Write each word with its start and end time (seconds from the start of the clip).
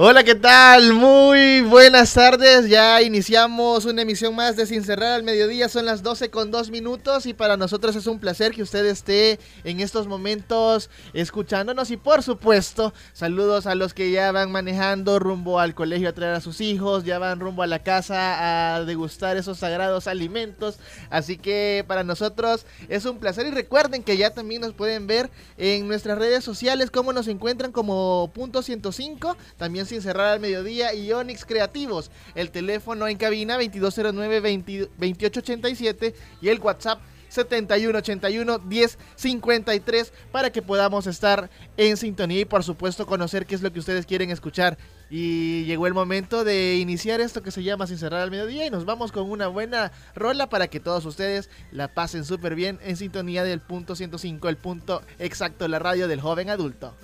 Hola, 0.00 0.22
¿qué 0.22 0.36
tal? 0.36 0.92
Muy 0.92 1.60
buenas 1.62 2.14
tardes. 2.14 2.68
Ya 2.68 3.02
iniciamos 3.02 3.84
una 3.84 4.02
emisión 4.02 4.32
más 4.32 4.54
de 4.54 4.64
Sin 4.64 4.84
Cerrar 4.84 5.10
al 5.10 5.24
Mediodía. 5.24 5.68
Son 5.68 5.84
las 5.84 6.04
12 6.04 6.30
con 6.30 6.52
2 6.52 6.70
minutos 6.70 7.26
y 7.26 7.34
para 7.34 7.56
nosotros 7.56 7.96
es 7.96 8.06
un 8.06 8.20
placer 8.20 8.52
que 8.52 8.62
usted 8.62 8.86
esté 8.86 9.40
en 9.64 9.80
estos 9.80 10.06
momentos 10.06 10.88
escuchándonos. 11.14 11.90
Y 11.90 11.96
por 11.96 12.22
supuesto, 12.22 12.94
saludos 13.12 13.66
a 13.66 13.74
los 13.74 13.92
que 13.92 14.12
ya 14.12 14.30
van 14.30 14.52
manejando 14.52 15.18
rumbo 15.18 15.58
al 15.58 15.74
colegio 15.74 16.10
a 16.10 16.12
traer 16.12 16.34
a 16.36 16.40
sus 16.40 16.60
hijos, 16.60 17.02
ya 17.02 17.18
van 17.18 17.40
rumbo 17.40 17.64
a 17.64 17.66
la 17.66 17.82
casa 17.82 18.76
a 18.76 18.84
degustar 18.84 19.36
esos 19.36 19.58
sagrados 19.58 20.06
alimentos. 20.06 20.78
Así 21.10 21.38
que 21.38 21.84
para 21.88 22.04
nosotros 22.04 22.66
es 22.88 23.04
un 23.04 23.18
placer 23.18 23.48
y 23.48 23.50
recuerden 23.50 24.04
que 24.04 24.16
ya 24.16 24.30
también 24.30 24.60
nos 24.60 24.74
pueden 24.74 25.08
ver 25.08 25.28
en 25.56 25.88
nuestras 25.88 26.18
redes 26.18 26.44
sociales, 26.44 26.92
cómo 26.92 27.12
nos 27.12 27.26
encuentran 27.26 27.72
como 27.72 28.30
punto 28.32 28.62
105. 28.62 29.36
También 29.56 29.87
sin 29.88 30.02
cerrar 30.02 30.34
al 30.34 30.40
mediodía 30.40 30.92
y 30.94 31.12
Onix 31.12 31.44
Creativos. 31.44 32.10
El 32.34 32.50
teléfono 32.50 33.06
en 33.08 33.16
cabina 33.16 33.58
2209-2887 33.58 36.14
y 36.40 36.48
el 36.48 36.60
WhatsApp 36.60 37.00
7181 37.28 38.58
1053 38.60 40.12
para 40.32 40.50
que 40.50 40.62
podamos 40.62 41.06
estar 41.06 41.50
en 41.76 41.96
sintonía 41.96 42.40
y 42.40 42.44
por 42.44 42.64
supuesto 42.64 43.06
conocer 43.06 43.46
qué 43.46 43.54
es 43.54 43.62
lo 43.62 43.72
que 43.72 43.80
ustedes 43.80 44.06
quieren 44.06 44.30
escuchar. 44.30 44.78
Y 45.10 45.64
llegó 45.64 45.86
el 45.86 45.94
momento 45.94 46.44
de 46.44 46.76
iniciar 46.76 47.20
esto 47.20 47.42
que 47.42 47.50
se 47.50 47.62
llama 47.62 47.86
Sin 47.86 47.98
cerrar 47.98 48.20
al 48.20 48.30
mediodía 48.30 48.66
y 48.66 48.70
nos 48.70 48.84
vamos 48.84 49.10
con 49.10 49.30
una 49.30 49.48
buena 49.48 49.92
rola 50.14 50.50
para 50.50 50.68
que 50.68 50.80
todos 50.80 51.04
ustedes 51.06 51.48
la 51.70 51.88
pasen 51.88 52.24
súper 52.24 52.54
bien 52.54 52.78
en 52.82 52.96
sintonía 52.96 53.44
del 53.44 53.60
punto 53.60 53.96
105, 53.96 54.48
el 54.48 54.56
punto 54.56 55.02
exacto, 55.18 55.66
la 55.66 55.78
radio 55.78 56.08
del 56.08 56.20
joven 56.20 56.50
adulto. 56.50 56.94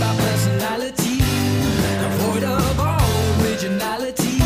By 0.00 0.16
personality, 0.16 1.18
devoid 2.00 2.42
of 2.42 2.80
all 2.80 3.44
originality. 3.44 4.37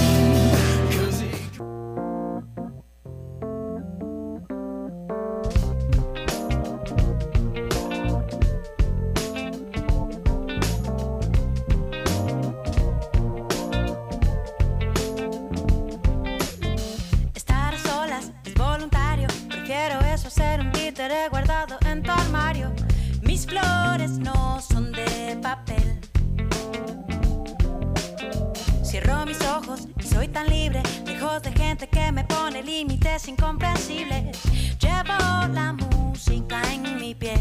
Soy 30.12 30.28
tan 30.28 30.48
libre, 30.48 30.82
lejos 31.06 31.42
de 31.42 31.52
gente 31.52 31.88
que 31.88 32.12
me 32.12 32.24
pone 32.24 32.62
límites 32.62 33.28
incomprensibles. 33.28 34.38
Llevo 34.78 35.16
la 35.52 35.72
música 35.72 36.62
en 36.72 37.00
mi 37.00 37.14
piel. 37.14 37.40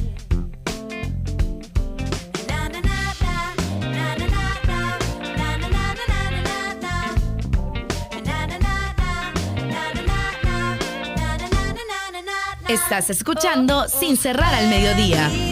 Estás 12.67 13.09
escuchando 13.09 13.89
Sin 13.89 14.15
cerrar 14.15 14.53
al 14.53 14.69
mediodía. 14.69 15.50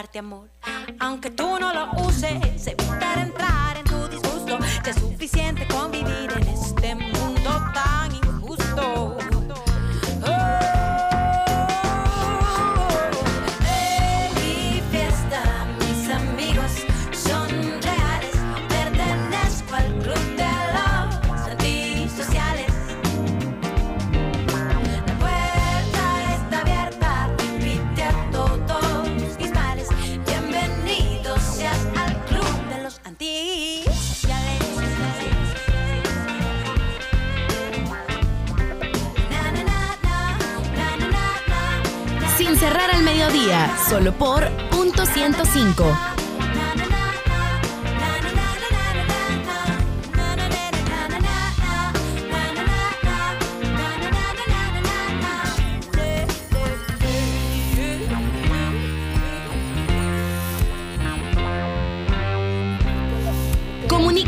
Darte 0.00 0.18
amor. 0.18 0.48
Aunque 0.98 1.30
tú 1.30 1.58
no 1.60 1.74
lo 1.74 1.90
uses, 2.06 2.66
evitar 2.66 2.78
entrar 2.78 2.89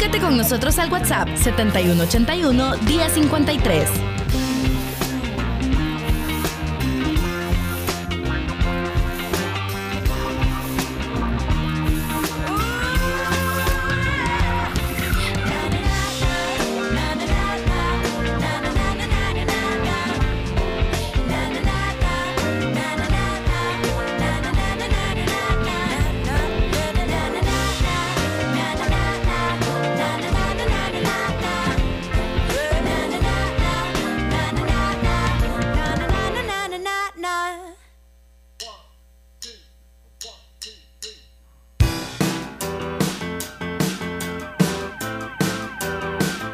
Comunícate 0.03 0.27
con 0.27 0.37
nosotros 0.37 0.81
al 0.81 0.91
WhatsApp 0.91 1.29
7181 1.37 2.77
1053. 2.85 4.12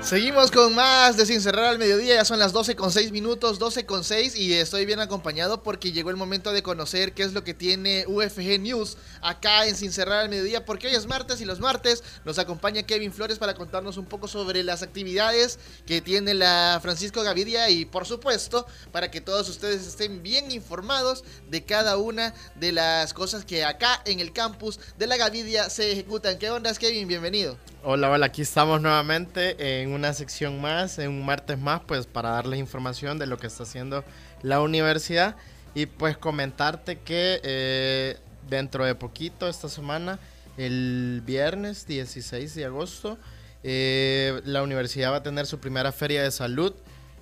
Seguimos 0.08 0.50
con 0.50 0.74
más 0.74 1.18
de 1.18 1.26
Sin 1.26 1.42
Cerrar 1.42 1.66
al 1.66 1.78
Mediodía, 1.78 2.14
ya 2.14 2.24
son 2.24 2.38
las 2.38 2.54
12 2.54 2.76
con 2.76 2.90
6 2.90 3.12
minutos, 3.12 3.58
12 3.58 3.84
con 3.84 4.04
6 4.04 4.36
y 4.36 4.54
estoy 4.54 4.86
bien 4.86 5.00
acompañado 5.00 5.62
porque 5.62 5.92
llegó 5.92 6.08
el 6.08 6.16
momento 6.16 6.50
de 6.50 6.62
conocer 6.62 7.12
qué 7.12 7.24
es 7.24 7.34
lo 7.34 7.44
que 7.44 7.52
tiene 7.52 8.06
UFG 8.06 8.58
News 8.58 8.96
acá 9.20 9.66
en 9.66 9.76
Sin 9.76 9.92
Cerrar 9.92 10.20
al 10.20 10.30
Mediodía, 10.30 10.64
porque 10.64 10.86
hoy 10.86 10.94
es 10.94 11.04
martes 11.04 11.42
y 11.42 11.44
los 11.44 11.60
martes 11.60 12.02
nos 12.24 12.38
acompaña 12.38 12.84
Kevin 12.84 13.12
Flores 13.12 13.38
para 13.38 13.52
contarnos 13.52 13.98
un 13.98 14.06
poco 14.06 14.28
sobre 14.28 14.64
las 14.64 14.82
actividades 14.82 15.58
que 15.84 16.00
tiene 16.00 16.32
la 16.32 16.78
Francisco 16.80 17.22
Gavidia 17.22 17.68
y 17.68 17.84
por 17.84 18.06
supuesto 18.06 18.66
para 18.92 19.10
que 19.10 19.20
todos 19.20 19.46
ustedes 19.50 19.86
estén 19.86 20.22
bien 20.22 20.50
informados 20.52 21.22
de 21.50 21.66
cada 21.66 21.98
una 21.98 22.32
de 22.54 22.72
las 22.72 23.12
cosas 23.12 23.44
que 23.44 23.62
acá 23.62 24.00
en 24.06 24.20
el 24.20 24.32
campus 24.32 24.80
de 24.96 25.06
la 25.06 25.18
Gavidia 25.18 25.68
se 25.68 25.92
ejecutan. 25.92 26.38
¿Qué 26.38 26.50
onda, 26.50 26.72
Kevin? 26.72 27.06
Bienvenido. 27.06 27.58
Hola, 27.84 28.10
hola, 28.10 28.26
aquí 28.26 28.42
estamos 28.42 28.80
nuevamente 28.80 29.82
en 29.82 29.92
una 29.92 30.12
sección 30.12 30.60
más, 30.60 30.98
en 30.98 31.10
un 31.10 31.24
martes 31.24 31.60
más, 31.60 31.80
pues 31.86 32.06
para 32.06 32.30
darles 32.30 32.58
información 32.58 33.20
de 33.20 33.28
lo 33.28 33.38
que 33.38 33.46
está 33.46 33.62
haciendo 33.62 34.04
la 34.42 34.60
universidad. 34.60 35.36
Y 35.76 35.86
pues 35.86 36.18
comentarte 36.18 36.98
que 36.98 37.40
eh, 37.44 38.16
dentro 38.50 38.84
de 38.84 38.96
poquito, 38.96 39.48
esta 39.48 39.68
semana, 39.68 40.18
el 40.56 41.22
viernes 41.24 41.86
16 41.86 42.56
de 42.56 42.64
agosto, 42.64 43.16
eh, 43.62 44.40
la 44.44 44.64
universidad 44.64 45.12
va 45.12 45.18
a 45.18 45.22
tener 45.22 45.46
su 45.46 45.60
primera 45.60 45.92
feria 45.92 46.24
de 46.24 46.32
salud 46.32 46.74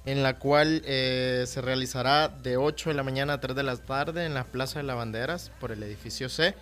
en 0.06 0.22
la 0.22 0.38
cual 0.38 0.80
eh, 0.86 1.44
se 1.46 1.60
realizará 1.60 2.28
de 2.28 2.56
8 2.56 2.90
de 2.90 2.96
la 2.96 3.02
mañana 3.02 3.34
a 3.34 3.40
3 3.40 3.56
de 3.56 3.62
la 3.62 3.76
tarde 3.76 4.24
en 4.24 4.32
la 4.32 4.44
Plaza 4.44 4.78
de 4.78 4.84
Lavanderas 4.84 5.52
por 5.60 5.70
el 5.70 5.82
edificio 5.82 6.30
C 6.30 6.54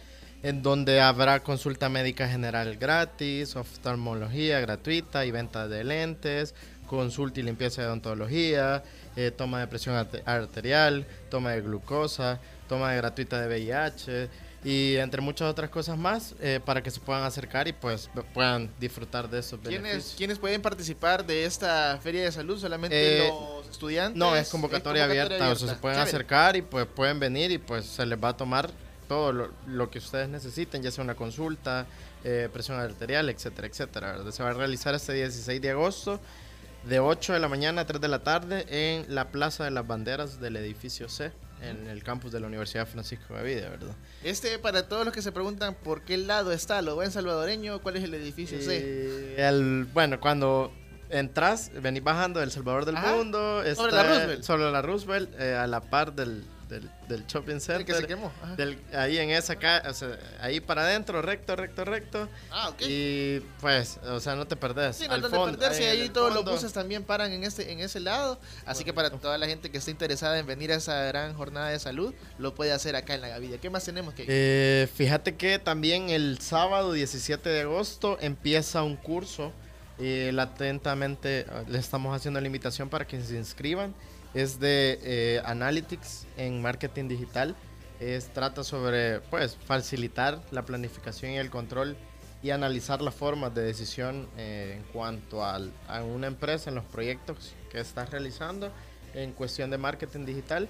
en 0.45 0.63
donde 0.63 1.01
habrá 1.01 1.41
consulta 1.41 1.89
médica 1.89 2.29
general 2.29 2.77
gratis, 2.77 3.57
oftalmología 3.57 4.61
gratuita 4.61 5.25
y 5.25 5.31
venta 5.31 5.69
de 5.69 5.85
lentes, 5.85 6.55
consulta 6.87 7.41
y 7.41 7.43
limpieza 7.45 7.81
de 7.81 7.89
odontología, 7.89 8.85
eh, 9.17 9.31
toma 9.31 9.61
de 9.61 9.69
presión 9.69 9.97
arterial, 10.27 11.07
toma 11.31 11.53
de 11.53 11.63
glucosa, 11.63 12.41
toma 12.69 12.91
de 12.91 12.99
gratuita 12.99 13.41
de 13.41 13.49
VIH 13.49 14.29
y 14.65 14.97
entre 14.97 15.23
muchas 15.23 15.49
otras 15.51 15.71
cosas 15.71 15.97
más 15.97 16.35
eh, 16.43 16.61
para 16.63 16.83
que 16.83 16.91
se 16.91 17.01
puedan 17.01 17.23
acercar 17.23 17.67
y 17.67 17.73
pues 17.73 18.11
puedan 18.35 18.71
disfrutar 18.79 19.31
de 19.31 19.39
esos 19.39 19.63
beneficios. 19.63 20.15
¿Quiénes 20.15 20.39
pueden 20.39 20.61
participar 20.61 21.25
de 21.25 21.47
esta 21.47 21.99
feria 22.03 22.23
de 22.23 22.33
salud? 22.33 22.61
¿Solamente 22.61 23.27
eh, 23.27 23.29
los 23.31 23.67
estudiantes? 23.71 24.19
No, 24.19 24.37
es 24.37 24.51
convocatoria, 24.51 25.05
abierta, 25.05 25.49
o 25.49 25.57
sea, 25.57 25.71
se 25.71 25.77
pueden 25.77 26.01
acercar 26.01 26.55
y 26.55 26.61
pues 26.61 26.85
pueden 26.85 27.19
venir 27.19 27.51
y 27.51 27.57
pues 27.57 27.87
se 27.87 28.05
les 28.05 28.23
va 28.23 28.29
a 28.29 28.37
tomar 28.37 28.71
todo 29.09 29.51
lo, 29.67 29.91
que 29.91 29.99
ustedes 29.99 30.29
necesiten, 30.29 30.83
ya 30.83 30.91
sea 30.91 31.05
una 31.05 31.15
consulta, 31.15 31.87
eh, 32.25 32.49
presión 32.53 32.79
arterial, 32.79 33.29
etcétera, 33.29 33.69
etcétera. 33.69 34.33
Se 34.33 34.43
va 34.43 34.51
a 34.51 34.53
realizar 34.55 34.95
este 34.95 35.13
16 35.13 35.61
de 35.61 35.71
agosto 35.71 36.21
de 36.87 37.01
8 37.01 37.33
de 37.33 37.41
la 37.41 37.49
mañana 37.49 37.83
a 37.83 37.87
3 37.87 38.01
de 38.01 38.09
la 38.09 38.19
tarde 38.21 38.67
en 38.69 39.15
la 39.15 39.29
Plaza 39.29 39.65
de 39.65 39.71
las 39.71 39.87
Banderas 39.87 40.41
del 40.41 40.57
edificio 40.57 41.09
C, 41.09 41.33
en 41.63 41.87
el 41.87 42.03
campus 42.03 42.33
de 42.33 42.41
la 42.41 42.47
Universidad 42.47 42.87
Francisco 42.87 43.35
Gavidia, 43.35 43.71
¿verdad? 43.71 43.95
Este, 44.23 44.59
para 44.59 44.87
todos 44.87 45.05
los 45.05 45.15
que 45.15 45.23
se 45.23 45.33
preguntan 45.33 45.75
por 45.75 46.03
qué 46.03 46.19
lado 46.19 46.53
está, 46.53 46.83
¿lo 46.83 46.95
buen 46.95 47.11
salvadoreño? 47.11 47.81
¿Cuál 47.81 47.97
es 47.97 48.05
el 48.05 48.15
edificio 48.15 48.61
C? 48.61 48.81
Eh, 48.83 49.35
el, 49.39 49.87
bueno, 49.93 50.21
cuando 50.21 50.73
entras, 51.09 51.71
venís 51.81 52.03
bajando 52.03 52.41
del 52.41 52.51
Salvador 52.51 52.85
del 52.85 52.97
Mundo. 52.97 53.63
Sobre 53.75 53.93
la 53.93 54.03
Roosevelt. 54.03 54.43
Sobre 54.43 54.71
la 54.71 54.83
Roosevelt, 54.83 55.41
eh, 55.41 55.55
a 55.55 55.67
la 55.67 55.81
par 55.81 56.13
del, 56.13 56.45
del, 57.09 57.27
shopping 57.27 57.61
center. 57.61 57.85
que 57.85 57.95
se 57.95 58.07
quemó. 58.07 58.33
ahí 58.93 59.19
en 59.19 59.31
esa 59.31 59.57
calle, 59.57 59.89
ahí 60.41 60.61
para 60.61 60.83
adentro, 60.83 61.23
recto, 61.23 61.57
recto, 61.57 61.85
recto. 61.85 62.29
Ah, 62.51 62.71
ok. 62.71 62.83
Y 62.83 63.41
pues, 63.61 63.99
o 64.05 64.21
sea, 64.21 64.35
no 64.35 64.47
te 64.47 64.57
perdés. 64.57 64.97
Sí, 64.97 65.09
no 65.09 65.21
te 65.21 65.29
perdés. 65.29 65.81
Y 65.81 65.85
ahí 65.85 66.09
todos 66.09 66.35
los 66.35 66.45
buses 66.45 66.73
también 66.73 67.05
paran 67.05 67.33
en, 67.33 67.45
este, 67.45 67.73
en 67.73 67.81
ese 67.81 68.01
lado. 68.01 68.39
Así 68.67 68.85
que 68.85 68.93
para 68.93 69.11
toda 69.11 69.39
la 69.39 69.47
gente 69.47 69.71
que 69.71 69.79
esté 69.79 69.91
interesada 69.91 70.39
en 70.39 70.47
venir 70.47 70.73
a 70.73 70.77
esa 70.77 71.05
gran 71.05 71.35
jornada 71.35 71.69
de 71.69 71.79
salud, 71.79 72.15
lo 72.39 72.55
puede 72.55 72.73
hacer 72.73 72.97
acá 72.97 73.15
en 73.15 73.21
la 73.21 73.29
Gavilla. 73.29 73.59
¿Qué 73.59 73.71
más 73.71 73.85
tenemos 73.85 74.15
que 74.15 74.25
eh, 74.29 74.89
Fíjate 74.95 75.37
que 75.37 75.59
también 75.59 76.11
el 76.11 76.39
sábado 76.41 76.93
17 76.93 77.49
de 77.49 77.63
agosto 77.63 78.19
empieza 78.21 78.83
un 78.83 78.97
curso. 78.97 79.53
latentamente 79.99 81.47
le 81.69 81.79
estamos 81.79 82.15
haciendo 82.15 82.41
la 82.41 82.47
invitación 82.47 82.89
para 82.89 83.07
que 83.07 83.21
se 83.23 83.37
inscriban 83.37 83.95
es 84.35 84.61
de 84.61 84.99
eh, 85.03 85.43
Analytics 85.45 86.27
en 86.37 86.61
marketing 86.61 87.09
digital. 87.09 87.57
Es, 88.01 88.29
trata 88.33 88.65
sobre 88.65 89.21
pues, 89.21 89.57
facilitar 89.57 90.43
la 90.51 90.65
planificación 90.65 91.33
y 91.33 91.39
el 91.39 91.51
control 91.51 91.97
y 92.43 92.51
analizar 92.51 93.01
las 93.01 93.15
formas 93.15 93.55
de 93.55 93.63
decisión 93.63 94.29
eh, 94.37 94.75
en 94.77 94.83
cuanto 94.93 95.43
a 95.43 95.59
una 96.03 96.27
empresa 96.27 96.69
en 96.69 96.77
los 96.77 96.85
proyectos 96.85 97.55
que 97.71 97.81
está 97.81 98.05
realizando 98.05 98.71
en 99.15 99.33
cuestión 99.33 99.71
de 99.71 99.79
marketing 99.79 100.25
digital. 100.25 100.69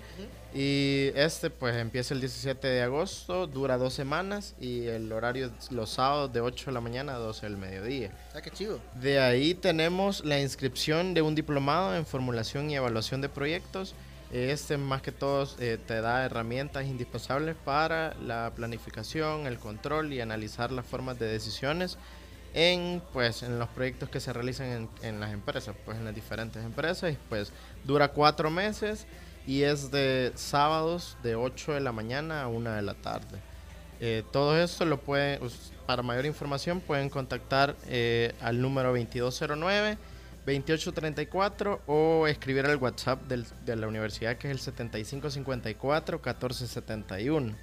Y 0.55 1.11
este 1.15 1.51
pues 1.51 1.75
empieza 1.77 2.15
el 2.15 2.21
17 2.21 2.67
de 2.67 2.83
agosto, 2.83 3.47
dura 3.47 3.77
dos 3.77 3.95
semanas 3.95 4.55
y 4.61 4.87
el 4.87 5.11
horario 5.13 5.47
es 5.47 5.73
los 5.73 5.91
sábados 5.91 6.33
de 6.33 6.41
8 6.41 6.67
de 6.67 6.73
la 6.73 6.81
mañana 6.81 7.15
a 7.17 7.19
12 7.19 7.47
del 7.47 7.57
mediodía. 7.57 8.13
Ah, 8.35 8.41
qué 8.41 8.51
chido. 8.51 8.81
De 9.01 9.19
ahí 9.19 9.55
tenemos 9.55 10.25
la 10.25 10.39
inscripción 10.41 11.15
de 11.15 11.23
un 11.23 11.35
diplomado 11.35 11.97
en 11.97 12.07
formulación 12.07 12.71
y 12.71 12.77
evaluación 12.77 13.21
de 13.21 13.29
proyectos. 13.29 13.95
Este 14.33 14.77
más 14.79 15.03
que 15.03 15.13
todo 15.13 15.49
eh, 15.61 15.79
te 15.87 16.01
da 16.01 16.25
herramientas 16.25 16.87
indispensables 16.87 17.55
para 17.65 18.15
la 18.15 18.53
planificación, 18.57 19.47
el 19.47 19.59
control 19.59 20.13
y 20.13 20.21
analizar 20.21 20.73
las 20.73 20.87
formas 20.87 21.19
de 21.19 21.27
decisiones 21.27 21.99
en 22.55 23.03
pues 23.13 23.43
en 23.43 23.59
los 23.59 23.69
proyectos 23.69 24.09
que 24.09 24.21
se 24.21 24.33
realizan 24.33 24.67
en, 24.69 24.89
en, 25.03 25.21
las 25.21 25.33
empresas, 25.33 25.75
pues 25.85 25.99
en 25.99 26.05
las 26.05 26.15
diferentes 26.15 26.65
empresas, 26.65 27.13
y 27.13 27.19
pues 27.29 27.53
dura 27.85 28.09
cuatro 28.09 28.51
meses 28.51 29.07
y 29.47 29.63
es 29.63 29.91
de 29.91 30.33
sábados 30.37 31.17
de 31.23 31.35
8 31.35 31.75
de 31.75 31.81
la 31.81 31.93
mañana 31.93 32.43
a 32.43 32.49
1 32.49 32.71
de 32.73 32.83
la 32.83 32.95
tarde. 32.95 33.39
Eh, 34.01 34.23
todo 34.33 34.61
esto 34.61 34.85
lo 34.85 34.99
pueden, 35.01 35.41
para 35.87 36.03
mayor 36.03 36.27
información 36.27 36.81
pueden 36.81 37.09
contactar 37.11 37.77
eh, 37.87 38.33
al 38.41 38.61
número 38.61 38.89
2209 38.89 39.99
2834 40.47 41.83
o 41.87 42.27
escribir 42.27 42.67
al 42.67 42.77
WhatsApp 42.77 43.23
del, 43.29 43.47
de 43.65 43.77
la 43.77 43.89
universidad 43.89 44.37
que 44.37 44.49
es 44.49 44.53
el 44.53 44.61
7554 44.61 46.19
1471. 46.19 47.55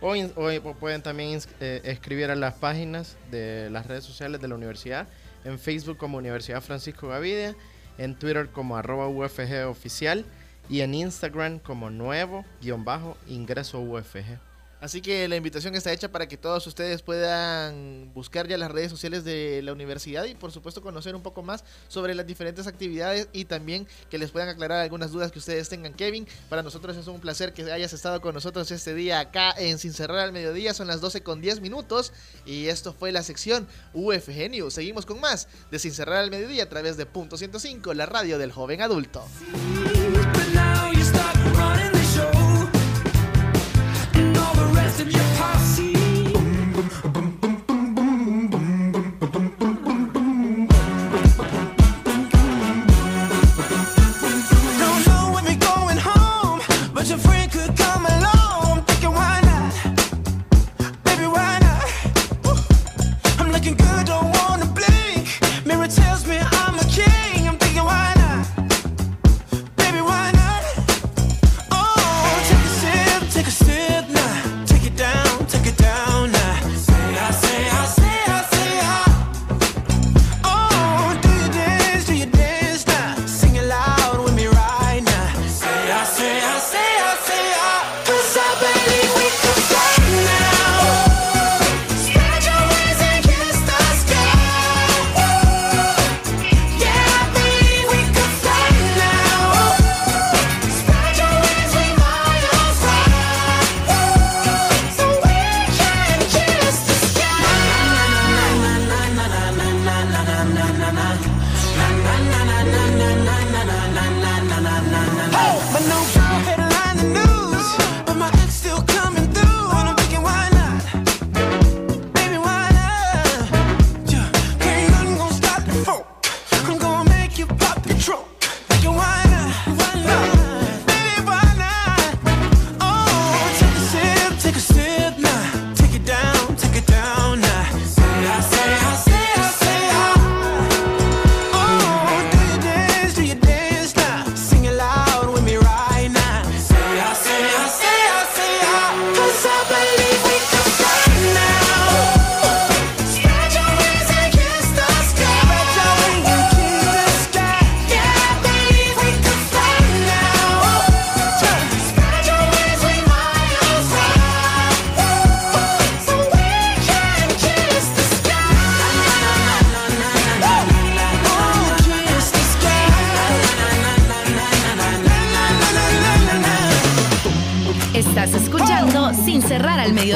O, 0.00 0.14
o 0.14 0.74
pueden 0.74 1.02
también 1.02 1.40
eh, 1.60 1.80
escribir 1.84 2.30
a 2.30 2.34
las 2.34 2.54
páginas 2.54 3.16
de 3.30 3.70
las 3.70 3.86
redes 3.86 4.04
sociales 4.04 4.40
de 4.40 4.48
la 4.48 4.54
universidad, 4.54 5.08
en 5.44 5.58
Facebook 5.58 5.96
como 5.96 6.18
Universidad 6.18 6.60
Francisco 6.60 7.08
Gavidia, 7.08 7.56
en 7.98 8.14
Twitter 8.14 8.50
como 8.50 8.76
arroba 8.76 9.08
oficial 9.08 10.24
y 10.68 10.80
en 10.80 10.94
Instagram 10.94 11.58
como 11.60 11.88
nuevo-ingreso 11.90 13.80
UFG. 13.80 14.38
Así 14.80 15.00
que 15.00 15.26
la 15.26 15.36
invitación 15.36 15.74
está 15.74 15.92
hecha 15.92 16.10
para 16.12 16.28
que 16.28 16.36
todos 16.36 16.66
ustedes 16.66 17.00
puedan 17.02 18.12
buscar 18.12 18.46
ya 18.46 18.58
las 18.58 18.70
redes 18.70 18.90
sociales 18.90 19.24
de 19.24 19.62
la 19.62 19.72
universidad 19.72 20.24
y 20.24 20.34
por 20.34 20.52
supuesto 20.52 20.82
conocer 20.82 21.14
un 21.14 21.22
poco 21.22 21.42
más 21.42 21.64
sobre 21.88 22.14
las 22.14 22.26
diferentes 22.26 22.66
actividades 22.66 23.28
y 23.32 23.46
también 23.46 23.88
que 24.10 24.18
les 24.18 24.30
puedan 24.30 24.50
aclarar 24.50 24.80
algunas 24.80 25.12
dudas 25.12 25.32
que 25.32 25.38
ustedes 25.38 25.68
tengan. 25.68 25.94
Kevin, 25.94 26.26
para 26.50 26.62
nosotros 26.62 26.96
es 26.96 27.06
un 27.06 27.20
placer 27.20 27.54
que 27.54 27.70
hayas 27.72 27.92
estado 27.94 28.20
con 28.20 28.34
nosotros 28.34 28.70
este 28.70 28.94
día 28.94 29.20
acá 29.20 29.54
en 29.56 29.78
Sin 29.78 29.94
Cerrar 29.94 30.18
al 30.18 30.32
Mediodía. 30.32 30.74
Son 30.74 30.86
las 30.86 31.00
12 31.00 31.22
con 31.22 31.40
10 31.40 31.60
minutos 31.60 32.12
y 32.44 32.66
esto 32.66 32.92
fue 32.92 33.12
la 33.12 33.22
sección 33.22 33.66
UFG 33.94 34.50
News. 34.50 34.74
Seguimos 34.74 35.06
con 35.06 35.20
más 35.20 35.48
de 35.70 35.78
Sin 35.78 35.92
Cerrar 35.92 36.18
al 36.18 36.30
Mediodía 36.30 36.64
a 36.64 36.68
través 36.68 36.96
de 36.96 37.06
Punto 37.06 37.38
105, 37.38 37.94
la 37.94 38.06
radio 38.06 38.38
del 38.38 38.52
joven 38.52 38.82
adulto. 38.82 39.26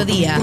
Mediodía. 0.05 0.39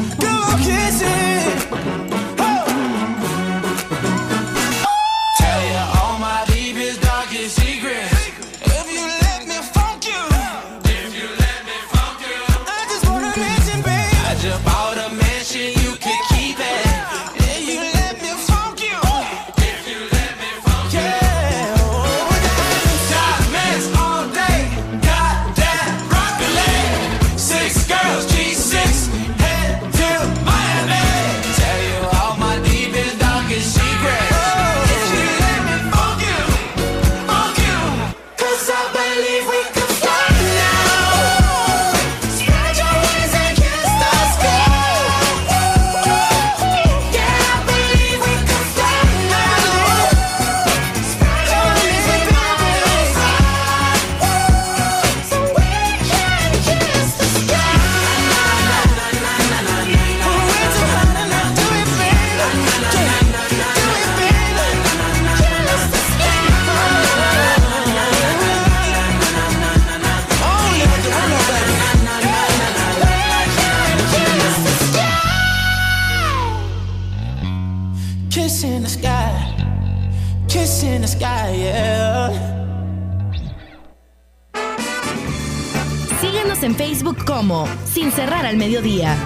Como 87.49 87.67
Sin 87.91 88.13
Cerrar 88.13 88.45
al 88.45 88.59
Mediodía. 88.59 89.17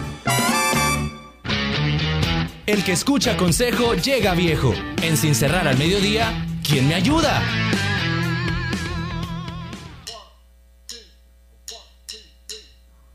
El 2.67 2.85
que 2.85 2.93
escucha 2.93 3.37
consejo 3.37 3.95
llega 3.95 4.35
viejo. 4.35 4.73
En 5.02 5.17
Sin 5.17 5.35
Cerrar 5.35 5.67
al 5.67 5.76
Mediodía, 5.76 6.47
¿quién 6.64 6.87
me 6.87 6.95
ayuda? 6.95 7.43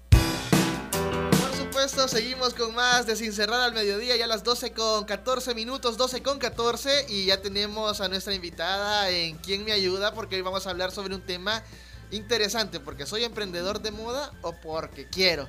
Por 0.09 1.55
supuesto, 1.55 2.09
seguimos 2.09 2.53
con 2.53 2.75
más 2.75 3.05
de 3.05 3.15
Sin 3.15 3.31
Cerrar 3.31 3.61
al 3.61 3.73
Mediodía, 3.73 4.17
ya 4.17 4.25
a 4.25 4.27
las 4.27 4.43
12 4.43 4.73
con 4.73 5.05
14 5.05 5.55
minutos, 5.55 5.95
12 5.95 6.21
con 6.21 6.37
14, 6.37 7.05
y 7.07 7.27
ya 7.27 7.41
tenemos 7.41 8.01
a 8.01 8.09
nuestra 8.09 8.33
invitada 8.33 9.09
en 9.09 9.37
¿Quién 9.37 9.63
me 9.63 9.71
ayuda? 9.71 10.13
Porque 10.13 10.35
hoy 10.35 10.41
vamos 10.41 10.67
a 10.67 10.71
hablar 10.71 10.91
sobre 10.91 11.15
un 11.15 11.21
tema 11.21 11.63
interesante, 12.11 12.79
porque 12.79 13.05
soy 13.05 13.23
emprendedor 13.23 13.81
de 13.81 13.91
moda 13.91 14.31
o 14.41 14.53
porque 14.53 15.07
quiero. 15.07 15.47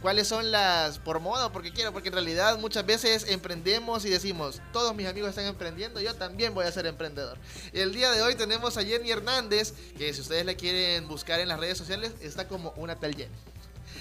¿Cuáles 0.00 0.26
son 0.26 0.50
las 0.50 0.98
por 0.98 1.20
moda 1.20 1.46
o 1.46 1.52
porque 1.52 1.72
quiero? 1.72 1.92
Porque 1.92 2.08
en 2.08 2.14
realidad 2.14 2.58
muchas 2.58 2.84
veces 2.84 3.26
emprendemos 3.28 4.04
y 4.04 4.10
decimos, 4.10 4.60
todos 4.72 4.96
mis 4.96 5.06
amigos 5.06 5.30
están 5.30 5.46
emprendiendo, 5.46 6.00
yo 6.00 6.12
también 6.16 6.54
voy 6.54 6.66
a 6.66 6.72
ser 6.72 6.86
emprendedor. 6.86 7.38
El 7.72 7.92
día 7.92 8.10
de 8.10 8.20
hoy 8.20 8.34
tenemos 8.34 8.76
a 8.76 8.82
Jenny 8.82 9.12
Hernández, 9.12 9.72
que 9.96 10.12
si 10.12 10.22
ustedes 10.22 10.44
la 10.44 10.54
quieren 10.54 11.06
buscar 11.06 11.38
en 11.38 11.46
las 11.46 11.60
redes 11.60 11.78
sociales, 11.78 12.12
está 12.20 12.48
como 12.48 12.72
una 12.76 12.96
tal 12.96 13.14
Jenny. 13.14 13.32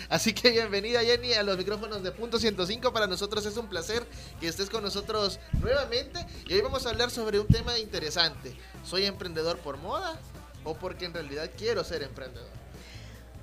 Así 0.10 0.34
que 0.34 0.50
bienvenida 0.50 1.02
Jenny 1.02 1.34
a 1.34 1.44
los 1.44 1.56
micrófonos 1.56 2.02
de 2.02 2.12
Punto 2.12 2.40
105. 2.40 2.92
Para 2.92 3.06
nosotros 3.06 3.46
es 3.46 3.56
un 3.58 3.68
placer 3.68 4.08
que 4.40 4.48
estés 4.48 4.72
con 4.72 4.84
nosotros 4.84 5.40
nuevamente. 5.62 6.26
Y 6.48 6.54
hoy 6.56 6.62
vamos 6.62 6.88
a 6.88 6.90
hablar 6.90 7.12
sobre 7.12 7.40
un 7.40 7.46
tema 7.46 7.78
interesante. 7.78 8.58
¿Soy 8.84 9.06
emprendedor 9.06 9.60
por 9.60 9.78
moda 9.78 10.20
o 10.64 10.76
porque 10.76 11.06
en 11.06 11.14
realidad 11.14 11.50
quiero 11.58 11.84
ser 11.84 12.04
emprendedor? 12.04 12.60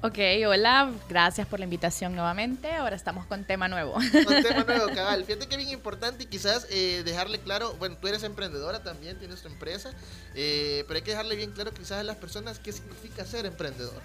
Ok, 0.03 0.19
hola, 0.47 0.93
gracias 1.09 1.49
por 1.49 1.59
la 1.59 1.65
invitación 1.65 2.15
nuevamente. 2.15 2.71
Ahora 2.71 2.95
estamos 2.95 3.27
con 3.27 3.45
tema 3.45 3.67
nuevo. 3.67 3.95
Un 3.95 4.43
tema 4.43 4.63
nuevo, 4.67 4.87
cabal. 4.95 5.25
Fíjate 5.25 5.49
que 5.49 5.57
bien 5.57 5.71
importante 5.71 6.25
y 6.25 6.27
quizás 6.27 6.67
eh, 6.71 7.03
dejarle 7.05 7.41
claro, 7.41 7.75
bueno, 7.79 7.97
tú 7.99 8.07
eres 8.07 8.23
emprendedora 8.23 8.83
también, 8.83 9.19
tienes 9.19 9.41
tu 9.41 9.49
empresa, 9.49 9.93
eh, 10.35 10.85
pero 10.87 10.99
hay 10.99 11.03
que 11.03 11.13
dejarle 11.13 11.35
bien 11.35 11.53
claro 11.53 11.73
quizás 11.73 11.99
a 11.99 12.03
las 12.03 12.17
personas 12.17 12.59
qué 12.59 12.73
significa 12.73 13.25
ser 13.25 13.47
emprendedor. 13.47 14.03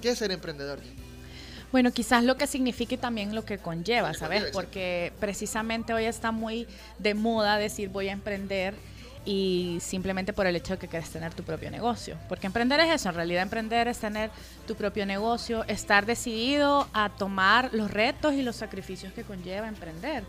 ¿Qué 0.00 0.10
es 0.10 0.18
ser 0.18 0.30
emprendedor? 0.30 0.78
Bueno, 1.72 1.90
quizás 1.90 2.22
lo 2.22 2.36
que 2.36 2.46
significa 2.46 2.94
y 2.94 2.98
también 2.98 3.34
lo 3.34 3.44
que 3.44 3.58
conlleva, 3.58 4.14
¿sabes? 4.14 4.44
Porque 4.52 5.12
precisamente 5.18 5.92
hoy 5.92 6.04
está 6.04 6.30
muy 6.30 6.68
de 6.98 7.14
moda 7.14 7.58
decir 7.58 7.88
voy 7.88 8.08
a 8.08 8.12
emprender 8.12 8.74
y 9.24 9.78
simplemente 9.80 10.32
por 10.32 10.46
el 10.46 10.56
hecho 10.56 10.74
de 10.74 10.78
que 10.78 10.88
quieres 10.88 11.10
tener 11.10 11.32
tu 11.34 11.42
propio 11.42 11.70
negocio. 11.70 12.16
Porque 12.28 12.46
emprender 12.46 12.80
es 12.80 12.90
eso, 12.90 13.08
en 13.08 13.14
realidad 13.14 13.42
emprender 13.42 13.88
es 13.88 13.98
tener 13.98 14.30
tu 14.66 14.74
propio 14.74 15.06
negocio, 15.06 15.64
estar 15.68 16.06
decidido 16.06 16.88
a 16.92 17.10
tomar 17.10 17.70
los 17.72 17.90
retos 17.90 18.34
y 18.34 18.42
los 18.42 18.56
sacrificios 18.56 19.12
que 19.12 19.22
conlleva 19.22 19.68
emprender. 19.68 20.24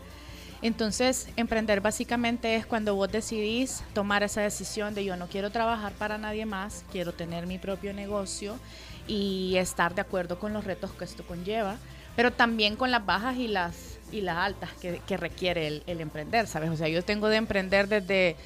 Entonces, 0.62 1.28
emprender 1.36 1.80
básicamente 1.80 2.56
es 2.56 2.64
cuando 2.64 2.94
vos 2.94 3.10
decidís 3.10 3.82
tomar 3.92 4.22
esa 4.22 4.40
decisión 4.40 4.94
de 4.94 5.04
yo 5.04 5.16
no 5.16 5.26
quiero 5.26 5.50
trabajar 5.50 5.92
para 5.92 6.16
nadie 6.16 6.46
más, 6.46 6.84
quiero 6.90 7.12
tener 7.12 7.46
mi 7.46 7.58
propio 7.58 7.92
negocio 7.92 8.58
y 9.06 9.56
estar 9.56 9.94
de 9.94 10.00
acuerdo 10.00 10.38
con 10.38 10.54
los 10.54 10.64
retos 10.64 10.92
que 10.92 11.04
esto 11.04 11.22
conlleva, 11.26 11.76
pero 12.16 12.32
también 12.32 12.76
con 12.76 12.90
las 12.90 13.04
bajas 13.04 13.36
y 13.36 13.48
las, 13.48 13.98
y 14.10 14.22
las 14.22 14.38
altas 14.38 14.70
que, 14.80 15.02
que 15.06 15.16
requiere 15.18 15.66
el, 15.66 15.82
el 15.86 16.00
emprender, 16.00 16.46
¿sabes? 16.46 16.70
O 16.70 16.76
sea, 16.76 16.88
yo 16.88 17.02
tengo 17.04 17.28
de 17.28 17.36
emprender 17.36 17.88
desde 17.88 18.36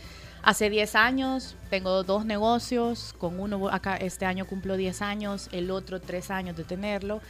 hace 0.43 0.71
10 0.71 0.95
años, 0.95 1.57
tengo 1.71 2.03
dos 2.05 2.25
negocios, 2.25 3.15
con 3.19 3.41
uno 3.41 3.69
acá 3.69 3.97
este 3.97 4.25
año 4.25 4.47
cumplo 4.47 4.77
10 4.77 5.03
años, 5.03 5.49
el 5.53 5.71
otro 5.71 6.01
3 6.01 6.31
años 6.31 6.57
de 6.57 6.65
tenerlo, 6.65 7.21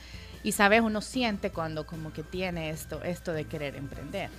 y 0.43 0.53
sabes, 0.53 0.81
uno 0.81 1.01
siente 1.01 1.51
cuando 1.51 1.87
como 1.87 2.13
que 2.13 2.23
tiene 2.23 2.71
esto, 2.71 3.03
esto 3.03 3.33
de 3.33 3.45
querer 3.45 3.77
emprender. 3.77 4.31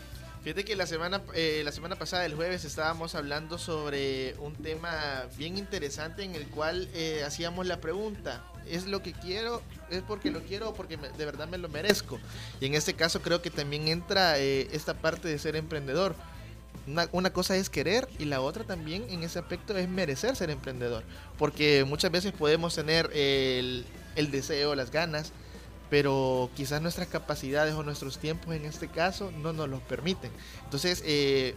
Fíjate 0.44 0.64
que 0.64 0.76
la 0.78 0.88
semana, 0.88 1.22
eh, 1.34 1.62
la 1.66 1.72
semana 1.74 1.98
pasada, 1.98 2.26
el 2.26 2.34
jueves, 2.34 2.64
estábamos 2.64 3.14
hablando 3.14 3.58
sobre 3.58 4.36
un 4.40 4.56
tema 4.56 5.26
bien 5.38 5.58
interesante 5.58 6.24
en 6.24 6.34
el 6.34 6.48
cual 6.48 6.88
eh, 6.94 7.24
hacíamos 7.26 7.68
la 7.68 7.82
pregunta, 7.82 8.42
¿es 8.66 8.88
lo 8.88 9.02
que 9.04 9.12
quiero? 9.12 9.62
¿Es 9.90 10.02
porque 10.02 10.32
lo 10.32 10.42
quiero 10.42 10.70
o 10.70 10.74
porque 10.74 10.96
de 10.96 11.26
verdad 11.26 11.50
me 11.50 11.58
lo 11.58 11.68
merezco? 11.68 12.20
Y 12.62 12.68
en 12.68 12.76
este 12.76 12.94
caso 12.94 13.22
creo 13.22 13.42
que 13.42 13.50
también 13.50 13.90
entra 13.90 14.40
eh, 14.40 14.70
esta 14.72 14.94
parte 14.94 15.28
de 15.28 15.38
ser 15.40 15.58
emprendedor. 15.58 16.16
Una, 16.88 17.08
una 17.12 17.32
cosa 17.32 17.56
es 17.56 17.70
querer 17.70 18.08
y 18.18 18.26
la 18.26 18.42
otra 18.42 18.64
también 18.64 19.06
en 19.10 19.24
ese 19.24 19.40
aspecto 19.40 19.78
es 19.78 19.88
merecer 19.88 20.36
ser 20.36 20.50
emprendedor. 20.50 21.04
Porque 21.38 21.86
muchas 21.88 22.12
veces 22.12 22.32
podemos 22.32 22.76
tener 22.76 23.10
el, 23.14 23.86
el 24.16 24.32
deseo, 24.32 24.76
las 24.76 24.92
ganas, 24.92 25.32
pero 25.90 26.50
quizás 26.56 26.82
nuestras 26.82 27.08
capacidades 27.08 27.74
o 27.74 27.84
nuestros 27.84 28.20
tiempos 28.20 28.56
en 28.56 28.66
este 28.66 28.88
caso 28.88 29.32
no 29.32 29.54
nos 29.54 29.70
los 29.70 29.82
permiten. 29.82 30.32
Entonces, 30.64 31.04
eh, 31.06 31.56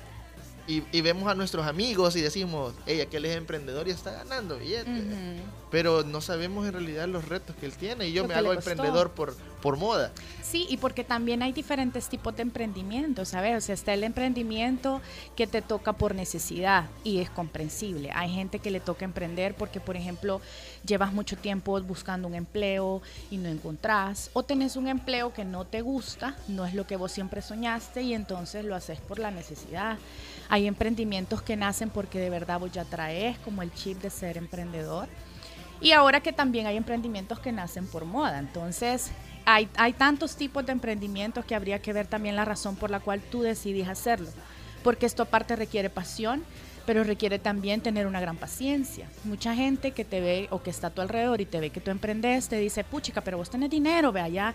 y, 0.66 0.82
y 0.92 1.00
vemos 1.00 1.28
a 1.28 1.34
nuestros 1.34 1.66
amigos 1.66 2.16
y 2.16 2.20
decimos, 2.20 2.74
hey, 2.86 3.00
aquel 3.00 3.24
es 3.24 3.36
emprendedor 3.36 3.88
y 3.88 3.90
está 3.90 4.12
ganando 4.12 4.58
billete. 4.58 4.90
Pero 5.70 6.04
no 6.04 6.20
sabemos 6.20 6.66
en 6.66 6.74
realidad 6.74 7.08
los 7.08 7.28
retos 7.28 7.56
que 7.56 7.66
él 7.66 7.72
tiene. 7.72 8.08
Y 8.08 8.12
yo 8.12 8.22
Lo 8.22 8.28
me 8.28 8.34
hago 8.34 8.52
emprendedor 8.52 9.12
por, 9.12 9.34
por 9.62 9.76
moda. 9.76 10.12
Sí, 10.42 10.66
y 10.68 10.76
porque 10.76 11.02
también 11.02 11.42
hay 11.42 11.52
diferentes 11.52 12.08
tipos 12.08 12.36
de 12.36 12.42
emprendimientos, 12.42 13.30
¿sabes? 13.30 13.56
O 13.56 13.60
sea, 13.60 13.74
está 13.74 13.94
el 13.94 14.04
emprendimiento 14.04 15.00
que 15.34 15.46
te 15.46 15.62
toca 15.62 15.94
por 15.94 16.14
necesidad 16.14 16.90
y 17.04 17.20
es 17.20 17.30
comprensible. 17.30 18.10
Hay 18.14 18.30
gente 18.30 18.58
que 18.58 18.70
le 18.70 18.80
toca 18.80 19.06
emprender 19.06 19.54
porque, 19.54 19.80
por 19.80 19.96
ejemplo, 19.96 20.42
llevas 20.84 21.12
mucho 21.12 21.36
tiempo 21.38 21.80
buscando 21.80 22.28
un 22.28 22.34
empleo 22.34 23.00
y 23.30 23.38
no 23.38 23.48
encontrás, 23.48 24.30
o 24.34 24.42
tenés 24.42 24.76
un 24.76 24.88
empleo 24.88 25.32
que 25.32 25.44
no 25.44 25.64
te 25.64 25.80
gusta, 25.80 26.36
no 26.48 26.66
es 26.66 26.74
lo 26.74 26.86
que 26.86 26.96
vos 26.96 27.12
siempre 27.12 27.40
soñaste 27.40 28.02
y 28.02 28.14
entonces 28.14 28.64
lo 28.64 28.74
haces 28.74 29.00
por 29.00 29.18
la 29.18 29.30
necesidad. 29.30 29.98
Hay 30.52 30.66
emprendimientos 30.66 31.40
que 31.40 31.56
nacen 31.56 31.88
porque 31.88 32.18
de 32.18 32.28
verdad 32.28 32.60
vos 32.60 32.70
ya 32.70 32.84
traes 32.84 33.38
como 33.38 33.62
el 33.62 33.72
chip 33.72 34.02
de 34.02 34.10
ser 34.10 34.36
emprendedor. 34.36 35.08
Y 35.80 35.92
ahora 35.92 36.20
que 36.20 36.30
también 36.30 36.66
hay 36.66 36.76
emprendimientos 36.76 37.38
que 37.38 37.52
nacen 37.52 37.86
por 37.86 38.04
moda. 38.04 38.38
Entonces, 38.38 39.12
hay, 39.46 39.70
hay 39.78 39.94
tantos 39.94 40.36
tipos 40.36 40.66
de 40.66 40.72
emprendimientos 40.72 41.46
que 41.46 41.54
habría 41.54 41.80
que 41.80 41.94
ver 41.94 42.06
también 42.06 42.36
la 42.36 42.44
razón 42.44 42.76
por 42.76 42.90
la 42.90 43.00
cual 43.00 43.22
tú 43.22 43.40
decidís 43.40 43.88
hacerlo. 43.88 44.28
Porque 44.84 45.06
esto 45.06 45.22
aparte 45.22 45.56
requiere 45.56 45.88
pasión, 45.88 46.44
pero 46.86 47.04
requiere 47.04 47.38
también 47.38 47.80
tener 47.80 48.06
una 48.06 48.20
gran 48.20 48.36
paciencia. 48.36 49.08
Mucha 49.24 49.54
gente 49.54 49.92
que 49.92 50.04
te 50.04 50.20
ve 50.20 50.48
o 50.50 50.62
que 50.62 50.70
está 50.70 50.88
a 50.88 50.90
tu 50.90 51.00
alrededor 51.00 51.40
y 51.40 51.46
te 51.46 51.60
ve 51.60 51.70
que 51.70 51.80
tú 51.80 51.90
emprendes, 51.90 52.48
te 52.48 52.56
dice, 52.56 52.84
puchica, 52.84 53.20
pero 53.20 53.38
vos 53.38 53.50
tenés 53.50 53.70
dinero, 53.70 54.12
vea 54.12 54.28
ya. 54.28 54.54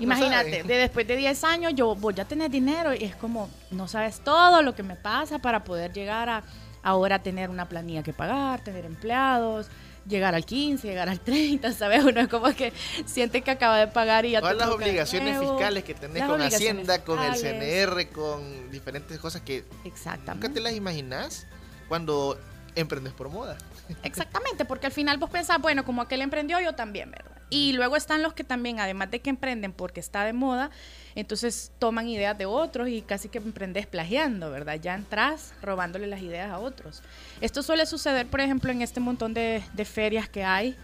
Imagínate, 0.00 0.62
de 0.62 0.76
después 0.76 1.06
de 1.06 1.16
10 1.16 1.44
años 1.44 1.72
yo 1.74 1.94
voy 1.94 2.18
a 2.20 2.24
tener 2.24 2.50
dinero 2.50 2.94
y 2.94 3.04
es 3.04 3.16
como, 3.16 3.50
no 3.70 3.88
sabes 3.88 4.20
todo 4.20 4.62
lo 4.62 4.74
que 4.74 4.82
me 4.82 4.96
pasa 4.96 5.38
para 5.38 5.64
poder 5.64 5.92
llegar 5.92 6.28
a 6.28 6.42
ahora 6.82 7.20
tener 7.20 7.50
una 7.50 7.68
planilla 7.68 8.02
que 8.02 8.12
pagar, 8.12 8.62
tener 8.62 8.84
empleados. 8.84 9.66
Llegar 10.08 10.36
al 10.36 10.44
15, 10.44 10.86
llegar 10.86 11.08
al 11.08 11.18
30, 11.18 11.72
¿sabes? 11.72 12.04
Uno 12.04 12.20
es 12.20 12.28
como 12.28 12.46
que 12.54 12.72
siente 13.06 13.42
que 13.42 13.50
acaba 13.50 13.78
de 13.78 13.88
pagar 13.88 14.24
y 14.24 14.30
ya 14.30 14.40
Todas 14.40 14.54
te 14.56 14.60
las 14.60 14.68
obligaciones 14.68 15.34
nuevo. 15.36 15.56
fiscales 15.56 15.82
que 15.82 15.94
tenés 15.94 16.22
con 16.22 16.40
Hacienda, 16.40 17.02
con 17.02 17.20
el. 17.20 17.34
CNR, 17.34 18.08
con 18.12 18.70
diferentes 18.70 19.18
cosas 19.18 19.42
que 19.42 19.62
nunca 19.62 19.88
Exactamente. 19.88 20.48
te 20.50 20.60
las 20.60 20.74
imaginas 20.74 21.48
cuando 21.88 22.38
emprendes 22.74 23.12
por 23.12 23.28
moda. 23.28 23.56
Exactamente, 24.02 24.64
porque 24.64 24.86
al 24.86 24.92
final 24.92 25.18
vos 25.18 25.30
pensás, 25.30 25.60
bueno, 25.60 25.84
como 25.84 26.02
aquel 26.02 26.20
emprendió, 26.22 26.60
yo 26.60 26.74
también, 26.74 27.10
¿verdad? 27.10 27.32
Y 27.48 27.72
luego 27.72 27.96
están 27.96 28.22
los 28.22 28.32
que 28.32 28.42
también, 28.42 28.80
además 28.80 29.10
de 29.10 29.20
que 29.20 29.30
emprenden 29.30 29.72
porque 29.72 30.00
está 30.00 30.24
de 30.24 30.32
moda, 30.32 30.70
entonces 31.14 31.70
toman 31.78 32.08
ideas 32.08 32.36
de 32.36 32.44
otros 32.44 32.88
y 32.88 33.02
casi 33.02 33.28
que 33.28 33.38
emprendes 33.38 33.86
plagiando, 33.86 34.50
¿verdad? 34.50 34.80
Ya 34.80 34.94
entras 34.94 35.54
robándole 35.62 36.08
las 36.08 36.20
ideas 36.20 36.50
a 36.50 36.58
otros. 36.58 37.02
Esto 37.40 37.62
suele 37.62 37.86
suceder, 37.86 38.26
por 38.26 38.40
ejemplo, 38.40 38.72
en 38.72 38.82
este 38.82 38.98
montón 38.98 39.32
de, 39.32 39.62
de 39.74 39.84
ferias 39.84 40.28
que 40.28 40.44
hay, 40.44 40.76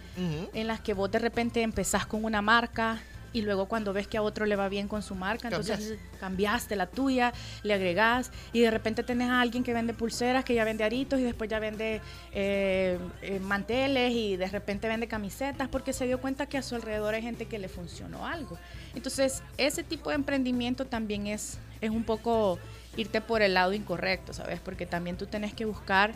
en 0.54 0.66
las 0.68 0.80
que 0.80 0.94
vos 0.94 1.10
de 1.10 1.18
repente 1.18 1.62
empezás 1.62 2.06
con 2.06 2.24
una 2.24 2.42
marca 2.42 3.02
y 3.32 3.42
luego 3.42 3.66
cuando 3.66 3.92
ves 3.92 4.06
que 4.06 4.18
a 4.18 4.22
otro 4.22 4.46
le 4.46 4.56
va 4.56 4.68
bien 4.68 4.88
con 4.88 5.02
su 5.02 5.14
marca, 5.14 5.48
entonces 5.48 5.78
Cambias. 5.78 6.20
cambiaste 6.20 6.76
la 6.76 6.86
tuya, 6.86 7.32
le 7.62 7.74
agregás 7.74 8.30
y 8.52 8.60
de 8.60 8.70
repente 8.70 9.02
tenés 9.02 9.30
a 9.30 9.40
alguien 9.40 9.64
que 9.64 9.72
vende 9.72 9.94
pulseras, 9.94 10.44
que 10.44 10.54
ya 10.54 10.64
vende 10.64 10.84
aritos 10.84 11.18
y 11.20 11.22
después 11.22 11.48
ya 11.48 11.58
vende 11.58 12.00
eh, 12.32 12.98
eh, 13.22 13.40
manteles 13.40 14.12
y 14.12 14.36
de 14.36 14.46
repente 14.46 14.88
vende 14.88 15.08
camisetas 15.08 15.68
porque 15.68 15.92
se 15.92 16.06
dio 16.06 16.20
cuenta 16.20 16.46
que 16.46 16.58
a 16.58 16.62
su 16.62 16.74
alrededor 16.74 17.14
hay 17.14 17.22
gente 17.22 17.46
que 17.46 17.58
le 17.58 17.68
funcionó 17.68 18.26
algo. 18.26 18.58
Entonces 18.94 19.42
ese 19.56 19.82
tipo 19.82 20.10
de 20.10 20.16
emprendimiento 20.16 20.86
también 20.86 21.26
es, 21.26 21.58
es 21.80 21.90
un 21.90 22.04
poco 22.04 22.58
irte 22.96 23.20
por 23.20 23.42
el 23.42 23.54
lado 23.54 23.72
incorrecto, 23.72 24.32
¿sabes? 24.32 24.60
Porque 24.60 24.86
también 24.86 25.16
tú 25.16 25.26
tenés 25.26 25.54
que 25.54 25.64
buscar 25.64 26.12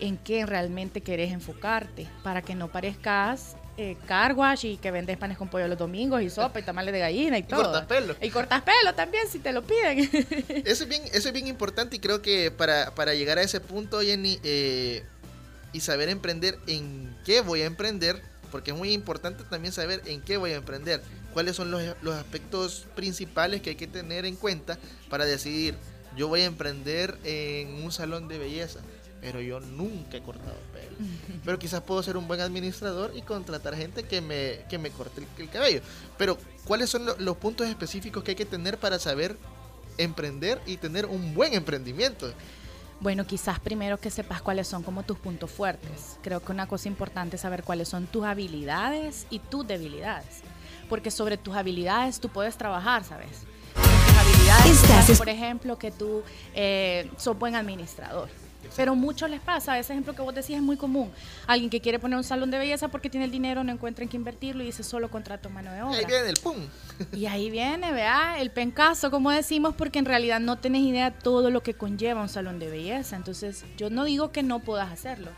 en 0.00 0.16
qué 0.16 0.44
realmente 0.46 1.00
querés 1.00 1.30
enfocarte 1.30 2.08
para 2.24 2.42
que 2.42 2.56
no 2.56 2.68
parezcas 2.68 3.56
eh, 3.78 3.96
car 4.06 4.34
wash 4.34 4.66
y 4.66 4.76
que 4.76 4.90
vendes 4.90 5.16
panes 5.16 5.38
con 5.38 5.48
pollo 5.48 5.66
los 5.66 5.78
domingos 5.78 6.20
y 6.22 6.28
sopa 6.28 6.60
y 6.60 6.62
tamales 6.62 6.92
de 6.92 7.00
gallina 7.00 7.38
y, 7.38 7.42
todo. 7.42 7.62
cortas 7.62 7.86
pelo. 7.86 8.16
Y 8.20 8.30
cortas 8.30 8.62
pelo 8.62 8.94
también 8.94 9.26
si 9.28 9.38
te 9.38 9.52
lo 9.52 9.62
piden. 9.62 9.98
Eso 10.66 10.84
es 10.84 10.88
bien, 10.88 11.02
eso 11.12 11.28
es 11.28 11.32
bien 11.32 11.46
importante 11.46 11.96
y 11.96 11.98
creo 11.98 12.20
que 12.20 12.50
para, 12.50 12.94
para 12.94 13.14
llegar 13.14 13.38
a 13.38 13.42
ese 13.42 13.60
punto, 13.60 14.00
Jenny, 14.02 14.38
eh, 14.42 15.04
y 15.72 15.80
saber 15.80 16.08
emprender 16.08 16.58
en 16.66 17.16
qué 17.24 17.40
voy 17.40 17.62
a 17.62 17.66
emprender, 17.66 18.20
porque 18.50 18.72
es 18.72 18.76
muy 18.76 18.92
importante 18.92 19.42
también 19.44 19.72
saber 19.72 20.02
en 20.04 20.20
qué 20.20 20.36
voy 20.36 20.52
a 20.52 20.56
emprender, 20.56 21.02
cuáles 21.32 21.56
son 21.56 21.70
los, 21.70 21.82
los 22.02 22.14
aspectos 22.14 22.86
principales 22.94 23.62
que 23.62 23.70
hay 23.70 23.76
que 23.76 23.86
tener 23.86 24.26
en 24.26 24.36
cuenta 24.36 24.78
para 25.08 25.24
decidir, 25.24 25.76
yo 26.14 26.28
voy 26.28 26.42
a 26.42 26.44
emprender 26.44 27.16
en 27.24 27.82
un 27.82 27.90
salón 27.90 28.28
de 28.28 28.36
belleza, 28.36 28.80
pero 29.22 29.40
yo 29.40 29.60
nunca 29.60 30.16
he 30.18 30.20
cortado 30.22 30.56
pelo. 30.74 30.96
Pero 31.44 31.58
quizás 31.58 31.80
puedo 31.82 32.02
ser 32.02 32.16
un 32.18 32.26
buen 32.28 32.40
administrador 32.40 33.12
y 33.14 33.22
contratar 33.22 33.74
gente 33.76 34.02
que 34.02 34.20
me, 34.20 34.64
que 34.68 34.76
me 34.76 34.90
corte 34.90 35.22
el, 35.22 35.42
el 35.44 35.48
cabello. 35.48 35.80
Pero, 36.18 36.36
¿cuáles 36.64 36.90
son 36.90 37.06
lo- 37.06 37.16
los 37.18 37.36
puntos 37.38 37.66
específicos 37.68 38.22
que 38.24 38.32
hay 38.32 38.36
que 38.36 38.44
tener 38.44 38.78
para 38.78 38.98
saber 38.98 39.38
emprender 39.96 40.60
y 40.66 40.76
tener 40.76 41.06
un 41.06 41.34
buen 41.34 41.54
emprendimiento? 41.54 42.32
Bueno, 43.00 43.26
quizás 43.26 43.58
primero 43.60 43.98
que 43.98 44.10
sepas 44.10 44.42
cuáles 44.42 44.66
son 44.68 44.82
como 44.82 45.02
tus 45.04 45.18
puntos 45.18 45.50
fuertes. 45.50 46.18
Creo 46.22 46.40
que 46.40 46.50
una 46.52 46.66
cosa 46.66 46.88
importante 46.88 47.36
es 47.36 47.42
saber 47.42 47.62
cuáles 47.62 47.88
son 47.88 48.06
tus 48.08 48.24
habilidades 48.24 49.26
y 49.30 49.38
tus 49.38 49.66
debilidades. 49.66 50.40
Porque 50.88 51.10
sobre 51.12 51.36
tus 51.36 51.54
habilidades 51.54 52.18
tú 52.20 52.28
puedes 52.28 52.56
trabajar, 52.56 53.04
¿sabes? 53.04 53.44
Tus 53.74 54.16
habilidades, 54.16 55.18
por 55.18 55.28
ejemplo, 55.28 55.78
que 55.78 55.90
tú 55.90 56.22
eh, 56.54 57.08
sos 57.16 57.38
buen 57.38 57.54
administrador. 57.56 58.28
Pero 58.76 58.94
muchos 58.94 59.28
les 59.30 59.40
pasa, 59.40 59.78
ese 59.78 59.92
ejemplo 59.92 60.14
que 60.14 60.22
vos 60.22 60.34
decís 60.34 60.56
es 60.56 60.62
muy 60.62 60.76
común. 60.76 61.10
Alguien 61.46 61.70
que 61.70 61.80
quiere 61.80 61.98
poner 61.98 62.16
un 62.16 62.24
salón 62.24 62.50
de 62.50 62.58
belleza 62.58 62.88
porque 62.88 63.10
tiene 63.10 63.24
el 63.26 63.30
dinero, 63.30 63.62
no 63.64 63.72
encuentra 63.72 64.02
en 64.02 64.08
qué 64.08 64.16
invertirlo 64.16 64.62
y 64.62 64.66
dice 64.66 64.82
solo 64.82 65.10
contrato 65.10 65.50
mano 65.50 65.70
de 65.72 65.78
Y 65.78 65.82
obra. 65.82 65.98
ahí 65.98 66.04
viene 66.06 66.28
el 66.28 66.36
pum. 66.42 66.56
Y 67.12 67.26
ahí 67.26 67.50
viene, 67.50 67.92
vea, 67.92 68.40
el 68.40 68.50
pencazo, 68.50 69.10
como 69.10 69.30
decimos, 69.30 69.74
porque 69.74 69.98
en 69.98 70.04
realidad 70.04 70.40
no 70.40 70.58
tenés 70.58 70.82
idea 70.82 71.10
todo 71.10 71.50
lo 71.50 71.62
que 71.62 71.74
conlleva 71.74 72.22
un 72.22 72.28
salón 72.28 72.58
de 72.58 72.68
belleza. 72.70 73.16
Entonces, 73.16 73.64
yo 73.76 73.90
no 73.90 74.04
digo 74.04 74.30
que 74.32 74.42
no 74.42 74.60
puedas 74.60 74.90
hacerlo, 74.90 75.30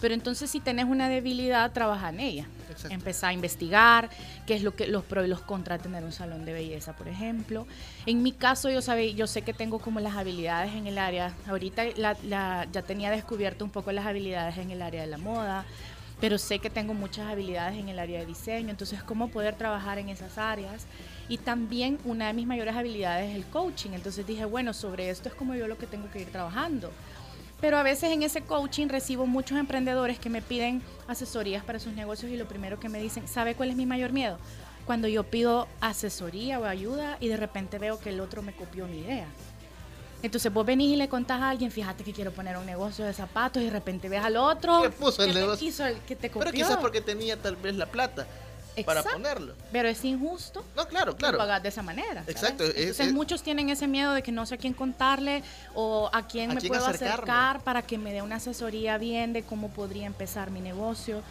pero 0.00 0.14
entonces 0.14 0.50
si 0.50 0.60
tenés 0.60 0.84
una 0.86 1.08
debilidad, 1.08 1.72
trabaja 1.72 2.08
en 2.10 2.20
ella. 2.20 2.46
Exacto. 2.70 2.94
Empezá 2.94 3.28
a 3.28 3.32
investigar 3.32 4.08
qué 4.46 4.54
es 4.54 4.62
lo 4.62 4.74
que 4.76 4.86
los 4.86 5.02
pros 5.04 5.24
y 5.24 5.28
los 5.28 5.40
contras 5.40 5.78
de 5.78 5.84
tener 5.84 6.04
un 6.04 6.12
salón 6.12 6.44
de 6.44 6.52
belleza, 6.52 6.94
por 6.94 7.08
ejemplo. 7.08 7.66
En 8.06 8.22
mi 8.22 8.32
caso, 8.32 8.70
yo 8.70 8.80
sabe, 8.82 9.14
yo 9.14 9.26
sé 9.26 9.42
que 9.42 9.52
tengo 9.52 9.78
como 9.78 10.00
las 10.00 10.16
habilidades 10.16 10.74
en 10.74 10.86
el 10.86 10.98
área. 10.98 11.32
Ahorita 11.48 11.84
la- 11.96 12.16
la- 12.24 12.66
ya 12.72 12.82
tenía 12.82 13.10
descubierto 13.10 13.64
un 13.64 13.70
poco 13.70 13.90
las 13.92 14.06
habilidades 14.06 14.58
en 14.58 14.70
el 14.70 14.82
área 14.82 15.00
de 15.00 15.08
la 15.08 15.18
moda 15.18 15.64
pero 16.20 16.36
sé 16.36 16.58
que 16.58 16.68
tengo 16.68 16.94
muchas 16.94 17.28
habilidades 17.30 17.78
en 17.78 17.88
el 17.88 17.96
área 18.00 18.18
de 18.18 18.26
diseño, 18.26 18.70
entonces 18.70 19.04
cómo 19.04 19.28
poder 19.28 19.54
trabajar 19.54 20.00
en 20.00 20.08
esas 20.08 20.36
áreas. 20.36 20.84
Y 21.28 21.38
también 21.38 21.96
una 22.04 22.26
de 22.26 22.32
mis 22.32 22.44
mayores 22.44 22.74
habilidades 22.74 23.30
es 23.30 23.36
el 23.36 23.44
coaching, 23.44 23.90
entonces 23.92 24.26
dije, 24.26 24.44
bueno, 24.44 24.74
sobre 24.74 25.10
esto 25.10 25.28
es 25.28 25.36
como 25.36 25.54
yo 25.54 25.68
lo 25.68 25.78
que 25.78 25.86
tengo 25.86 26.10
que 26.10 26.20
ir 26.22 26.26
trabajando. 26.32 26.90
Pero 27.60 27.76
a 27.76 27.82
veces 27.82 28.10
en 28.12 28.22
ese 28.22 28.42
coaching 28.42 28.86
recibo 28.88 29.26
muchos 29.26 29.58
emprendedores 29.58 30.18
que 30.18 30.30
me 30.30 30.42
piden 30.42 30.80
asesorías 31.08 31.64
para 31.64 31.78
sus 31.80 31.92
negocios 31.92 32.30
y 32.30 32.36
lo 32.36 32.46
primero 32.46 32.78
que 32.78 32.88
me 32.88 33.00
dicen, 33.00 33.26
¿sabe 33.26 33.54
cuál 33.54 33.70
es 33.70 33.76
mi 33.76 33.84
mayor 33.86 34.12
miedo? 34.12 34.38
Cuando 34.86 35.08
yo 35.08 35.24
pido 35.24 35.66
asesoría 35.80 36.60
o 36.60 36.64
ayuda 36.64 37.16
y 37.20 37.28
de 37.28 37.36
repente 37.36 37.78
veo 37.78 37.98
que 37.98 38.10
el 38.10 38.20
otro 38.20 38.42
me 38.42 38.54
copió 38.54 38.86
mi 38.86 38.98
idea. 39.00 39.26
Entonces 40.22 40.52
vos 40.52 40.64
venís 40.66 40.92
y 40.94 40.96
le 40.96 41.08
contás 41.08 41.40
a 41.42 41.50
alguien, 41.50 41.70
fíjate 41.70 42.02
que 42.04 42.12
quiero 42.12 42.32
poner 42.32 42.56
un 42.56 42.66
negocio 42.66 43.04
de 43.04 43.12
zapatos 43.12 43.62
y 43.62 43.66
de 43.66 43.70
repente 43.70 44.08
ves 44.08 44.22
al 44.24 44.36
otro 44.36 44.82
Que 44.82 44.90
puso 44.90 45.22
el 45.22 45.28
que 45.28 45.34
te 45.34 45.40
negocio. 45.40 45.66
quiso 45.66 45.86
el 45.86 45.98
que 46.00 46.16
te 46.16 46.30
copió. 46.30 46.50
Pero 46.50 46.52
quizás 46.52 46.76
porque 46.78 47.00
tenía 47.00 47.36
tal 47.40 47.56
vez 47.56 47.76
la 47.76 47.86
plata 47.86 48.26
para 48.84 49.02
ponerlo. 49.02 49.54
Pero 49.72 49.88
es 49.88 50.04
injusto 50.04 50.64
No, 50.76 50.86
claro, 50.86 51.12
que 51.12 51.18
claro. 51.18 51.38
pagas 51.38 51.62
de 51.62 51.68
esa 51.68 51.82
manera. 51.82 52.22
Exacto, 52.26 52.64
es- 52.64 52.76
Entonces 52.76 53.06
es- 53.08 53.12
muchos 53.12 53.42
tienen 53.42 53.68
ese 53.70 53.86
miedo 53.86 54.12
de 54.12 54.22
que 54.22 54.32
no 54.32 54.46
sé 54.46 54.54
a 54.54 54.58
quién 54.58 54.72
contarle 54.74 55.42
o 55.74 56.08
a 56.12 56.26
quién 56.26 56.50
¿A 56.50 56.54
me 56.54 56.60
quién 56.60 56.70
puedo 56.72 56.84
acercarme? 56.86 57.12
acercar 57.14 57.60
para 57.64 57.82
que 57.82 57.98
me 57.98 58.12
dé 58.12 58.22
una 58.22 58.36
asesoría 58.36 58.98
bien 58.98 59.32
de 59.32 59.42
cómo 59.42 59.68
podría 59.70 60.06
empezar 60.06 60.50
mi 60.50 60.60
negocio. 60.60 61.22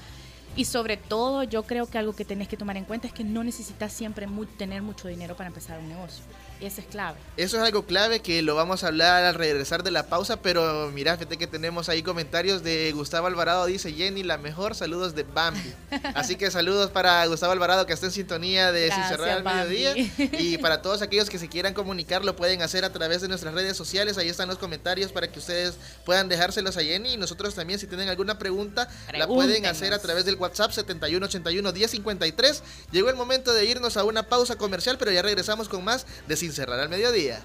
Y 0.55 0.65
sobre 0.65 0.97
todo, 0.97 1.43
yo 1.43 1.63
creo 1.63 1.85
que 1.85 1.97
algo 1.99 2.13
que 2.15 2.25
tenés 2.25 2.47
que 2.47 2.57
tomar 2.57 2.77
en 2.77 2.85
cuenta 2.85 3.05
es 3.07 3.13
que 3.13 3.23
no 3.23 3.43
necesitas 3.43 3.93
siempre 3.93 4.25
mu- 4.27 4.45
tener 4.45 4.81
mucho 4.81 5.07
dinero 5.07 5.35
para 5.35 5.47
empezar 5.47 5.77
un 5.79 5.87
negocio. 5.89 6.23
Ese 6.59 6.81
es 6.81 6.87
clave. 6.87 7.17
Eso 7.37 7.57
es 7.57 7.63
algo 7.63 7.85
clave 7.85 8.21
que 8.21 8.41
lo 8.41 8.55
vamos 8.55 8.83
a 8.83 8.87
hablar 8.87 9.23
al 9.23 9.35
regresar 9.35 9.83
de 9.83 9.91
la 9.91 10.07
pausa, 10.07 10.41
pero 10.41 10.89
mira, 10.91 11.15
fíjate 11.17 11.37
que 11.37 11.47
tenemos 11.47 11.87
ahí 11.89 12.01
comentarios 12.01 12.63
de 12.63 12.91
Gustavo 12.93 13.27
Alvarado, 13.27 13.65
dice 13.67 13.93
Jenny, 13.93 14.23
la 14.23 14.37
mejor, 14.37 14.73
saludos 14.75 15.13
de 15.13 15.23
Bambi. 15.23 15.73
Así 16.15 16.35
que 16.35 16.49
saludos 16.49 16.89
para 16.91 17.25
Gustavo 17.27 17.53
Alvarado 17.53 17.85
que 17.85 17.93
está 17.93 18.07
en 18.07 18.11
sintonía 18.11 18.71
de 18.71 18.91
Sin 18.91 19.03
Cerrar 19.03 19.29
al. 19.29 19.43
Mediodía. 19.43 19.95
Y 20.39 20.57
para 20.57 20.81
todos 20.81 21.01
aquellos 21.01 21.29
que 21.29 21.39
se 21.39 21.47
quieran 21.47 21.73
comunicar, 21.73 22.25
lo 22.25 22.35
pueden 22.35 22.61
hacer 22.61 22.83
a 22.85 22.91
través 22.91 23.21
de 23.21 23.27
nuestras 23.27 23.53
redes 23.53 23.77
sociales, 23.77 24.17
ahí 24.17 24.29
están 24.29 24.47
los 24.47 24.57
comentarios 24.57 25.11
para 25.11 25.31
que 25.31 25.39
ustedes 25.39 25.75
puedan 26.05 26.29
dejárselos 26.29 26.77
a 26.77 26.81
Jenny. 26.81 27.13
Y 27.13 27.17
nosotros 27.17 27.53
también, 27.55 27.79
si 27.79 27.87
tienen 27.87 28.09
alguna 28.09 28.37
pregunta, 28.37 28.89
la 29.13 29.27
pueden 29.27 29.65
hacer 29.65 29.93
a 29.93 29.99
través 29.99 30.25
del 30.25 30.35
WhatsApp 30.35 30.71
7181-1053. 30.71 32.61
Llegó 32.91 33.09
el 33.09 33.15
momento 33.15 33.53
de 33.53 33.65
irnos 33.65 33.97
a 33.97 34.03
una 34.03 34.23
pausa 34.23 34.55
comercial, 34.55 34.97
pero 34.97 35.11
ya 35.11 35.21
regresamos 35.21 35.69
con 35.69 35.83
más 35.83 36.05
de 36.27 36.35
Sin 36.35 36.46
Cerrar 36.51 36.79
al 36.79 36.89
Mediodía. 36.89 37.39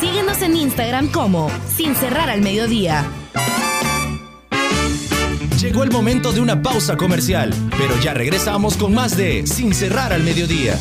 Síguenos 0.00 0.42
en 0.42 0.56
Instagram 0.56 1.10
como 1.10 1.50
Sin 1.76 1.94
Cerrar 1.94 2.30
al 2.30 2.42
Mediodía. 2.42 3.04
Llegó 5.60 5.82
el 5.82 5.90
momento 5.90 6.32
de 6.32 6.40
una 6.40 6.62
pausa 6.62 6.96
comercial, 6.96 7.52
pero 7.76 7.98
ya 8.00 8.14
regresamos 8.14 8.76
con 8.76 8.94
más 8.94 9.16
de 9.16 9.44
Sin 9.44 9.74
cerrar 9.74 10.12
al 10.12 10.22
mediodía. 10.22 10.78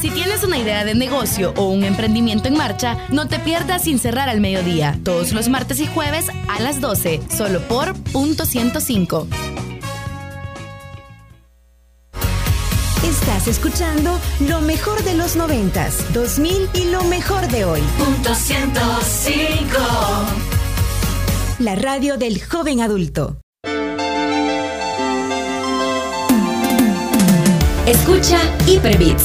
Si 0.00 0.10
tienes 0.10 0.44
una 0.44 0.58
idea 0.58 0.84
de 0.84 0.94
negocio 0.94 1.52
o 1.56 1.70
un 1.70 1.82
emprendimiento 1.82 2.46
en 2.46 2.56
marcha, 2.56 2.98
no 3.08 3.26
te 3.26 3.40
pierdas 3.40 3.82
Sin 3.82 3.98
Cerrar 3.98 4.28
al 4.28 4.40
Mediodía, 4.40 4.96
todos 5.02 5.32
los 5.32 5.48
martes 5.48 5.80
y 5.80 5.86
jueves 5.86 6.26
a 6.48 6.60
las 6.60 6.80
12, 6.80 7.20
solo 7.36 7.60
por 7.62 7.94
punto 8.12 8.46
105. 8.46 9.26
Estás 13.04 13.48
escuchando 13.48 14.20
lo 14.48 14.60
mejor 14.60 15.02
de 15.02 15.14
los 15.14 15.34
noventas, 15.34 16.04
2000 16.12 16.70
y 16.74 16.84
lo 16.90 17.02
mejor 17.04 17.48
de 17.48 17.64
hoy. 17.64 17.80
Punto 17.98 18.34
105. 18.34 19.78
La 21.58 21.74
radio 21.74 22.16
del 22.16 22.40
joven 22.40 22.82
adulto. 22.82 23.40
Escucha 27.88 28.38
Hyperbits, 28.66 29.24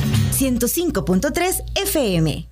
105.3 0.41 1.61
FM. 1.75 2.49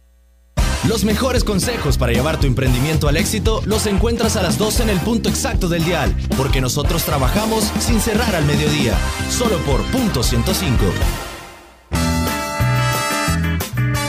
Los 0.87 1.03
mejores 1.03 1.43
consejos 1.43 1.97
para 1.97 2.13
llevar 2.13 2.39
tu 2.39 2.45
emprendimiento 2.45 3.07
al 3.07 3.17
éxito 3.17 3.61
los 3.65 3.87
encuentras 3.87 4.35
a 4.35 4.43
las 4.43 4.59
12 4.59 4.83
en 4.83 4.89
el 4.89 4.99
punto 4.99 5.27
exacto 5.27 5.67
del 5.67 5.83
dial, 5.83 6.15
porque 6.37 6.61
nosotros 6.61 7.03
trabajamos 7.03 7.63
sin 7.79 7.99
cerrar 7.99 8.35
al 8.35 8.45
mediodía, 8.45 8.95
solo 9.29 9.57
por 9.65 9.81
punto 9.85 10.21
105. 10.21 10.77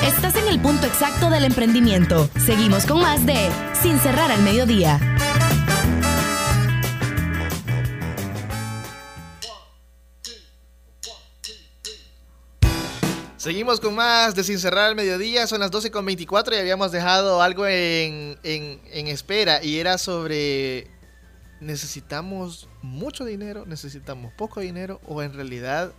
Estás 0.02 0.36
en 0.36 0.48
el 0.48 0.60
punto 0.60 0.86
exacto 0.86 1.30
del 1.30 1.44
emprendimiento. 1.44 2.28
Seguimos 2.44 2.84
con 2.84 3.00
más 3.00 3.24
de 3.24 3.48
Sin 3.82 3.98
cerrar 3.98 4.30
al 4.30 4.42
mediodía. 4.42 5.09
Seguimos 13.40 13.80
con 13.80 13.94
más 13.94 14.34
de 14.34 14.44
Sin 14.44 14.58
Cerrar 14.58 14.90
al 14.90 14.94
Mediodía, 14.94 15.46
son 15.46 15.60
las 15.60 15.70
12 15.70 15.90
con 15.90 16.04
24 16.04 16.54
y 16.54 16.58
habíamos 16.58 16.92
dejado 16.92 17.40
algo 17.40 17.66
en, 17.66 18.38
en, 18.42 18.82
en 18.92 19.06
espera 19.06 19.64
y 19.64 19.78
era 19.78 19.96
sobre 19.96 20.88
necesitamos 21.58 22.68
mucho 22.82 23.24
dinero, 23.24 23.64
necesitamos 23.64 24.30
poco 24.34 24.60
dinero 24.60 25.00
o 25.06 25.22
en 25.22 25.32
realidad 25.32 25.90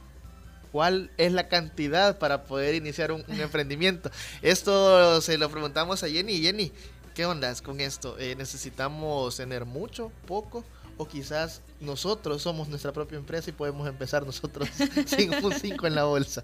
cuál 0.71 1.09
es 1.17 1.31
la 1.31 1.47
cantidad 1.47 2.19
para 2.19 2.43
poder 2.43 2.75
iniciar 2.75 3.11
un, 3.11 3.25
un 3.27 3.41
emprendimiento. 3.41 4.11
Esto 4.43 5.19
se 5.19 5.39
lo 5.39 5.49
preguntamos 5.49 6.03
a 6.03 6.09
Jenny. 6.09 6.43
Jenny, 6.43 6.71
¿qué 7.15 7.25
ondas 7.25 7.63
con 7.63 7.81
esto? 7.81 8.19
Eh, 8.19 8.35
¿Necesitamos 8.35 9.35
tener 9.35 9.65
mucho, 9.65 10.11
poco? 10.27 10.63
O 10.95 11.07
quizás 11.07 11.63
nosotros 11.81 12.41
somos 12.41 12.69
nuestra 12.69 12.91
propia 12.91 13.17
empresa 13.17 13.49
y 13.49 13.53
podemos 13.53 13.87
empezar 13.87 14.25
nosotros 14.25 14.69
sin 15.05 15.33
un 15.43 15.51
5 15.51 15.87
en 15.87 15.95
la 15.95 16.05
bolsa. 16.05 16.43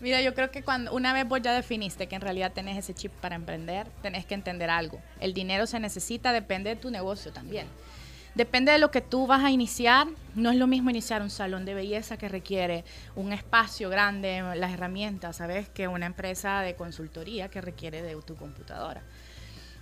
Mira, 0.00 0.20
yo 0.20 0.34
creo 0.34 0.50
que 0.50 0.62
cuando 0.62 0.92
una 0.92 1.12
vez 1.12 1.26
vos 1.26 1.40
ya 1.40 1.52
definiste 1.52 2.08
que 2.08 2.16
en 2.16 2.20
realidad 2.20 2.52
tenés 2.52 2.76
ese 2.76 2.92
chip 2.94 3.12
para 3.12 3.36
emprender, 3.36 3.86
tenés 4.02 4.26
que 4.26 4.34
entender 4.34 4.70
algo. 4.70 5.00
El 5.20 5.32
dinero 5.32 5.66
se 5.66 5.78
necesita, 5.80 6.32
depende 6.32 6.70
de 6.70 6.76
tu 6.76 6.90
negocio 6.90 7.32
también. 7.32 7.66
Depende 8.34 8.72
de 8.72 8.78
lo 8.78 8.90
que 8.90 9.00
tú 9.00 9.28
vas 9.28 9.44
a 9.44 9.50
iniciar. 9.52 10.08
No 10.34 10.50
es 10.50 10.56
lo 10.56 10.66
mismo 10.66 10.90
iniciar 10.90 11.22
un 11.22 11.30
salón 11.30 11.64
de 11.64 11.74
belleza 11.74 12.16
que 12.16 12.28
requiere 12.28 12.84
un 13.14 13.32
espacio 13.32 13.88
grande, 13.88 14.42
las 14.56 14.72
herramientas, 14.72 15.36
¿sabes? 15.36 15.68
Que 15.68 15.86
una 15.86 16.06
empresa 16.06 16.60
de 16.60 16.74
consultoría 16.74 17.48
que 17.48 17.60
requiere 17.60 18.02
de 18.02 18.16
tu 18.22 18.34
computadora. 18.34 19.04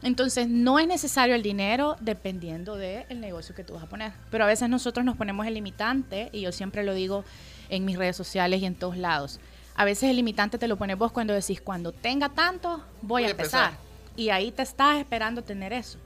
Entonces, 0.02 0.48
no 0.48 0.78
es 0.78 0.86
necesario 0.86 1.34
el 1.34 1.42
dinero 1.42 1.96
dependiendo 2.00 2.76
del 2.76 3.20
negocio 3.20 3.54
que 3.54 3.62
tú 3.62 3.74
vas 3.74 3.84
a 3.84 3.88
poner. 3.88 4.12
Pero 4.30 4.44
a 4.44 4.46
veces 4.46 4.68
nosotros 4.68 5.04
nos 5.06 5.16
ponemos 5.16 5.46
el 5.46 5.54
limitante, 5.54 6.28
y 6.32 6.40
yo 6.40 6.52
siempre 6.52 6.82
lo 6.82 6.94
digo 6.94 7.24
en 7.68 7.84
mis 7.84 7.96
redes 7.96 8.16
sociales 8.16 8.60
y 8.60 8.66
en 8.66 8.74
todos 8.74 8.96
lados. 8.96 9.38
A 9.74 9.84
veces 9.84 10.10
el 10.10 10.16
limitante 10.16 10.58
te 10.58 10.68
lo 10.68 10.76
pones 10.76 10.98
vos 10.98 11.12
cuando 11.12 11.32
decís, 11.32 11.60
cuando 11.60 11.92
tenga 11.92 12.28
tanto, 12.28 12.84
voy, 13.00 13.24
a 13.24 13.30
empezar. 13.30 13.72
Y 14.16 14.28
ahí 14.28 14.50
te 14.50 14.62
estás 14.62 14.98
esperando 14.98 15.42
tener 15.42 15.72
eso. 15.72 15.98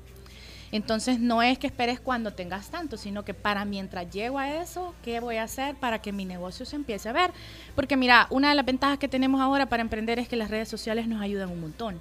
Entonces 0.72 1.20
no 1.20 1.42
es 1.42 1.59
que 1.59 1.66
esperes 1.66 2.00
cuando 2.00 2.32
tengas 2.32 2.70
tanto, 2.70 2.96
sino 2.96 3.24
que 3.24 3.35
para 3.35 3.64
mientras 3.64 4.11
llego 4.11 4.38
a 4.38 4.62
eso, 4.62 4.94
¿qué 5.02 5.20
voy 5.20 5.37
a 5.37 5.44
hacer 5.44 5.76
para 5.76 6.02
que 6.02 6.12
mi 6.12 6.24
negocio 6.24 6.66
se 6.66 6.76
empiece 6.76 7.09
a 7.09 7.12
ver? 7.12 7.30
Porque 7.74 7.96
mira, 7.96 8.26
una 8.30 8.50
de 8.50 8.56
las 8.56 8.66
ventajas 8.66 8.98
que 8.98 9.09
tenemos 9.09 9.40
ahora 9.40 9.66
para 9.66 9.80
emprender 9.80 10.18
es 10.18 10.28
que 10.28 10.37
las 10.37 10.50
redes 10.50 10.68
sociales 10.68 11.06
nos 11.06 11.22
ayudan 11.22 11.50
un 11.50 11.61
montón. 11.61 12.00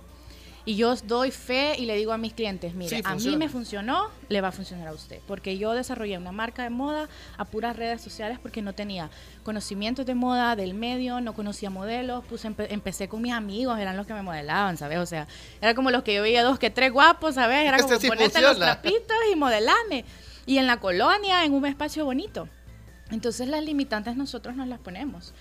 Y 0.67 0.75
yo 0.77 0.95
doy 0.95 1.29
fe 1.29 1.75
y 1.77 1.85
le 1.85 1.95
digo 1.95 2.11
a 2.11 2.17
mis 2.17 2.33
clientes, 2.33 2.73
mire, 2.73 2.89
Sí, 2.89 3.01
a 3.05 3.13
mí 3.13 3.37
me 3.37 3.49
funcionó, 3.49 4.09
le 4.29 4.41
va 4.41 4.47
a 4.47 4.51
funcionar 4.51 4.87
a 4.87 4.93
usted. 4.93 5.19
Porque 5.27 5.59
yo 5.59 5.73
desarrollé 5.73 6.17
una 6.17 6.31
marca 6.31 6.63
de 6.63 6.71
moda 6.71 7.07
a 7.37 7.45
puras 7.45 7.75
redes 7.75 8.01
sociales 8.01 8.39
porque 8.41 8.63
no 8.63 8.73
tenía 8.73 9.11
conocimientos 9.43 10.07
de 10.07 10.15
moda, 10.15 10.55
del 10.55 10.73
medio, 10.73 11.21
no 11.21 11.33
conocía 11.33 11.69
modelos, 11.69 12.25
puse, 12.25 12.49
empe- 12.49 12.65
empecé 12.71 13.07
con 13.07 13.21
mis 13.21 13.31
amigos, 13.33 13.77
eran 13.77 13.95
los 13.95 14.07
que 14.07 14.13
me 14.15 14.23
modelaban, 14.23 14.75
¿sabes? 14.77 14.97
O 14.97 15.05
sea, 15.05 15.27
era 15.61 15.75
como 15.75 15.91
los 15.91 16.01
que 16.01 16.15
yo 16.15 16.23
veía 16.23 16.41
dos 16.43 16.57
que 16.57 16.71
tres 16.71 16.91
guapos, 16.91 17.35
¿sabes? 17.35 17.59
Era 17.67 17.77
Este 17.77 17.83
como 17.87 17.99
sí 18.01 18.07
ponerte 18.07 18.41
los 18.41 18.57
trapitos 18.57 19.17
y 19.31 19.35
modelame. 19.35 20.03
Y 20.47 20.57
en 20.57 20.65
la 20.65 20.77
colonia, 20.79 21.45
en 21.45 21.53
un 21.53 21.65
espacio 21.67 22.05
bonito. 22.05 22.47
Entonces 23.11 23.47
las 23.47 23.63
limitantes 23.63 24.15
nosotros 24.15 24.55
nos 24.55 24.67
las 24.67 24.79
ponemos. 24.79 25.33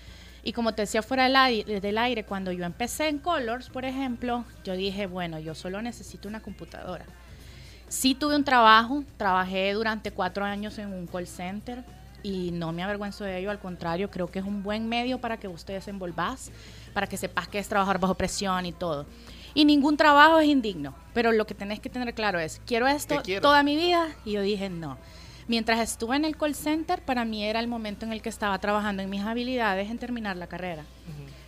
Y 0.45 0.53
como 0.53 0.75
te 0.75 0.83
decía 0.83 1.01
fuera 1.01 1.23
del 1.23 1.35
aire, 1.35 1.81
del 1.81 1.97
aire, 1.97 2.23
cuando 2.23 2.51
yo 2.51 2.65
empecé 2.65 3.07
en 3.07 3.17
Colors, 3.17 3.69
por 3.69 3.83
ejemplo, 3.83 4.45
yo 4.63 4.73
dije, 4.73 5.07
bueno, 5.07 5.39
yo 5.39 5.55
solo 5.55 5.81
necesito 5.81 6.29
una 6.29 6.39
computadora. 6.39 7.03
Sí 7.87 8.13
tuve 8.13 8.35
un 8.35 8.43
trabajo, 8.43 9.03
trabajé 9.17 9.73
durante 9.73 10.11
cuatro 10.11 10.45
años 10.45 10.77
en 10.77 10.93
un 10.93 11.07
call 11.07 11.25
center 11.25 11.83
y 12.21 12.51
no 12.51 12.71
me 12.71 12.83
avergüenzo 12.83 13.23
de 13.23 13.39
ello, 13.39 13.49
al 13.49 13.57
contrario, 13.57 14.11
creo 14.11 14.27
que 14.27 14.37
es 14.37 14.45
un 14.45 14.61
buen 14.61 14.87
medio 14.87 15.19
para 15.19 15.37
que 15.37 15.47
usted 15.47 15.73
desenvolvás, 15.73 16.51
para 16.93 17.07
que 17.07 17.17
sepas 17.17 17.47
que 17.47 17.57
es 17.57 17.67
trabajar 17.67 17.99
bajo 17.99 18.13
presión 18.13 18.67
y 18.67 18.71
todo. 18.71 19.07
Y 19.55 19.65
ningún 19.65 19.97
trabajo 19.97 20.37
es 20.39 20.47
indigno, 20.47 20.93
pero 21.15 21.31
lo 21.31 21.47
que 21.47 21.55
tenés 21.55 21.79
que 21.79 21.89
tener 21.89 22.13
claro 22.13 22.37
es, 22.37 22.61
quiero 22.67 22.87
esto 22.87 23.17
¿Qué 23.17 23.23
quiero? 23.23 23.41
toda 23.41 23.63
mi 23.63 23.75
vida 23.75 24.09
y 24.23 24.33
yo 24.33 24.43
dije 24.43 24.69
no. 24.69 24.99
Mientras 25.47 25.79
estuve 25.79 26.15
en 26.15 26.25
el 26.25 26.35
call 26.37 26.55
center, 26.55 27.01
para 27.03 27.23
mí 27.25 27.43
era 27.43 27.59
el 27.59 27.67
momento 27.67 28.05
en 28.05 28.11
el 28.11 28.21
que 28.21 28.29
estaba 28.29 28.57
trabajando 28.59 29.03
en 29.03 29.09
mis 29.09 29.21
habilidades 29.21 29.89
en 29.91 29.97
terminar 29.99 30.37
la 30.37 30.47
carrera. 30.47 30.83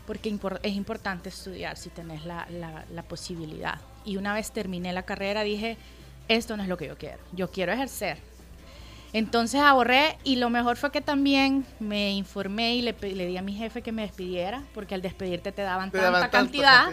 Porque 0.06 0.34
es 0.64 0.74
importante 0.74 1.30
estudiar 1.30 1.76
si 1.78 1.90
tenés 1.90 2.24
la, 2.26 2.48
la- 2.50 2.86
la 2.94 3.04
posibilidad. 3.04 3.82
Y 4.06 4.16
una 4.18 4.34
vez 4.34 4.52
terminé 4.52 4.94
la 4.94 5.04
carrera, 5.04 5.44
dije, 5.44 5.78
esto 6.30 6.56
no 6.56 6.64
es 6.64 6.70
lo 6.70 6.78
que 6.78 6.88
yo 6.88 6.98
quiero. 6.98 7.18
Yo 7.34 7.52
quiero 7.52 7.74
ejercer. 7.74 8.18
Entonces 9.14 9.60
ahorré 9.62 10.18
y 10.24 10.36
lo 10.36 10.50
mejor 10.50 10.78
fue 10.78 10.92
que 10.92 11.02
también 11.02 11.66
me 11.80 12.12
informé 12.12 12.76
y 12.76 12.82
le, 12.82 12.94
di 12.94 13.38
a 13.38 13.42
mi 13.42 13.54
jefe 13.54 13.82
que 13.82 13.92
me 13.92 14.02
despidiera, 14.04 14.64
porque 14.74 14.96
al 14.96 15.02
despedirte 15.02 15.52
te 15.52 15.62
daban 15.62 15.92
Te 15.92 15.98
tanta 15.98 16.12
daban 16.12 16.30
cantidad. 16.30 16.86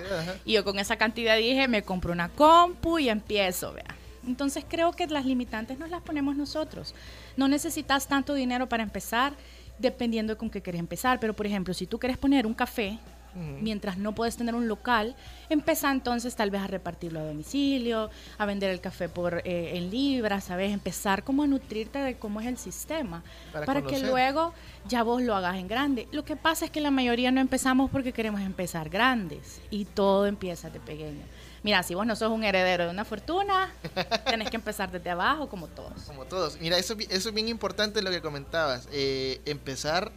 Y 0.45 0.53
yo 0.53 0.65
con 0.65 0.79
esa 0.79 0.97
cantidad 0.97 1.37
dije, 1.37 1.69
me 1.69 1.83
compro 1.83 2.13
una 2.13 2.29
compu 2.31 2.99
y 2.99 3.09
empiezo, 3.09 3.73
vea. 3.75 3.85
Entonces 4.27 4.65
creo 4.69 4.93
que 4.93 5.07
las 5.07 5.25
limitantes 5.25 5.79
nos 5.79 5.91
las 5.91 6.03
ponemos 6.03 6.37
nosotros. 6.37 6.95
No 7.37 7.49
necesitas 7.49 8.07
tanto 8.07 8.35
dinero 8.35 8.69
para 8.69 8.83
empezar, 8.83 9.35
dependiendo 9.79 10.35
de 10.35 10.39
con 10.39 10.51
qué 10.51 10.63
quieres 10.63 10.81
empezar. 10.81 11.21
Pero 11.21 11.35
por 11.35 11.47
ejemplo, 11.47 11.75
si 11.75 11.87
tú 11.87 11.99
quieres 11.99 12.19
poner 12.19 12.47
un 12.47 12.55
café, 12.55 12.99
mientras 13.35 13.99
no 13.99 14.15
puedes 14.15 14.37
tener 14.37 14.55
un 14.55 14.69
local, 14.69 15.17
empieza 15.49 15.91
entonces 15.91 16.37
tal 16.37 16.51
vez 16.51 16.63
a 16.63 16.67
repartirlo 16.67 17.21
a 17.21 17.25
domicilio, 17.25 18.11
a 18.39 18.47
vender 18.47 18.71
el 18.71 18.81
café 18.81 19.09
por 19.09 19.43
eh, 19.45 19.77
en 19.77 19.91
libras, 19.91 20.45
¿sabes? 20.45 20.73
Empezar 20.73 21.25
como 21.25 21.43
a 21.43 21.47
nutrirte 21.47 21.99
de 21.99 22.17
cómo 22.17 22.41
es 22.41 22.47
el 22.47 22.57
sistema, 22.57 23.23
Para 23.53 23.67
para, 23.67 23.83
que 23.83 23.99
luego 24.01 24.53
ya 24.89 25.03
vos 25.03 25.23
lo 25.23 25.35
hagas 25.35 25.57
en 25.57 25.69
grande. 25.69 26.09
Lo 26.13 26.25
que 26.25 26.37
pasa 26.37 26.65
es 26.65 26.71
que 26.71 26.81
la 26.81 26.91
mayoría 26.91 27.31
no 27.31 27.41
empezamos 27.41 27.91
porque 27.91 28.13
queremos 28.13 28.41
empezar 28.41 28.89
grandes 28.89 29.61
y 29.71 29.85
todo 29.85 30.27
empieza 30.27 30.71
de 30.71 30.81
pequeño. 30.81 31.23
Mira, 31.65 31.83
si 31.83 31.95
vos 31.95 32.07
no 32.07 32.15
sos 32.15 32.31
un 32.31 32.45
heredero 32.45 32.85
de 32.85 32.91
una 32.91 33.07
fortuna, 33.07 33.73
tenés 34.29 34.51
que 34.51 34.57
empezar 34.57 34.93
desde 34.93 35.09
abajo 35.09 35.49
como 35.49 35.67
todos. 35.67 36.03
Como 36.03 36.27
todos. 36.27 36.61
Mira, 36.61 36.77
eso, 36.77 36.95
eso 37.09 37.29
es 37.31 37.35
bien 37.35 37.49
importante 37.49 38.03
lo 38.03 38.11
que 38.11 38.21
comentabas. 38.21 38.87
eh, 38.93 39.41
empezar 39.47 40.13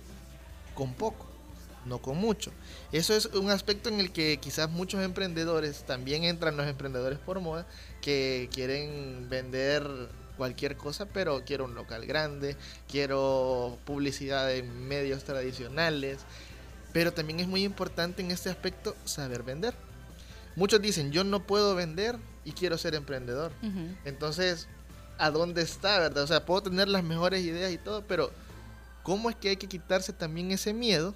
con 0.76 0.94
poco, 0.94 1.26
no 1.86 2.00
con 2.00 2.18
mucho. 2.18 2.52
Eso 2.92 3.16
es 3.16 3.28
un 3.28 3.50
aspecto 3.50 3.88
en 3.88 4.02
el 4.02 4.12
que 4.12 4.38
quizás 4.42 4.70
muchos 4.70 5.02
emprendedores, 5.02 5.86
también 5.86 6.26
entran 6.26 6.58
los 6.58 6.68
emprendedores 6.68 7.18
por 7.18 7.40
moda, 7.40 7.66
que 8.02 8.50
quieren 8.52 9.28
vender 9.30 9.88
cualquier 10.36 10.76
cosa, 10.76 11.06
pero 11.06 11.46
quiero 11.46 11.64
un 11.64 11.76
local 11.76 12.06
grande, 12.06 12.58
quiero 12.90 13.78
publicidad 13.86 14.54
en 14.54 14.86
medios 14.86 15.24
tradicionales. 15.24 16.20
Pero 16.92 17.14
también 17.14 17.40
es 17.40 17.48
muy 17.48 17.64
importante 17.64 18.22
en 18.22 18.32
este 18.32 18.50
aspecto 18.50 18.98
saber 19.06 19.44
vender. 19.44 19.87
Muchos 20.58 20.82
dicen, 20.82 21.12
yo 21.12 21.24
no 21.24 21.46
puedo 21.46 21.76
vender 21.76 22.18
y 22.44 22.52
quiero 22.52 22.80
ser 22.80 22.96
emprendedor. 22.96 23.52
Entonces, 24.06 24.68
¿a 25.20 25.30
dónde 25.30 25.62
está, 25.62 26.00
verdad? 26.00 26.24
O 26.24 26.28
sea, 26.28 26.48
puedo 26.48 26.64
tener 26.64 26.88
las 26.88 27.04
mejores 27.04 27.46
ideas 27.46 27.72
y 27.72 27.78
todo, 27.78 28.04
pero 28.08 28.32
¿cómo 29.04 29.30
es 29.30 29.36
que 29.36 29.50
hay 29.50 29.58
que 29.58 29.68
quitarse 29.68 30.14
también 30.14 30.50
ese 30.50 30.74
miedo 30.74 31.14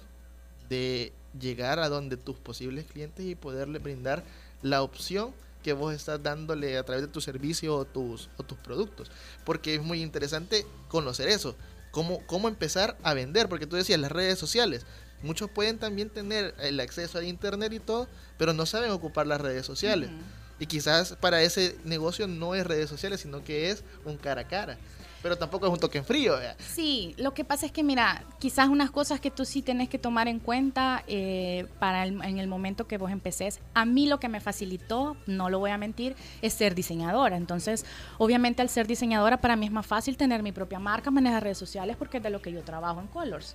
de 0.68 1.12
llegar 1.40 1.80
a 1.80 1.88
donde 1.88 2.16
tus 2.16 2.36
posibles 2.36 2.84
clientes 2.84 3.26
y 3.26 3.34
poderle 3.34 3.80
brindar 3.80 4.22
la 4.62 4.80
opción 4.80 5.32
que 5.64 5.72
vos 5.72 5.92
estás 5.92 6.22
dándole 6.22 6.78
a 6.78 6.84
través 6.84 7.02
de 7.02 7.08
tu 7.08 7.20
servicio 7.20 7.74
o 7.74 7.84
tus, 7.84 8.30
o 8.36 8.44
tus 8.44 8.58
productos? 8.58 9.10
Porque 9.44 9.74
es 9.74 9.82
muy 9.82 10.02
interesante 10.02 10.64
conocer 10.86 11.26
eso. 11.26 11.56
Cómo, 11.90 12.24
cómo 12.28 12.46
empezar 12.46 12.96
a 13.02 13.12
vender, 13.12 13.48
porque 13.48 13.66
tú 13.66 13.74
decías 13.74 13.98
las 13.98 14.12
redes 14.12 14.38
sociales. 14.38 14.86
Muchos 15.22 15.50
pueden 15.50 15.78
también 15.78 16.10
tener 16.10 16.54
el 16.60 16.78
acceso 16.80 17.18
a 17.18 17.24
internet 17.24 17.72
y 17.72 17.78
todo, 17.80 18.08
pero 18.38 18.52
no 18.52 18.66
saben 18.66 18.90
ocupar 18.90 19.26
las 19.26 19.40
redes 19.40 19.64
sociales. 19.66 20.10
Y 20.58 20.66
quizás 20.66 21.16
para 21.20 21.42
ese 21.42 21.76
negocio 21.84 22.26
no 22.28 22.54
es 22.54 22.64
redes 22.66 22.88
sociales, 22.88 23.20
sino 23.20 23.42
que 23.42 23.70
es 23.70 23.82
un 24.04 24.16
cara 24.16 24.42
a 24.42 24.48
cara. 24.48 24.78
Pero 25.22 25.38
tampoco 25.38 25.66
es 25.66 25.72
un 25.72 25.78
toque 25.78 25.98
en 25.98 26.04
frío. 26.04 26.34
Sí, 26.58 27.14
lo 27.16 27.32
que 27.32 27.44
pasa 27.44 27.64
es 27.66 27.70
que, 27.70 27.84
mira, 27.84 28.24
quizás 28.40 28.68
unas 28.68 28.90
cosas 28.90 29.20
que 29.20 29.30
tú 29.30 29.44
sí 29.44 29.62
tenés 29.62 29.88
que 29.88 29.96
tomar 29.98 30.26
en 30.26 30.40
cuenta 30.40 31.04
eh, 31.06 31.66
para 31.78 32.02
el- 32.02 32.20
en 32.24 32.38
el 32.38 32.48
momento 32.48 32.88
que 32.88 32.98
vos 32.98 33.10
empeces. 33.12 33.60
A 33.72 33.84
mí 33.84 34.06
lo 34.08 34.18
que 34.18 34.28
me 34.28 34.40
facilitó, 34.40 35.16
no 35.28 35.48
lo 35.48 35.60
voy 35.60 35.70
a 35.70 35.78
mentir, 35.78 36.16
es 36.42 36.54
ser 36.54 36.74
diseñadora. 36.74 37.36
Entonces, 37.36 37.84
obviamente 38.18 38.62
al 38.62 38.68
ser 38.68 38.88
diseñadora, 38.88 39.40
para 39.40 39.54
mí 39.54 39.66
es 39.66 39.72
más 39.72 39.86
fácil 39.86 40.16
tener 40.16 40.42
mi 40.42 40.50
propia 40.50 40.80
marca, 40.80 41.12
manejar 41.12 41.44
redes 41.44 41.58
sociales, 41.58 41.96
porque 41.96 42.16
es 42.16 42.22
de 42.24 42.30
lo 42.30 42.42
que 42.42 42.50
yo 42.50 42.62
trabajo 42.62 43.00
en 43.00 43.06
Colors. 43.06 43.54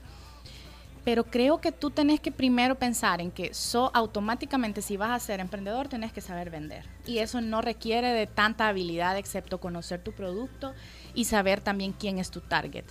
Pero 1.08 1.24
creo 1.24 1.62
que 1.62 1.72
tú 1.72 1.90
tenés 1.90 2.20
que 2.20 2.34
primero 2.34 2.76
pensar 2.76 3.22
en 3.22 3.32
que 3.32 3.54
so, 3.54 3.92
automáticamente 3.94 4.82
si 4.82 4.98
vas 4.98 5.12
a 5.12 5.26
ser 5.26 5.40
emprendedor 5.40 5.88
tenés 5.88 6.12
que 6.12 6.20
saber 6.20 6.50
vender. 6.50 6.84
Y 7.06 7.20
eso 7.20 7.40
no 7.40 7.62
requiere 7.62 8.12
de 8.12 8.28
tanta 8.28 8.68
habilidad 8.68 9.18
excepto 9.18 9.62
conocer 9.62 10.04
tu 10.04 10.12
producto 10.12 10.74
y 11.14 11.24
saber 11.24 11.62
también 11.62 11.94
quién 11.94 12.20
es 12.20 12.30
tu 12.30 12.42
target. 12.42 12.84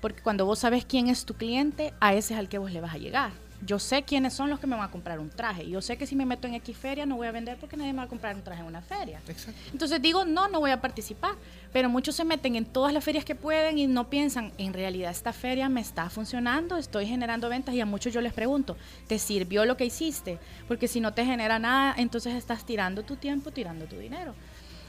Porque 0.00 0.22
cuando 0.22 0.46
vos 0.46 0.60
sabes 0.60 0.84
quién 0.84 1.08
es 1.08 1.24
tu 1.24 1.34
cliente, 1.34 1.92
a 1.98 2.14
ese 2.14 2.34
es 2.34 2.38
al 2.38 2.48
que 2.48 2.58
vos 2.58 2.70
le 2.70 2.80
vas 2.80 2.94
a 2.94 2.98
llegar. 2.98 3.32
Yo 3.64 3.78
sé 3.78 4.02
quiénes 4.02 4.34
son 4.34 4.50
los 4.50 4.60
que 4.60 4.66
me 4.66 4.76
van 4.76 4.84
a 4.84 4.90
comprar 4.90 5.18
un 5.18 5.30
traje. 5.30 5.68
Yo 5.68 5.80
sé 5.80 5.96
que 5.96 6.06
si 6.06 6.14
me 6.14 6.26
meto 6.26 6.46
en 6.46 6.54
X 6.54 6.76
feria 6.76 7.06
no 7.06 7.16
voy 7.16 7.26
a 7.26 7.32
vender 7.32 7.56
porque 7.58 7.76
nadie 7.76 7.92
me 7.92 7.98
va 7.98 8.04
a 8.04 8.08
comprar 8.08 8.34
un 8.34 8.42
traje 8.42 8.60
en 8.60 8.66
una 8.66 8.82
feria. 8.82 9.20
Exacto. 9.26 9.60
Entonces 9.72 10.02
digo, 10.02 10.24
no, 10.24 10.48
no 10.48 10.60
voy 10.60 10.70
a 10.70 10.80
participar. 10.80 11.34
Pero 11.72 11.88
muchos 11.88 12.14
se 12.14 12.24
meten 12.24 12.56
en 12.56 12.66
todas 12.66 12.92
las 12.92 13.02
ferias 13.02 13.24
que 13.24 13.34
pueden 13.34 13.78
y 13.78 13.86
no 13.86 14.08
piensan, 14.10 14.52
en 14.58 14.72
realidad 14.72 15.10
esta 15.10 15.32
feria 15.32 15.68
me 15.68 15.80
está 15.80 16.08
funcionando, 16.10 16.76
estoy 16.76 17.06
generando 17.06 17.48
ventas 17.48 17.74
y 17.74 17.80
a 17.80 17.86
muchos 17.86 18.12
yo 18.12 18.20
les 18.20 18.32
pregunto, 18.32 18.76
¿te 19.08 19.18
sirvió 19.18 19.64
lo 19.64 19.76
que 19.76 19.86
hiciste? 19.86 20.38
Porque 20.68 20.86
si 20.86 21.00
no 21.00 21.14
te 21.14 21.24
genera 21.24 21.58
nada, 21.58 21.94
entonces 21.96 22.34
estás 22.34 22.64
tirando 22.64 23.02
tu 23.02 23.16
tiempo, 23.16 23.50
tirando 23.50 23.86
tu 23.86 23.96
dinero. 23.96 24.34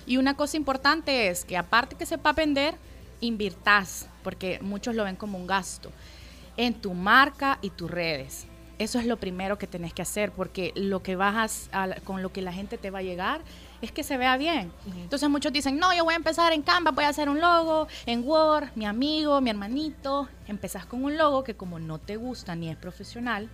Y 0.06 0.18
una 0.18 0.36
cosa 0.36 0.58
importante 0.58 1.30
es 1.30 1.46
que 1.46 1.58
aparte 1.58 1.96
que 1.96 2.06
sepa 2.06 2.34
vender, 2.34 2.76
invirtas, 3.22 4.08
porque 4.24 4.60
muchos 4.62 4.96
lo 4.96 5.04
ven 5.04 5.16
como 5.16 5.38
un 5.38 5.48
gasto, 5.48 5.92
en 6.58 6.74
tu 6.74 6.94
marca 6.94 7.58
y 7.62 7.72
tus 7.72 7.90
redes. 7.90 8.46
Eso 8.78 9.00
es 9.00 9.06
lo 9.06 9.18
primero 9.18 9.58
que 9.58 9.68
tenés 9.68 9.94
que 9.94 10.02
hacer, 10.02 10.32
porque 10.32 10.74
lo 10.76 11.02
que 11.02 11.16
vas 11.16 11.70
a, 11.72 11.84
a- 11.84 11.96
con 12.02 12.22
lo 12.22 12.34
que 12.34 12.42
la 12.42 12.52
gente 12.52 12.78
te 12.78 12.92
va 12.92 13.00
a 13.00 13.04
llegar 13.04 13.42
es 13.82 13.92
que 13.92 14.04
se 14.04 14.18
vea 14.18 14.36
bien. 14.38 14.72
Entonces 14.98 15.30
muchos 15.30 15.54
dicen, 15.54 15.78
no, 15.78 15.94
yo 15.96 16.04
voy 16.04 16.14
a 16.14 16.18
empezar 16.18 16.52
en 16.54 16.62
Canva, 16.62 16.92
voy 16.92 17.04
a 17.06 17.10
hacer 17.10 17.30
un 17.30 17.40
logo, 17.40 17.88
en 18.06 18.28
Word, 18.28 18.70
mi 18.76 18.86
amigo, 18.86 19.40
mi 19.42 19.50
hermanito. 19.50 20.28
Empezás 20.48 20.86
con 20.86 21.04
un 21.04 21.18
logo 21.18 21.44
que 21.44 21.56
como 21.56 21.80
no 21.80 22.00
te 22.00 22.18
gusta 22.18 22.56
ni 22.56 22.70
es 22.70 22.76
profesional, 22.78 23.48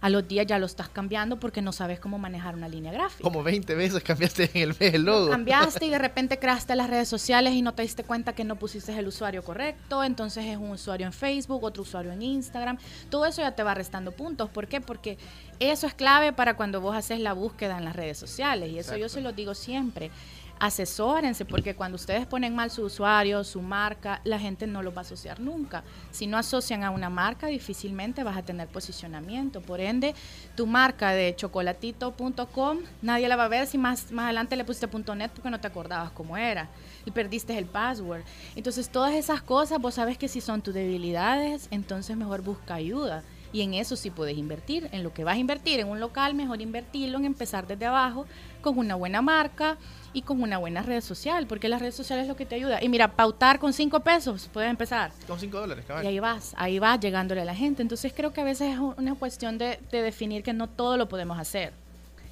a 0.00 0.08
los 0.08 0.26
días 0.26 0.46
ya 0.46 0.58
lo 0.58 0.66
estás 0.66 0.88
cambiando 0.88 1.38
porque 1.38 1.62
no 1.62 1.72
sabes 1.72 2.00
cómo 2.00 2.18
manejar 2.18 2.54
una 2.54 2.68
línea 2.68 2.92
gráfica. 2.92 3.22
Como 3.22 3.42
20 3.42 3.74
veces 3.74 4.02
cambiaste 4.02 4.50
en 4.54 4.70
el, 4.70 4.76
el 4.78 5.02
logo. 5.02 5.30
Cambiaste 5.30 5.86
y 5.86 5.90
de 5.90 5.98
repente 6.06 6.38
creaste 6.38 6.74
las 6.76 6.90
redes 6.90 7.08
sociales 7.08 7.54
y 7.54 7.62
no 7.62 7.74
te 7.74 7.82
diste 7.82 8.04
cuenta 8.04 8.34
que 8.34 8.44
no 8.44 8.56
pusiste 8.56 8.96
el 8.96 9.06
usuario 9.06 9.42
correcto, 9.42 10.02
entonces 10.04 10.46
es 10.46 10.56
un 10.56 10.70
usuario 10.70 11.06
en 11.06 11.12
Facebook, 11.12 11.62
otro 11.64 11.82
usuario 11.82 12.12
en 12.12 12.22
Instagram, 12.22 12.78
todo 13.10 13.26
eso 13.26 13.42
ya 13.42 13.52
te 13.52 13.62
va 13.62 13.74
restando 13.74 14.12
puntos. 14.12 14.50
¿Por 14.50 14.66
qué? 14.68 14.80
Porque 14.80 15.18
eso 15.58 15.86
es 15.86 15.94
clave 15.94 16.32
para 16.32 16.56
cuando 16.56 16.80
vos 16.80 16.96
haces 16.96 17.20
la 17.20 17.32
búsqueda 17.32 17.78
en 17.78 17.84
las 17.84 17.96
redes 17.96 18.18
sociales 18.18 18.70
y 18.70 18.78
eso 18.78 18.96
yo 18.96 19.08
se 19.08 19.20
lo 19.20 19.32
digo 19.32 19.54
siempre. 19.54 20.10
Asesórense 20.58 21.44
porque 21.44 21.74
cuando 21.74 21.96
ustedes 21.96 22.26
ponen 22.26 22.54
mal 22.54 22.70
su 22.70 22.82
usuario, 22.82 23.44
su 23.44 23.60
marca, 23.60 24.22
la 24.24 24.38
gente 24.38 24.66
no 24.66 24.82
lo 24.82 24.92
va 24.94 25.02
a 25.02 25.02
asociar 25.02 25.38
nunca. 25.38 25.84
Si 26.10 26.26
no 26.26 26.38
asocian 26.38 26.82
a 26.82 26.90
una 26.90 27.10
marca, 27.10 27.48
difícilmente 27.48 28.24
vas 28.24 28.38
a 28.38 28.42
tener 28.42 28.66
posicionamiento. 28.68 29.60
Por 29.60 29.80
ende, 29.80 30.14
tu 30.54 30.66
marca 30.66 31.10
de 31.10 31.36
chocolatito.com, 31.36 32.78
nadie 33.02 33.28
la 33.28 33.36
va 33.36 33.44
a 33.44 33.48
ver 33.48 33.66
si 33.66 33.76
más, 33.76 34.10
más 34.12 34.24
adelante 34.24 34.56
le 34.56 34.64
pusiste 34.64 34.86
.net 35.14 35.30
porque 35.34 35.50
no 35.50 35.60
te 35.60 35.66
acordabas 35.66 36.10
cómo 36.12 36.38
era 36.38 36.68
y 37.04 37.10
perdiste 37.10 37.56
el 37.58 37.66
password. 37.66 38.22
Entonces, 38.54 38.88
todas 38.88 39.14
esas 39.14 39.42
cosas, 39.42 39.78
vos 39.78 39.94
sabes 39.94 40.16
que 40.16 40.26
si 40.26 40.40
son 40.40 40.62
tus 40.62 40.72
debilidades, 40.72 41.68
entonces 41.70 42.16
mejor 42.16 42.40
busca 42.40 42.74
ayuda. 42.74 43.22
Y 43.56 43.62
en 43.62 43.72
eso 43.72 43.96
sí 43.96 44.10
puedes 44.10 44.36
invertir. 44.36 44.90
En 44.92 45.02
lo 45.02 45.14
que 45.14 45.24
vas 45.24 45.36
a 45.36 45.38
invertir 45.38 45.80
en 45.80 45.88
un 45.88 45.98
local, 45.98 46.34
mejor 46.34 46.60
invertirlo 46.60 47.16
en 47.16 47.24
empezar 47.24 47.66
desde 47.66 47.86
abajo 47.86 48.26
con 48.60 48.76
una 48.76 48.96
buena 48.96 49.22
marca 49.22 49.78
y 50.12 50.20
con 50.20 50.42
una 50.42 50.58
buena 50.58 50.82
red 50.82 51.00
social, 51.00 51.46
porque 51.46 51.70
las 51.70 51.80
redes 51.80 51.94
sociales 51.94 52.24
es 52.24 52.28
lo 52.28 52.36
que 52.36 52.44
te 52.44 52.54
ayuda. 52.54 52.84
Y 52.84 52.90
mira, 52.90 53.16
pautar 53.16 53.58
con 53.58 53.72
cinco 53.72 54.00
pesos, 54.00 54.50
puedes 54.52 54.68
empezar. 54.68 55.10
Con 55.26 55.40
5 55.40 55.58
dólares. 55.58 55.86
Y 56.02 56.06
ahí 56.06 56.20
vas, 56.20 56.52
ahí 56.58 56.78
vas 56.78 57.00
llegándole 57.00 57.40
a 57.40 57.44
la 57.46 57.54
gente. 57.54 57.80
Entonces 57.80 58.12
creo 58.14 58.34
que 58.34 58.42
a 58.42 58.44
veces 58.44 58.74
es 58.74 58.78
una 58.78 59.14
cuestión 59.14 59.56
de, 59.56 59.80
de 59.90 60.02
definir 60.02 60.42
que 60.42 60.52
no 60.52 60.68
todo 60.68 60.98
lo 60.98 61.08
podemos 61.08 61.38
hacer. 61.38 61.72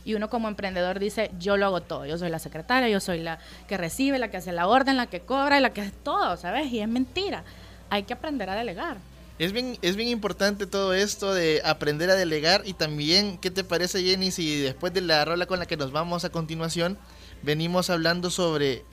Y 0.04 0.12
uno 0.12 0.28
como 0.28 0.48
emprendedor 0.48 0.98
dice, 0.98 1.30
yo 1.38 1.56
lo 1.56 1.64
hago 1.64 1.80
todo. 1.80 2.04
Yo 2.04 2.18
soy 2.18 2.28
la 2.28 2.38
secretaria, 2.38 2.90
yo 2.90 3.00
soy 3.00 3.20
la 3.20 3.38
que 3.66 3.78
recibe, 3.78 4.18
la 4.18 4.28
que 4.28 4.37
hace 4.37 4.52
la 4.52 4.68
orden, 4.68 4.98
la 4.98 5.06
que 5.06 5.20
cobra 5.20 5.56
y 5.56 5.62
la 5.62 5.70
que 5.70 5.80
hace 5.80 5.92
todo, 6.02 6.37
¿sabes? 6.37 6.70
Y 6.70 6.80
es 6.80 6.88
mentira. 6.88 7.44
Hay 7.88 8.02
que 8.02 8.12
aprender 8.12 8.50
a 8.50 8.56
delegar. 8.56 8.98
Es 9.38 9.53
bien, 9.53 9.79
es 9.83 9.97
bien 9.97 10.09
importante 10.09 10.66
todo 10.66 10.94
esto 10.94 11.35
de 11.35 11.61
aprender 11.64 12.09
a 12.09 12.14
delegar 12.14 12.62
y 12.64 12.75
también, 12.75 13.37
¿qué 13.38 13.51
te 13.51 13.64
parece 13.64 14.03
Jenny 14.03 14.31
si 14.31 14.61
después 14.61 14.92
de 14.94 15.01
la 15.01 15.25
rola 15.25 15.47
con 15.47 15.59
la 15.59 15.66
que 15.66 15.77
nos 15.77 15.90
vamos 15.90 16.25
a 16.25 16.31
continuación, 16.31 16.97
venimos 17.42 17.90
hablando 17.90 18.31
sobre, 18.31 18.85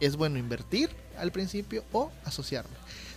¿es 0.00 0.16
bueno 0.16 0.38
invertir 0.38 0.90
al 1.18 1.30
principio 1.30 1.84
o 1.92 2.10
asociarme? 2.24 2.74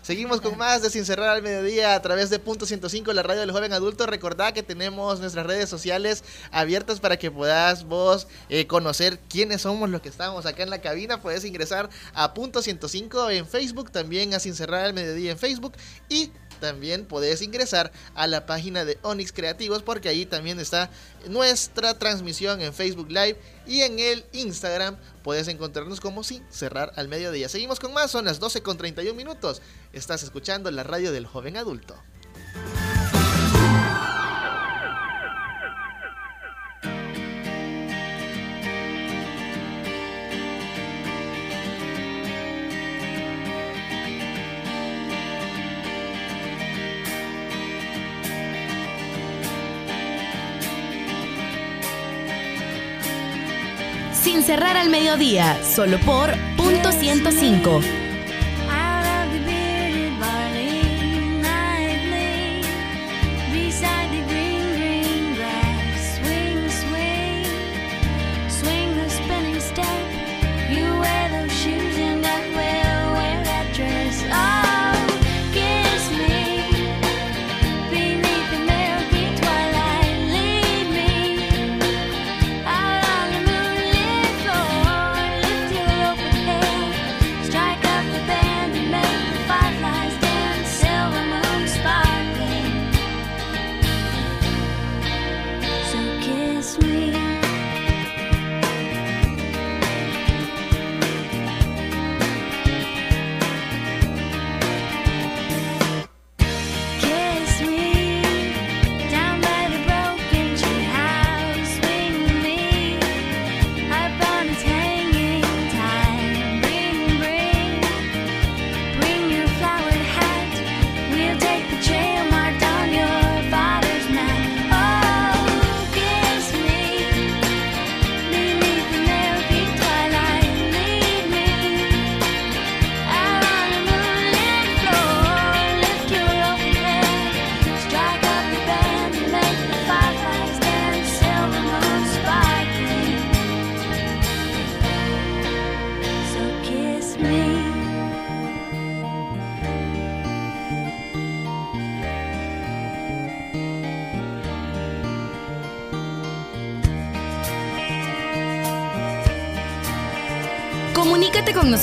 Seguimos 0.07 0.39
con 0.39 0.57
más 0.57 0.81
de 0.81 0.89
Sin 0.89 1.03
Cerrar 1.03 1.35
al 1.35 1.43
Mediodía 1.43 1.93
a 1.93 2.01
través 2.01 2.29
de 2.29 2.39
Punto 2.39 2.65
105, 2.65 3.11
la 3.11 3.23
radio 3.23 3.41
del 3.41 3.51
joven 3.51 3.73
adulto. 3.73 4.05
Recordá 4.05 4.53
que 4.53 4.63
tenemos 4.63 5.19
nuestras 5.19 5.45
redes 5.45 5.67
sociales 5.67 6.23
abiertas 6.49 7.01
para 7.01 7.17
que 7.17 7.29
puedas 7.29 7.83
vos 7.83 8.29
eh, 8.47 8.67
conocer 8.67 9.19
quiénes 9.27 9.63
somos 9.63 9.89
los 9.89 9.99
que 9.99 10.07
estamos 10.07 10.45
acá 10.45 10.63
en 10.63 10.69
la 10.69 10.79
cabina. 10.79 11.21
Puedes 11.21 11.43
ingresar 11.43 11.89
a 12.13 12.33
Punto 12.33 12.61
105 12.61 13.31
en 13.31 13.45
Facebook, 13.45 13.91
también 13.91 14.33
a 14.33 14.39
Sin 14.39 14.55
Cerrar 14.55 14.85
al 14.85 14.93
Mediodía 14.93 15.31
en 15.31 15.37
Facebook 15.37 15.73
y 16.07 16.31
también 16.59 17.05
podés 17.05 17.41
ingresar 17.41 17.91
a 18.15 18.27
la 18.27 18.45
página 18.45 18.85
de 18.85 18.97
Onyx 19.01 19.31
Creativos 19.31 19.83
porque 19.83 20.09
ahí 20.09 20.25
también 20.25 20.59
está 20.59 20.89
nuestra 21.27 21.97
transmisión 21.97 22.61
en 22.61 22.73
Facebook 22.73 23.09
Live 23.09 23.37
y 23.65 23.81
en 23.81 23.99
el 23.99 24.25
Instagram 24.33 24.97
puedes 25.23 25.47
encontrarnos 25.47 25.99
como 25.99 26.23
sin 26.23 26.43
cerrar 26.51 26.93
al 26.95 27.07
mediodía. 27.07 27.49
Seguimos 27.49 27.79
con 27.79 27.93
más, 27.93 28.11
son 28.11 28.25
las 28.25 28.39
12 28.39 28.61
con 28.61 28.77
31 28.77 29.15
minutos. 29.15 29.61
Estás 29.93 30.23
escuchando 30.23 30.71
la 30.71 30.83
radio 30.83 31.11
del 31.11 31.25
joven 31.25 31.57
adulto. 31.57 31.95
Cerrar 54.47 54.77
al 54.77 54.89
mediodía, 54.89 55.61
solo 55.61 55.99
por 55.99 56.31
punto 56.55 56.93
105. 56.93 58.06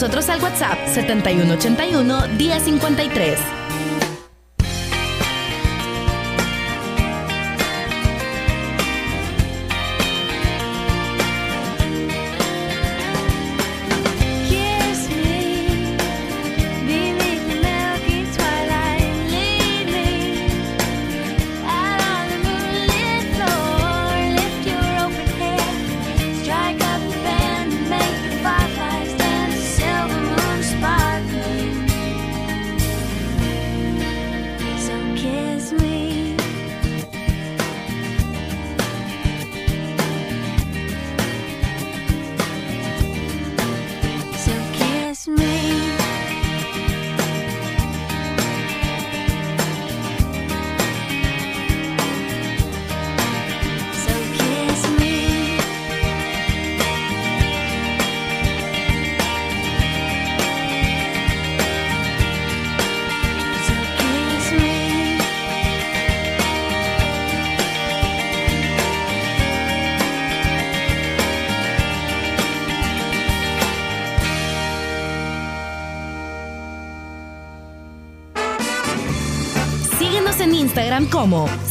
Nosotros 0.05 0.29
al 0.29 0.43
WhatsApp 0.43 0.87
7181 0.87 2.29
1053. 2.37 3.54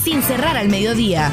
Sin 0.03 0.21
Cerrar 0.21 0.57
al 0.57 0.67
Mediodía. 0.67 1.31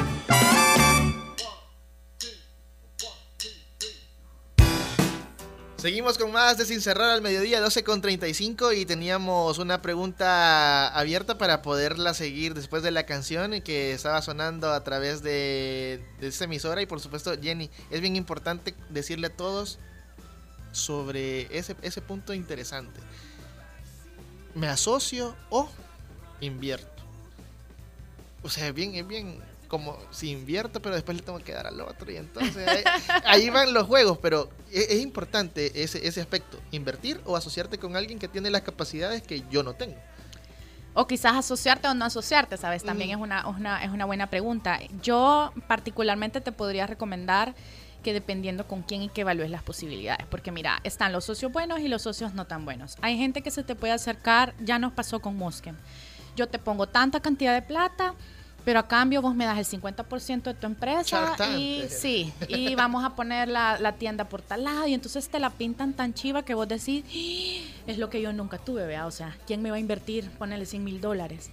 Seguimos 5.77 6.17
con 6.17 6.31
más 6.31 6.57
de 6.57 6.65
Sin 6.65 6.81
Cerrar 6.81 7.11
al 7.11 7.23
Mediodía, 7.23 7.61
12 7.61 7.83
con 7.83 8.01
35 8.01 8.73
y 8.73 8.87
teníamos 8.87 9.59
una 9.59 9.83
pregunta 9.83 10.89
abierta 10.89 11.39
para 11.39 11.61
poderla 11.63 12.15
seguir 12.15 12.55
después 12.55 12.85
de 12.85 12.93
la 12.93 13.05
canción 13.05 13.61
que 13.63 13.93
estaba 13.95 14.23
sonando 14.23 14.71
a 14.71 14.85
través 14.85 15.23
de, 15.23 16.01
de 16.21 16.29
esta 16.29 16.45
emisora 16.45 16.83
y 16.83 16.87
por 16.87 17.01
supuesto 17.01 17.33
Jenny, 17.41 17.69
es 17.91 18.01
bien 18.01 18.15
importante 18.15 18.77
decirle 18.91 19.27
a 19.27 19.37
todos 19.37 19.81
sobre 20.71 21.49
ese, 21.57 21.75
ese 21.83 22.01
punto 22.01 22.33
interesante. 22.33 23.01
¿Me 24.55 24.69
asocio 24.69 25.35
o 25.49 25.69
invierto? 26.41 27.00
O 28.43 28.49
sea, 28.49 28.69
es 28.69 28.75
bien, 28.75 28.95
es 28.95 29.07
bien 29.07 29.39
como 29.69 29.97
si 30.11 30.31
invierto, 30.31 30.81
pero 30.83 30.95
después 30.97 31.17
le 31.17 31.23
tengo 31.23 31.39
que 31.39 31.53
dar 31.53 31.67
al 31.69 31.81
otro 31.81 32.11
y 32.11 32.17
entonces 32.17 32.67
ahí, 32.67 32.83
ahí 33.25 33.51
van 33.51 33.73
los 33.73 33.87
juegos, 33.87 34.19
pero 34.19 34.51
es, 34.73 34.89
es 34.91 35.01
importante 35.01 35.83
ese, 35.85 36.05
ese 36.07 36.21
aspecto, 36.21 36.59
invertir 36.73 37.21
o 37.25 37.37
asociarte 37.37 37.79
con 37.79 37.95
alguien 37.97 38.19
que 38.19 38.27
tiene 38.27 38.51
las 38.51 38.63
capacidades 38.63 39.23
que 39.23 39.45
yo 39.51 39.63
no 39.63 39.75
tengo. 39.75 39.97
O 40.93 41.07
quizás 41.07 41.35
asociarte 41.37 41.87
o 41.87 41.95
no 41.95 42.05
asociarte, 42.05 42.57
¿sabes? 42.57 42.83
También 42.83 43.11
es, 43.11 43.17
una, 43.17 43.47
una- 43.47 43.85
es 43.85 43.91
una 43.91 44.07
buena 44.07 44.29
pregunta. 44.29 44.81
Yo 45.05 45.53
particularmente 45.69 46.41
te 46.41 46.51
podría 46.51 46.89
recomendar 46.89 47.55
que 48.03 48.13
dependiendo 48.13 48.67
con 48.67 48.83
quién 48.83 49.03
y 49.03 49.09
que 49.09 49.21
evalúes 49.21 49.51
las 49.51 49.63
posibilidades. 49.63 50.27
Porque 50.29 50.51
mira, 50.51 50.81
están 50.83 51.13
los 51.13 51.25
socios 51.27 51.53
buenos 51.53 51.79
y 51.79 51.87
los 51.87 52.03
socios 52.03 52.35
no 52.35 52.45
tan 52.47 52.65
buenos. 52.65 52.97
Hay 53.03 53.17
gente 53.17 53.41
que 53.43 53.53
se 53.53 53.63
te 53.63 53.77
puede 53.77 53.93
acercar, 53.93 54.53
ya 54.59 54.81
nos 54.81 54.93
pasó 54.93 55.21
con 55.21 55.37
Moskem. 55.37 55.77
Yo 56.37 56.49
te 56.49 56.59
pongo 56.59 56.87
tanta 56.87 57.21
cantidad 57.21 57.55
de 57.55 57.63
plata, 57.63 58.15
pero 58.65 58.79
a 58.81 58.87
cambio 58.89 59.23
vos 59.23 59.35
me 59.35 59.45
das 59.47 59.59
el 59.59 59.81
50% 59.81 60.43
de 60.43 60.55
tu 60.55 60.67
empresa 60.67 61.35
y 61.59 61.83
sí, 61.89 62.33
y 62.49 62.75
vamos 62.75 63.05
a 63.05 63.11
poner 63.17 63.49
la, 63.49 63.79
la 63.79 63.93
tienda 63.93 64.25
por 64.29 64.43
tal 64.43 64.65
lado 64.65 64.87
y 64.87 64.95
entonces 64.95 65.29
te 65.29 65.41
la 65.41 65.51
pintan 65.51 65.93
tan 65.95 66.13
chiva 66.15 66.43
que 66.45 66.55
vos 66.55 66.69
decís, 66.69 67.05
"Ah, 67.07 67.83
es 67.87 67.99
lo 67.99 68.11
que 68.11 68.21
yo 68.21 68.33
nunca 68.33 68.59
tuve, 68.59 68.87
vea, 68.87 69.07
o 69.07 69.11
sea, 69.11 69.37
¿quién 69.47 69.63
me 69.63 69.71
va 69.71 69.77
a 69.77 69.81
invertir? 69.81 70.31
Ponerle 70.33 70.67
100 70.67 70.85
mil 70.85 71.01
dólares. 71.01 71.51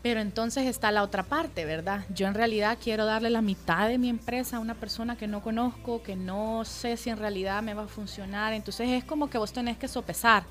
Pero 0.00 0.20
entonces 0.20 0.66
está 0.66 0.92
la 0.92 1.02
otra 1.02 1.24
parte, 1.24 1.64
¿verdad? 1.64 2.04
Yo 2.14 2.28
en 2.28 2.34
realidad 2.34 2.78
quiero 2.82 3.04
darle 3.04 3.30
la 3.30 3.42
mitad 3.42 3.88
de 3.88 3.98
mi 3.98 4.08
empresa 4.08 4.56
a 4.56 4.60
una 4.60 4.74
persona 4.74 5.16
que 5.16 5.26
no 5.26 5.42
conozco, 5.42 6.02
que 6.02 6.14
no 6.14 6.64
sé 6.64 6.96
si 6.96 7.10
en 7.10 7.18
realidad 7.18 7.62
me 7.62 7.74
va 7.74 7.82
a 7.82 7.88
funcionar. 7.88 8.52
Entonces 8.52 8.88
es 8.90 9.04
como 9.04 9.28
que 9.28 9.38
vos 9.38 9.52
tenés 9.52 9.76
que 9.76 9.88
sopesar. 9.88 10.44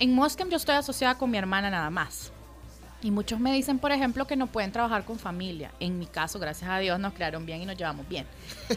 En 0.00 0.12
Moscam 0.12 0.50
yo 0.50 0.56
estoy 0.56 0.74
asociada 0.74 1.16
con 1.16 1.30
mi 1.30 1.38
hermana 1.38 1.70
nada 1.70 1.88
más. 1.88 2.32
Y 3.04 3.10
muchos 3.10 3.38
me 3.38 3.52
dicen, 3.52 3.78
por 3.78 3.92
ejemplo, 3.92 4.26
que 4.26 4.34
no 4.34 4.46
pueden 4.46 4.72
trabajar 4.72 5.04
con 5.04 5.18
familia. 5.18 5.70
En 5.78 5.98
mi 5.98 6.06
caso, 6.06 6.38
gracias 6.38 6.70
a 6.70 6.78
Dios, 6.78 6.98
nos 6.98 7.12
crearon 7.12 7.44
bien 7.44 7.60
y 7.60 7.66
nos 7.66 7.76
llevamos 7.76 8.08
bien. 8.08 8.26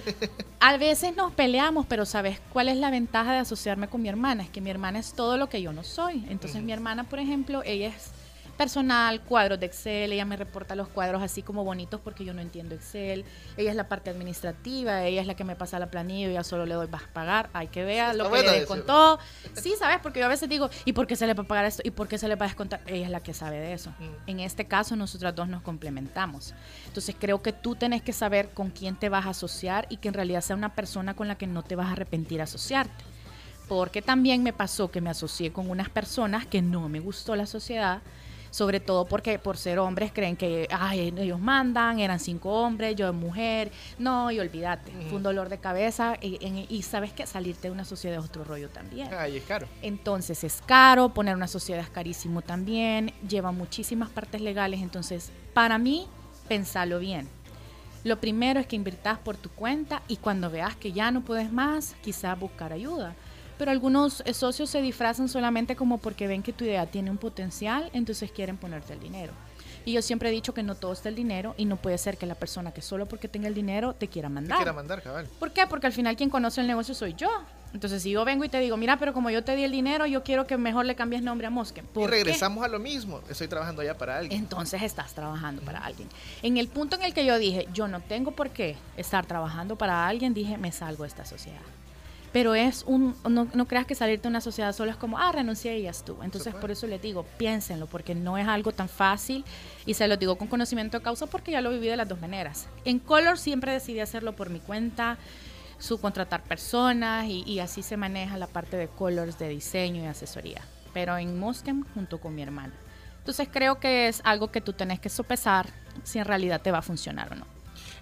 A 0.60 0.76
veces 0.76 1.16
nos 1.16 1.32
peleamos, 1.32 1.86
pero 1.86 2.06
¿sabes 2.06 2.42
cuál 2.52 2.68
es 2.68 2.76
la 2.76 2.92
ventaja 2.92 3.32
de 3.32 3.38
asociarme 3.38 3.88
con 3.88 4.02
mi 4.02 4.10
hermana? 4.10 4.44
Es 4.44 4.50
que 4.50 4.60
mi 4.60 4.70
hermana 4.70 5.00
es 5.00 5.14
todo 5.14 5.38
lo 5.38 5.48
que 5.48 5.62
yo 5.62 5.72
no 5.72 5.82
soy. 5.82 6.26
Entonces 6.30 6.62
mi 6.62 6.74
hermana, 6.74 7.06
por 7.06 7.20
ejemplo, 7.20 7.64
ella 7.64 7.88
es 7.88 8.12
personal, 8.58 9.22
cuadros 9.22 9.60
de 9.60 9.68
Excel, 9.68 10.12
ella 10.12 10.26
me 10.26 10.36
reporta 10.36 10.76
los 10.76 10.88
cuadros 10.88 11.22
así 11.22 11.44
como 11.44 11.64
bonitos 11.64 12.02
porque 12.02 12.26
yo 12.26 12.34
no 12.34 12.42
entiendo 12.42 12.76
Excel, 12.76 13.24
ella 13.56 13.70
es 13.70 13.76
la 13.76 13.88
parte 13.88 14.10
administrativa, 14.10 15.06
ella 15.06 15.22
es 15.22 15.28
la 15.28 15.36
que 15.36 15.44
me 15.44 15.56
pasa 15.56 15.80
la 15.80 15.92
planilla, 15.92 16.30
yo 16.32 16.44
solo 16.44 16.66
le 16.66 16.74
doy 16.74 16.88
vas 16.88 17.04
a 17.04 17.14
pagar, 17.14 17.50
hay 17.54 17.68
que 17.68 17.84
ver 17.84 18.16
lo 18.16 18.32
que 18.32 18.42
le 18.42 18.52
descontó. 18.52 19.20
Sí, 19.54 19.76
¿sabes? 19.78 20.00
Porque 20.02 20.20
yo 20.20 20.26
a 20.26 20.30
veces 20.30 20.50
digo, 20.50 20.70
¿y 20.86 20.94
por 20.94 21.08
qué 21.08 21.16
se 21.16 21.28
le 21.28 21.34
va 21.34 21.44
a 21.44 21.48
pagar 21.48 21.66
esto? 21.66 21.82
¿Y 21.86 21.92
por 21.92 22.08
qué 22.08 22.18
se 22.18 22.28
le 22.28 22.36
va 22.36 22.46
a 22.46 22.50
descontar? 22.50 22.82
Ella 22.88 23.06
es 23.06 23.12
la 23.12 23.22
que 23.22 23.34
sabe 23.34 23.60
de 23.60 23.74
eso. 23.74 23.94
En 24.26 24.40
este 24.40 24.66
caso, 24.66 24.96
nosotras 24.96 25.36
dos 25.36 25.48
nos 25.48 25.62
complementamos. 25.62 26.54
Entonces, 26.88 27.16
creo 27.18 27.42
que 27.42 27.54
tú 27.54 27.76
tenés 27.76 28.02
que 28.02 28.14
saber 28.14 28.50
con 28.50 28.72
quién 28.72 28.96
te 28.96 29.10
vas 29.10 29.26
a 29.26 29.30
asociar 29.30 29.88
y 29.90 29.98
que 29.98 30.08
en 30.08 30.14
realidad 30.14 30.42
sea 30.42 30.56
una 30.56 30.74
persona 30.74 31.16
con 31.16 31.28
la 31.28 31.38
que 31.38 31.48
no 31.48 31.64
te 31.64 31.76
vas 31.76 31.88
a 31.88 31.92
arrepentir 31.92 32.42
asociarte. 32.42 33.04
Porque 33.68 34.02
también 34.02 34.44
me 34.44 34.54
pasó 34.54 34.90
que 34.90 35.02
me 35.02 35.10
asocié 35.10 35.52
con 35.52 35.70
unas 35.70 35.90
personas 35.90 36.46
que 36.46 36.62
no 36.62 36.88
me 36.88 37.00
gustó 37.00 37.36
la 37.36 37.46
sociedad, 37.46 38.02
sobre 38.58 38.80
todo 38.80 39.06
porque 39.06 39.38
por 39.38 39.56
ser 39.56 39.78
hombres 39.78 40.12
creen 40.12 40.36
que 40.36 40.68
ay, 40.72 41.14
ellos 41.16 41.40
mandan, 41.40 42.00
eran 42.00 42.20
cinco 42.20 42.50
hombres, 42.64 42.96
yo 42.96 43.14
mujer. 43.14 43.72
No, 44.00 44.32
y 44.32 44.40
olvídate, 44.40 44.92
fue 45.10 45.18
un 45.18 45.24
dolor 45.24 45.48
de 45.48 45.60
cabeza 45.60 46.16
y, 46.20 46.44
en- 46.44 46.66
y 46.68 46.82
sabes 46.82 47.14
que 47.14 47.28
salirte 47.28 47.68
de 47.68 47.72
una 47.72 47.86
sociedad 47.86 48.18
es 48.18 48.26
otro 48.26 48.44
rollo 48.44 48.70
también. 48.70 49.10
Ay, 49.14 49.38
es 49.38 49.44
caro. 49.44 49.68
Entonces 49.84 50.44
es 50.44 50.64
caro, 50.66 51.10
poner 51.14 51.36
una 51.36 51.48
sociedad 51.48 51.84
es 51.84 51.90
carísimo 51.92 52.42
también, 52.42 53.14
lleva 53.30 53.52
muchísimas 53.52 54.10
partes 54.10 54.42
legales, 54.42 54.82
entonces 54.82 55.32
para 55.54 55.78
mí, 55.78 56.08
pensalo 56.48 56.98
bien. 56.98 57.30
Lo 58.04 58.20
primero 58.20 58.60
es 58.60 58.66
que 58.66 58.76
invirtas 58.76 59.20
por 59.20 59.38
tu 59.38 59.50
cuenta 59.50 60.02
y 60.08 60.18
cuando 60.18 60.50
veas 60.50 60.76
que 60.76 60.94
ya 60.94 61.12
no 61.12 61.22
puedes 61.22 61.52
más, 61.52 61.96
quizás 62.02 62.40
buscar 62.40 62.74
ayuda. 62.74 63.14
Pero 63.58 63.72
algunos 63.72 64.22
eh, 64.26 64.34
socios 64.34 64.70
se 64.70 64.82
disfrazan 64.82 65.30
solamente 65.30 65.76
como 65.76 65.98
porque 65.98 66.28
ven 66.28 66.44
que 66.44 66.54
tu 66.54 66.64
idea 66.64 66.86
tiene 66.86 67.10
un 67.12 67.18
potencial, 67.18 67.90
entonces 67.94 68.32
quieren 68.32 68.58
ponerte 68.58 68.94
el 68.94 69.00
dinero. 69.00 69.34
Y 69.86 69.94
yo 69.94 70.02
siempre 70.02 70.28
he 70.28 70.32
dicho 70.34 70.54
que 70.54 70.64
no 70.64 70.76
todo 70.76 70.92
está 70.92 71.08
el 71.08 71.16
dinero 71.16 71.56
y 71.58 71.64
no 71.64 71.78
puede 71.78 71.98
ser 71.98 72.18
que 72.18 72.26
la 72.26 72.36
persona 72.36 72.74
que 72.74 72.82
solo 72.82 73.06
porque 73.06 73.30
tenga 73.30 73.48
el 73.48 73.54
dinero 73.54 73.94
te 73.94 74.10
quiera 74.10 74.28
Te 74.28 74.34
mandar. 74.34 74.58
quiera 74.58 74.74
mandar, 74.74 75.02
cabal. 75.02 75.28
¿Por 75.40 75.54
qué? 75.54 75.66
Porque 75.66 75.88
al 75.88 75.94
final 75.94 76.18
quien 76.18 76.30
conoce 76.30 76.60
el 76.60 76.68
negocio 76.68 76.94
soy 76.94 77.14
yo. 77.14 77.30
Entonces, 77.74 78.04
si 78.04 78.12
yo 78.12 78.26
vengo 78.26 78.44
y 78.44 78.50
te 78.50 78.60
digo, 78.60 78.76
mira, 78.76 78.98
pero 78.98 79.14
como 79.14 79.30
yo 79.30 79.44
te 79.46 79.56
di 79.56 79.64
el 79.64 79.72
dinero, 79.72 80.06
yo 80.06 80.24
quiero 80.24 80.46
que 80.46 80.58
mejor 80.58 80.86
le 80.86 80.96
cambies 80.96 81.22
nombre 81.22 81.48
a 81.48 81.50
Mosque. 81.50 81.84
Y 81.96 82.06
regresamos 82.08 82.64
a 82.66 82.68
lo 82.68 82.80
mismo. 82.80 83.22
Estoy 83.30 83.48
trabajando 83.48 83.82
ya 83.82 83.98
para 83.98 84.18
alguien. 84.18 84.42
Entonces 84.42 84.82
estás 84.82 85.14
trabajando 85.14 85.62
para 85.62 85.80
alguien. 85.80 86.10
En 86.42 86.58
el 86.58 86.68
punto 86.68 86.98
en 86.98 87.04
el 87.04 87.14
que 87.14 87.26
yo 87.26 87.38
dije, 87.38 87.68
yo 87.74 87.88
no 87.88 88.02
tengo 88.02 88.32
por 88.32 88.50
qué 88.50 88.76
estar 88.98 89.26
trabajando 89.26 89.78
para 89.78 90.06
alguien, 90.08 90.34
dije, 90.34 90.58
me 90.58 90.72
salgo 90.74 91.04
de 91.04 91.10
esta 91.10 91.24
sociedad. 91.26 91.62
Pero 92.38 92.54
es 92.54 92.84
un, 92.86 93.16
no, 93.28 93.48
no 93.52 93.68
creas 93.68 93.88
que 93.88 93.96
salirte 93.96 94.22
de 94.22 94.28
una 94.28 94.42
sociedad 94.42 94.72
solo 94.72 94.92
es 94.92 94.98
como, 94.98 95.18
ah, 95.18 95.32
renuncié 95.32 95.80
y 95.80 95.82
ya 95.82 95.90
estuvo. 95.90 96.24
Entonces, 96.24 96.54
por 96.54 96.70
eso 96.70 96.86
les 96.86 97.02
digo, 97.02 97.26
piénsenlo, 97.40 97.88
porque 97.88 98.14
no 98.14 98.38
es 98.38 98.48
algo 98.48 98.72
tan 98.72 98.88
fácil. 98.88 99.44
Y 99.88 99.96
se 99.96 100.08
lo 100.08 100.18
digo 100.18 100.38
con 100.38 100.48
conocimiento 100.48 101.00
de 101.00 101.04
causa 101.04 101.26
porque 101.26 101.52
ya 101.52 101.62
lo 101.62 101.72
viví 101.72 101.88
de 101.88 101.98
las 101.98 102.08
dos 102.08 102.22
maneras. 102.22 102.68
En 102.86 103.00
Color 103.00 103.40
siempre 103.40 103.72
decidí 103.72 104.02
hacerlo 104.02 104.36
por 104.36 104.52
mi 104.52 104.60
cuenta, 104.60 105.18
subcontratar 105.80 106.44
personas 106.44 107.26
y, 107.26 107.42
y 107.48 107.58
así 107.58 107.82
se 107.82 107.98
maneja 107.98 108.38
la 108.38 108.46
parte 108.46 108.78
de 108.78 108.88
Colors, 108.88 109.40
de 109.40 109.50
diseño 109.50 110.04
y 110.04 110.06
asesoría. 110.06 110.62
Pero 110.94 111.18
en 111.18 111.40
Moskem 111.40 111.86
junto 111.96 112.22
con 112.22 112.36
mi 112.36 112.44
hermana. 112.44 112.74
Entonces 113.18 113.50
creo 113.52 113.80
que 113.80 114.10
es 114.10 114.22
algo 114.24 114.52
que 114.52 114.62
tú 114.62 114.74
tenés 114.74 115.00
que 115.00 115.10
sopesar 115.10 115.72
si 116.04 116.20
en 116.20 116.26
realidad 116.26 116.62
te 116.62 116.70
va 116.70 116.78
a 116.78 116.84
funcionar 116.84 117.34
o 117.34 117.36
no. 117.36 117.58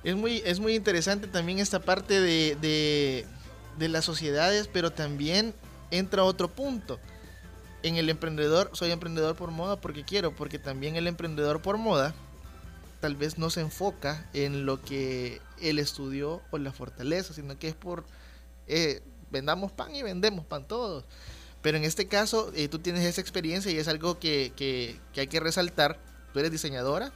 Es 0.05 0.15
muy, 0.15 0.43
es 0.45 0.59
muy 0.59 0.75
interesante 0.75 1.25
también 1.25 1.57
esta 1.57 1.79
parte 1.79 2.19
de, 2.21 2.55
de, 2.61 3.25
de 3.77 3.89
las 3.89 4.05
sociedades, 4.05 4.67
pero 4.71 4.91
también 4.91 5.53
entra 5.91 6.23
otro 6.23 6.49
punto. 6.49 6.99
En 7.83 7.97
el 7.97 8.09
emprendedor, 8.09 8.71
soy 8.73 8.91
emprendedor 8.91 9.35
por 9.35 9.51
moda 9.51 9.75
porque 9.79 10.03
quiero, 10.03 10.35
porque 10.35 10.57
también 10.59 10.95
el 10.95 11.07
emprendedor 11.07 11.61
por 11.61 11.77
moda 11.77 12.13
tal 12.99 13.15
vez 13.15 13.37
no 13.37 13.49
se 13.51 13.61
enfoca 13.61 14.27
en 14.33 14.65
lo 14.65 14.81
que 14.81 15.39
él 15.61 15.77
estudió 15.77 16.41
o 16.49 16.57
la 16.57 16.71
fortaleza, 16.71 17.33
sino 17.33 17.59
que 17.59 17.67
es 17.67 17.75
por 17.75 18.05
eh, 18.67 19.01
vendamos 19.29 19.71
pan 19.71 19.93
y 19.93 20.01
vendemos 20.01 20.45
pan 20.45 20.67
todos. 20.67 21.03
Pero 21.61 21.77
en 21.77 21.83
este 21.83 22.07
caso, 22.07 22.51
eh, 22.55 22.67
tú 22.67 22.79
tienes 22.79 23.03
esa 23.05 23.21
experiencia 23.21 23.71
y 23.71 23.77
es 23.77 23.87
algo 23.87 24.17
que, 24.19 24.53
que- 24.55 24.99
que 25.13 25.21
hay 25.21 25.27
que 25.27 25.39
resaltar. 25.39 25.99
Tú 26.33 26.39
eres 26.39 26.51
diseñadora, 26.51 27.11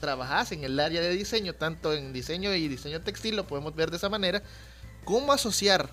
trabajas 0.00 0.52
en 0.52 0.64
el 0.64 0.78
área 0.80 1.00
de 1.02 1.10
diseño, 1.10 1.52
tanto 1.54 1.92
en 1.92 2.12
diseño 2.14 2.54
y 2.54 2.68
diseño 2.68 3.00
textil, 3.02 3.36
lo 3.36 3.46
podemos 3.46 3.74
ver 3.74 3.90
de 3.90 3.98
esa 3.98 4.08
manera. 4.08 4.42
¿Cómo 5.04 5.32
asociar 5.32 5.88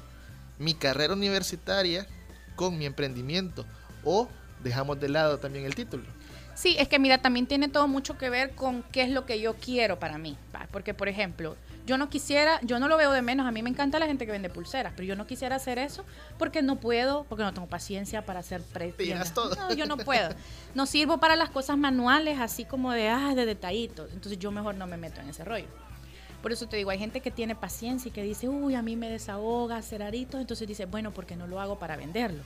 mi 0.60 0.74
carrera 0.74 1.14
universitaria 1.14 2.08
con 2.56 2.78
mi 2.78 2.86
emprendimiento? 2.86 3.66
O 4.04 4.30
dejamos 4.64 5.00
de 5.00 5.10
lado 5.10 5.40
también 5.40 5.66
el 5.66 5.76
título. 5.76 6.04
Sí, 6.58 6.76
es 6.80 6.88
que 6.88 6.98
mira, 6.98 7.20
también 7.20 7.46
tiene 7.46 7.68
todo 7.68 7.88
mucho 7.88 8.18
que 8.18 8.32
ver 8.32 8.56
con 8.56 8.82
qué 8.92 9.04
es 9.04 9.10
lo 9.12 9.28
que 9.28 9.40
yo 9.40 9.54
quiero 9.56 10.00
para 10.00 10.18
mí. 10.18 10.36
Porque, 10.72 10.96
por 10.96 11.08
ejemplo, 11.08 11.56
yo 11.86 12.00
no 12.00 12.10
quisiera, 12.10 12.60
yo 12.64 12.80
no 12.80 12.88
lo 12.88 12.98
veo 12.98 13.12
de 13.12 13.22
menos, 13.22 13.46
a 13.46 13.52
mí 13.52 13.62
me 13.62 13.70
encanta 13.70 14.00
la 14.00 14.08
gente 14.08 14.26
que 14.26 14.32
vende 14.32 14.50
pulseras, 14.50 14.94
pero 14.96 15.08
yo 15.08 15.16
no 15.16 15.28
quisiera 15.28 15.56
hacer 15.56 15.78
eso 15.78 16.04
porque 16.40 16.64
no 16.64 16.78
puedo, 16.78 17.26
porque 17.30 17.44
no 17.44 17.54
tengo 17.54 17.68
paciencia 17.68 18.26
para 18.26 18.40
hacer 18.40 18.62
pre 18.62 18.92
Tiras 18.92 19.36
todo. 19.36 19.56
No, 19.56 19.72
yo 19.74 19.86
no 19.86 19.98
puedo. 19.98 20.32
No 20.74 20.88
sirvo 20.88 21.20
para 21.20 21.36
las 21.36 21.50
cosas 21.50 21.78
manuales, 21.78 22.40
así 22.40 22.66
como 22.66 22.92
de, 22.92 23.08
ah, 23.08 23.36
de 23.36 23.46
detallitos. 23.46 24.12
Entonces 24.12 24.40
yo 24.40 24.52
mejor 24.52 24.76
no 24.76 24.88
me 24.88 24.98
meto 24.98 25.22
en 25.22 25.30
ese 25.30 25.46
rollo. 25.46 25.68
Por 26.42 26.52
eso 26.52 26.68
te 26.68 26.78
digo, 26.78 26.92
hay 26.92 27.00
gente 27.00 27.20
que 27.20 27.32
tiene 27.32 27.56
paciencia 27.56 28.10
y 28.10 28.12
que 28.12 28.24
dice, 28.24 28.48
uy, 28.48 28.76
a 28.76 28.82
mí 28.82 28.96
me 28.96 29.10
desahoga 29.10 29.78
hacer 29.78 30.04
aritos. 30.04 30.40
Entonces 30.40 30.68
dice, 30.68 30.86
bueno, 30.86 31.12
porque 31.12 31.36
no 31.36 31.48
lo 31.48 31.60
hago 31.60 31.80
para 31.80 31.98
venderlo. 31.98 32.44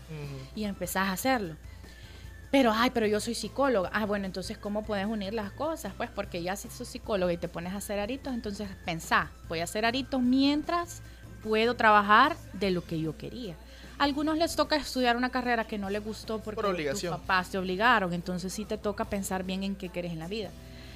Y 0.55 0.63
empezás 0.63 1.09
a 1.09 1.11
hacerlo. 1.11 1.55
Pero, 2.51 2.73
ay, 2.73 2.89
pero 2.93 3.07
yo 3.07 3.19
soy 3.21 3.33
psicóloga. 3.33 3.89
Ah, 3.93 4.05
bueno, 4.05 4.25
entonces, 4.25 4.57
¿cómo 4.57 4.83
puedes 4.83 5.05
unir 5.05 5.33
las 5.33 5.51
cosas? 5.51 5.93
Pues 5.95 6.09
porque 6.09 6.43
ya 6.43 6.57
si 6.57 6.69
sos 6.69 6.87
psicóloga 6.87 7.31
y 7.31 7.37
te 7.37 7.47
pones 7.47 7.73
a 7.73 7.77
hacer 7.77 7.99
aritos, 7.99 8.33
entonces 8.33 8.67
pensá, 8.85 9.31
voy 9.47 9.59
a 9.59 9.63
hacer 9.63 9.85
aritos 9.85 10.21
mientras 10.21 11.01
puedo 11.43 11.75
trabajar 11.75 12.35
de 12.53 12.71
lo 12.71 12.83
que 12.83 12.99
yo 12.99 13.17
quería. 13.17 13.55
A 13.97 14.03
algunos 14.03 14.37
les 14.37 14.55
toca 14.55 14.75
estudiar 14.75 15.15
una 15.15 15.29
carrera 15.29 15.65
que 15.65 15.77
no 15.77 15.89
les 15.89 16.03
gustó 16.03 16.39
porque 16.39 16.61
Por 16.61 16.75
tus 16.75 17.03
papás 17.03 17.51
te 17.51 17.57
obligaron, 17.57 18.13
entonces 18.13 18.51
sí 18.51 18.65
te 18.65 18.77
toca 18.77 19.05
pensar 19.05 19.43
bien 19.43 19.63
en 19.63 19.75
qué 19.75 19.89
quieres 19.89 20.11
en 20.11 20.19
la 20.19 20.27
vida. 20.27 20.49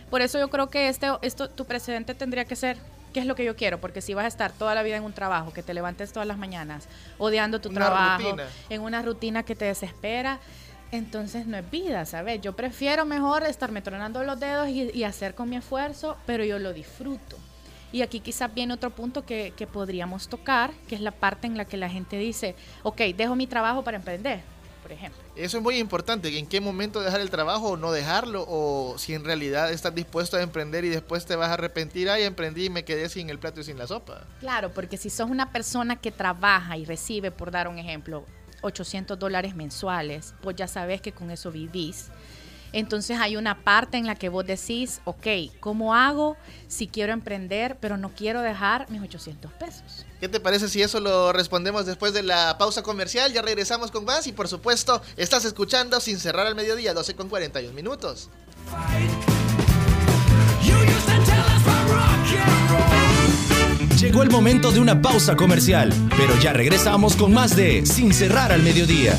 Por 0.10 0.22
eso 0.22 0.40
yo 0.40 0.50
creo 0.50 0.70
que 0.70 0.88
este, 0.90 1.08
esto, 1.22 1.50
tu 1.50 1.66
precedente 1.66 2.14
tendría 2.14 2.46
que 2.46 2.56
ser 2.56 2.78
qué 3.14 3.22
es 3.22 3.26
lo 3.26 3.36
que 3.36 3.46
yo 3.46 3.56
quiero, 3.56 3.80
porque 3.80 4.02
si 4.02 4.14
vas 4.14 4.26
a 4.26 4.28
estar 4.28 4.52
toda 4.52 4.76
la 4.76 4.84
vida 4.84 4.98
en 4.98 5.04
un 5.04 5.14
trabajo, 5.14 5.54
que 5.54 5.64
te 5.64 5.74
levantes 5.74 6.12
todas 6.12 6.28
las 6.28 6.38
mañanas, 6.38 6.88
odiando 7.18 7.60
tu 7.62 7.70
Una 7.70 7.80
trabajo, 7.86 8.24
rutina. 8.32 8.48
en 8.70 8.82
una 8.82 9.02
rutina 9.02 9.44
que 9.44 9.56
te 9.56 9.66
desespera, 9.66 10.40
entonces 10.92 11.48
no 11.48 11.58
es 11.58 11.70
vida, 11.72 12.06
¿sabes? 12.06 12.42
Yo 12.42 12.56
prefiero 12.56 13.06
mejor 13.06 13.44
estarme 13.44 13.82
tronando 13.82 14.24
los 14.24 14.40
dedos 14.40 14.68
y, 14.70 14.92
y 14.94 15.04
hacer 15.04 15.34
con 15.34 15.50
mi 15.50 15.56
esfuerzo, 15.56 16.18
pero 16.26 16.44
yo 16.44 16.60
lo 16.60 16.74
disfruto. 16.74 17.38
Y 17.92 18.02
aquí 18.02 18.20
quizás 18.20 18.54
viene 18.54 18.74
otro 18.74 18.90
punto 18.90 19.26
que, 19.26 19.54
que 19.56 19.66
podríamos 19.68 20.28
tocar, 20.28 20.72
que 20.88 20.96
es 20.96 21.02
la 21.02 21.12
parte 21.12 21.48
en 21.48 21.56
la 21.58 21.64
que 21.66 21.78
la 21.78 21.90
gente 21.90 22.18
dice, 22.18 22.56
ok, 22.84 23.00
dejo 23.16 23.36
mi 23.36 23.48
trabajo 23.48 23.84
para 23.84 23.98
emprender, 23.98 24.42
por 24.86 24.92
ejemplo. 24.92 25.20
Eso 25.36 25.58
es 25.58 25.64
muy 25.64 25.80
importante, 25.80 26.38
en 26.38 26.46
qué 26.46 26.62
momento 26.62 27.02
dejar 27.02 27.20
el 27.20 27.32
trabajo 27.32 27.70
o 27.70 27.76
no 27.76 27.92
dejarlo, 27.92 28.46
o 28.48 29.00
si 29.00 29.16
en 29.16 29.26
realidad 29.26 29.72
estás 29.72 29.96
dispuesto 29.96 30.38
a 30.38 30.44
emprender 30.44 30.86
y 30.86 30.90
después 30.90 31.26
te 31.26 31.36
vas 31.36 31.50
a 31.50 31.54
arrepentir, 31.54 32.08
ay, 32.08 32.22
emprendí 32.22 32.66
y 32.66 32.70
me 32.70 32.86
quedé 32.86 33.10
sin 33.10 33.32
el 33.32 33.40
plato 33.40 33.62
y 33.62 33.64
sin 33.64 33.80
la 33.80 33.88
sopa. 33.88 34.28
Claro, 34.42 34.72
porque 34.76 34.98
si 34.98 35.10
sos 35.10 35.28
una 35.28 35.52
persona 35.52 35.96
que 35.96 36.12
trabaja 36.12 36.78
y 36.78 36.86
recibe, 36.86 37.32
por 37.32 37.50
dar 37.50 37.68
un 37.68 37.80
ejemplo, 37.80 38.26
800 38.62 39.18
dólares 39.18 39.56
mensuales, 39.56 40.36
pues 40.44 40.56
ya 40.56 40.68
sabes 40.68 41.02
que 41.02 41.14
con 41.14 41.32
eso 41.32 41.52
vivís. 41.52 42.12
Entonces 42.76 43.18
hay 43.22 43.38
una 43.38 43.64
parte 43.64 43.96
en 43.96 44.06
la 44.06 44.16
que 44.16 44.28
vos 44.28 44.46
decís, 44.46 45.00
ok, 45.06 45.28
¿cómo 45.62 45.96
hago 45.96 46.36
si 46.68 46.88
quiero 46.88 47.14
emprender, 47.14 47.78
pero 47.80 47.96
no 47.96 48.10
quiero 48.14 48.42
dejar 48.42 48.92
mis 48.92 49.02
800 49.02 49.50
pesos? 49.54 50.06
¿Qué 50.20 50.28
te 50.28 50.42
parece 50.42 50.68
si 50.68 50.82
eso 50.82 51.00
lo 51.00 51.32
respondemos 51.32 51.86
después 51.86 52.12
de 52.12 52.22
la 52.22 52.58
pausa 52.58 52.84
comercial? 52.84 53.32
Ya 53.32 53.42
regresamos 53.42 53.92
con 53.92 54.04
más 54.04 54.28
y 54.28 54.34
por 54.34 54.50
supuesto 54.50 55.02
estás 55.16 55.46
escuchando 55.46 56.02
sin 56.02 56.20
cerrar 56.20 56.48
al 56.48 56.56
mediodía, 56.56 56.94
12 56.94 57.16
con 57.16 57.30
41 57.30 57.74
minutos. 57.74 58.30
Llegó 64.02 64.22
el 64.22 64.30
momento 64.30 64.74
de 64.74 64.82
una 64.82 65.02
pausa 65.02 65.38
comercial, 65.38 65.94
pero 66.18 66.38
ya 66.42 66.52
regresamos 66.52 67.16
con 67.16 67.34
más 67.34 67.56
de 67.56 67.86
Sin 67.86 68.14
cerrar 68.14 68.52
al 68.52 68.64
mediodía. 68.64 69.18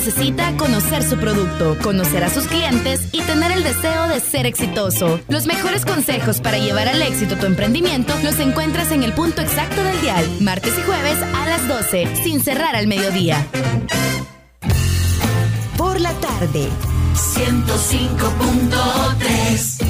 Necesita 0.00 0.56
conocer 0.56 1.02
su 1.02 1.18
producto, 1.18 1.76
conocer 1.82 2.24
a 2.24 2.30
sus 2.30 2.46
clientes 2.46 3.10
y 3.12 3.20
tener 3.20 3.52
el 3.52 3.62
deseo 3.62 4.08
de 4.08 4.20
ser 4.20 4.46
exitoso. 4.46 5.20
Los 5.28 5.44
mejores 5.44 5.84
consejos 5.84 6.40
para 6.40 6.56
llevar 6.56 6.88
al 6.88 7.02
éxito 7.02 7.36
tu 7.36 7.44
emprendimiento 7.44 8.14
los 8.22 8.40
encuentras 8.40 8.92
en 8.92 9.02
el 9.02 9.12
punto 9.12 9.42
exacto 9.42 9.84
del 9.84 10.00
dial, 10.00 10.24
martes 10.40 10.72
y 10.78 10.82
jueves 10.84 11.22
a 11.22 11.46
las 11.46 11.68
12, 11.68 12.16
sin 12.24 12.40
cerrar 12.40 12.76
al 12.76 12.86
mediodía. 12.86 13.46
Por 15.76 16.00
la 16.00 16.14
tarde. 16.14 16.66
105.3 17.36 19.89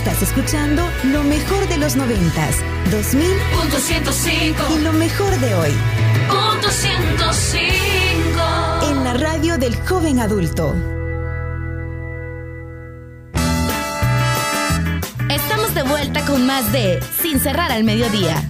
Estás 0.00 0.22
escuchando 0.22 0.82
lo 1.12 1.22
mejor 1.24 1.68
de 1.68 1.76
los 1.76 1.94
noventas, 1.94 2.56
2000 2.90 3.22
Punto 3.52 3.76
105 3.76 4.62
y 4.74 4.78
lo 4.82 4.94
mejor 4.94 5.30
de 5.40 5.54
hoy 5.54 5.72
Punto 6.26 6.70
105 6.70 8.90
en 8.90 9.04
la 9.04 9.12
radio 9.12 9.58
del 9.58 9.76
joven 9.86 10.20
adulto. 10.20 10.74
Estamos 15.28 15.74
de 15.74 15.82
vuelta 15.82 16.24
con 16.24 16.46
más 16.46 16.72
de 16.72 16.98
Sin 17.20 17.38
cerrar 17.38 17.70
al 17.70 17.84
mediodía. 17.84 18.42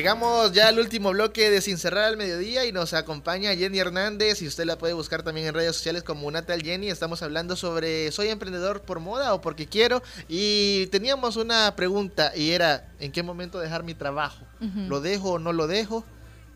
Llegamos 0.00 0.52
ya 0.52 0.68
al 0.68 0.78
último 0.78 1.10
bloque 1.10 1.50
de 1.50 1.60
Sin 1.60 1.76
Cerrar 1.76 2.04
al 2.04 2.16
Mediodía 2.16 2.64
y 2.64 2.72
nos 2.72 2.94
acompaña 2.94 3.54
Jenny 3.54 3.80
Hernández 3.80 4.40
y 4.40 4.46
usted 4.46 4.64
la 4.64 4.78
puede 4.78 4.94
buscar 4.94 5.22
también 5.22 5.46
en 5.46 5.52
redes 5.52 5.76
sociales 5.76 6.04
como 6.04 6.26
una 6.26 6.40
tal 6.40 6.62
Jenny. 6.62 6.88
Estamos 6.88 7.22
hablando 7.22 7.54
sobre 7.54 8.10
¿soy 8.10 8.28
emprendedor 8.28 8.80
por 8.80 8.98
moda 8.98 9.34
o 9.34 9.42
porque 9.42 9.66
quiero? 9.66 10.02
Y 10.26 10.86
teníamos 10.86 11.36
una 11.36 11.76
pregunta 11.76 12.32
y 12.34 12.52
era 12.52 12.88
¿en 12.98 13.12
qué 13.12 13.22
momento 13.22 13.58
dejar 13.58 13.82
mi 13.82 13.92
trabajo? 13.92 14.42
¿Lo 14.88 15.02
dejo 15.02 15.32
o 15.32 15.38
no 15.38 15.52
lo 15.52 15.66
dejo? 15.66 16.02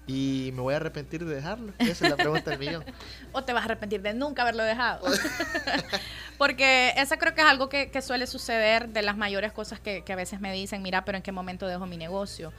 Y 0.07 0.51
me 0.55 0.63
voy 0.63 0.73
a 0.73 0.79
arrepentir 0.79 1.23
de 1.27 1.35
dejarlo. 1.35 1.75
Esa 1.79 2.07
es 2.07 2.11
la 2.11 2.17
pregunta 2.17 2.49
del 2.49 2.59
millón. 2.59 2.83
O 3.33 3.45
te 3.45 3.53
vas 3.53 3.63
a 3.63 3.65
arrepentir 3.67 4.01
de 4.01 4.15
nunca 4.15 4.41
haberlo 4.41 4.63
dejado. 4.63 5.05
Porque 6.39 6.95
eso 6.97 7.17
creo 7.19 7.35
que 7.35 7.43
es 7.43 7.47
algo 7.47 7.69
que, 7.69 7.91
que 7.91 8.01
suele 8.01 8.27
suceder 8.27 8.89
de 8.89 9.03
las 9.03 9.19
mayores 9.19 9.53
cosas 9.53 9.81
que, 9.81 10.03
que 10.03 10.13
a 10.15 10.17
veces 10.17 10.41
me 10.41 10.53
dicen, 10.53 10.83
mira, 10.83 11.05
pero 11.05 11.17
¿en 11.17 11.23
qué 11.23 11.33
momento 11.33 11.67
dejo 11.67 11.85
mi 11.87 11.97
negocio? 11.99 12.53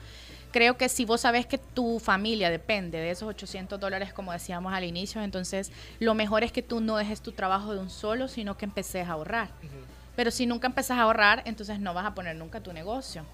Creo 0.52 0.76
que 0.76 0.88
si 0.88 1.04
vos 1.04 1.20
sabés 1.20 1.46
que 1.46 1.58
tu 1.58 1.98
familia 1.98 2.50
depende 2.50 2.98
de 2.98 3.10
esos 3.10 3.28
800 3.28 3.78
dólares, 3.78 4.12
como 4.12 4.32
decíamos 4.32 4.72
al 4.72 4.84
inicio, 4.84 5.22
entonces 5.22 5.70
lo 6.00 6.14
mejor 6.14 6.44
es 6.44 6.52
que 6.52 6.62
tú 6.62 6.80
no 6.80 6.96
dejes 6.96 7.20
tu 7.20 7.32
trabajo 7.32 7.74
de 7.74 7.80
un 7.80 7.90
solo, 7.90 8.28
sino 8.28 8.56
que 8.56 8.64
empeces 8.64 9.06
a 9.06 9.12
ahorrar. 9.12 9.50
Pero 10.16 10.30
si 10.30 10.46
nunca 10.46 10.66
empezás 10.66 10.98
a 10.98 11.02
ahorrar, 11.02 11.42
entonces 11.44 11.78
no 11.78 11.92
vas 11.92 12.06
a 12.06 12.14
poner 12.14 12.36
nunca 12.36 12.60
tu 12.60 12.72
negocio. 12.72 13.24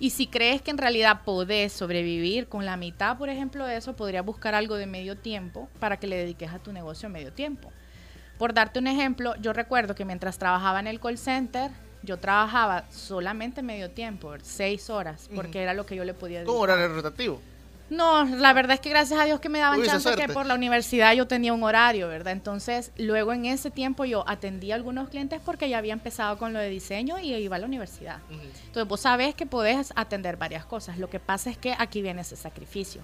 Y 0.00 0.10
si 0.10 0.26
crees 0.26 0.60
que 0.60 0.72
en 0.72 0.78
realidad 0.78 1.20
podés 1.24 1.72
sobrevivir 1.72 2.48
con 2.48 2.66
la 2.66 2.76
mitad, 2.76 3.16
por 3.16 3.28
ejemplo, 3.28 3.64
de 3.64 3.76
eso, 3.76 3.94
podrías 3.94 4.24
buscar 4.24 4.52
algo 4.52 4.74
de 4.74 4.86
medio 4.86 5.16
tiempo 5.16 5.68
para 5.78 5.98
que 5.98 6.08
le 6.08 6.16
dediques 6.16 6.50
a 6.50 6.58
tu 6.58 6.72
negocio 6.72 7.08
medio 7.08 7.32
tiempo. 7.32 7.70
Por 8.36 8.52
darte 8.52 8.80
un 8.80 8.88
ejemplo, 8.88 9.36
yo 9.36 9.52
recuerdo 9.52 9.94
que 9.94 10.04
mientras 10.04 10.38
trabajaba 10.38 10.80
en 10.80 10.88
el 10.88 10.98
call 10.98 11.18
center, 11.18 11.70
yo 12.02 12.18
trabajaba 12.18 12.84
solamente 12.90 13.62
medio 13.62 13.90
tiempo, 13.90 14.34
seis 14.42 14.90
horas, 14.90 15.28
porque 15.34 15.62
era 15.62 15.74
lo 15.74 15.86
que 15.86 15.96
yo 15.96 16.04
le 16.04 16.14
podía 16.14 16.44
Con 16.44 16.54
dedicar. 16.54 16.76
horario 16.76 16.94
rotativo. 16.94 17.40
No, 17.92 18.24
la 18.24 18.54
verdad 18.54 18.74
es 18.74 18.80
que 18.80 18.88
gracias 18.88 19.20
a 19.20 19.24
Dios 19.24 19.38
que 19.38 19.50
me 19.50 19.58
daban 19.58 19.82
chance 19.82 20.14
que 20.14 20.28
por 20.28 20.46
la 20.46 20.54
universidad 20.54 21.12
yo 21.12 21.26
tenía 21.26 21.52
un 21.52 21.62
horario, 21.62 22.08
¿verdad? 22.08 22.32
Entonces, 22.32 22.90
luego 22.96 23.34
en 23.34 23.44
ese 23.44 23.70
tiempo 23.70 24.06
yo 24.06 24.24
atendí 24.26 24.72
a 24.72 24.76
algunos 24.76 25.10
clientes 25.10 25.42
porque 25.44 25.68
ya 25.68 25.76
había 25.76 25.92
empezado 25.92 26.38
con 26.38 26.54
lo 26.54 26.58
de 26.58 26.70
diseño 26.70 27.18
y 27.18 27.34
iba 27.34 27.56
a 27.56 27.58
la 27.58 27.66
universidad. 27.66 28.20
Entonces, 28.30 28.88
vos 28.88 29.00
sabés 29.00 29.34
que 29.34 29.44
podés 29.44 29.92
atender 29.94 30.38
varias 30.38 30.64
cosas. 30.64 30.96
Lo 30.96 31.10
que 31.10 31.20
pasa 31.20 31.50
es 31.50 31.58
que 31.58 31.74
aquí 31.78 32.00
viene 32.00 32.22
ese 32.22 32.34
sacrificio. 32.34 33.02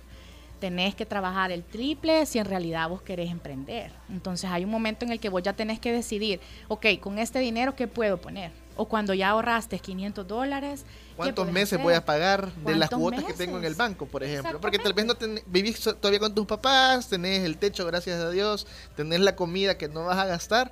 Tenés 0.58 0.94
que 0.94 1.04
trabajar 1.04 1.52
el 1.52 1.64
triple 1.64 2.24
si 2.24 2.38
en 2.38 2.46
realidad 2.46 2.88
vos 2.88 3.02
querés 3.02 3.30
emprender. 3.30 3.92
Entonces, 4.08 4.48
hay 4.50 4.64
un 4.64 4.70
momento 4.70 5.04
en 5.04 5.12
el 5.12 5.20
que 5.20 5.28
vos 5.28 5.42
ya 5.42 5.52
tenés 5.52 5.80
que 5.80 5.92
decidir, 5.92 6.40
ok, 6.68 6.86
con 6.98 7.18
este 7.18 7.40
dinero, 7.40 7.76
¿qué 7.76 7.88
puedo 7.88 8.16
poner? 8.16 8.52
O 8.78 8.88
cuando 8.88 9.12
ya 9.12 9.30
ahorraste 9.30 9.78
500 9.80 10.26
dólares, 10.26 10.84
¿qué 11.10 11.14
¿Cuántos 11.16 11.50
meses 11.50 11.74
hacer? 11.74 11.80
voy 11.84 11.94
a 11.94 12.04
pagar 12.04 12.50
de 12.52 12.76
las 12.76 12.88
¿Cuántos 12.88 12.98
cuotas 13.00 13.24
que 13.24 13.32
tengo 13.34 13.58
en 13.58 13.64
el 13.64 13.74
banco, 13.74 14.06
por 14.06 14.22
ejemplo? 14.22 14.60
Porque 14.60 14.78
tal 14.78 14.92
vez 14.94 15.04
no 15.04 15.16
ten- 15.16 15.42
vivís 15.46 15.80
todavía 15.80 16.20
con 16.20 16.34
tus 16.34 16.46
papás, 16.46 17.08
tenés 17.08 17.44
el 17.44 17.58
techo, 17.58 17.84
gracias 17.86 18.20
a 18.20 18.30
Dios, 18.30 18.66
tenés 18.96 19.18
la 19.20 19.34
comida 19.34 19.76
que 19.76 19.88
no 19.88 20.04
vas 20.04 20.16
a 20.18 20.26
gastar, 20.26 20.70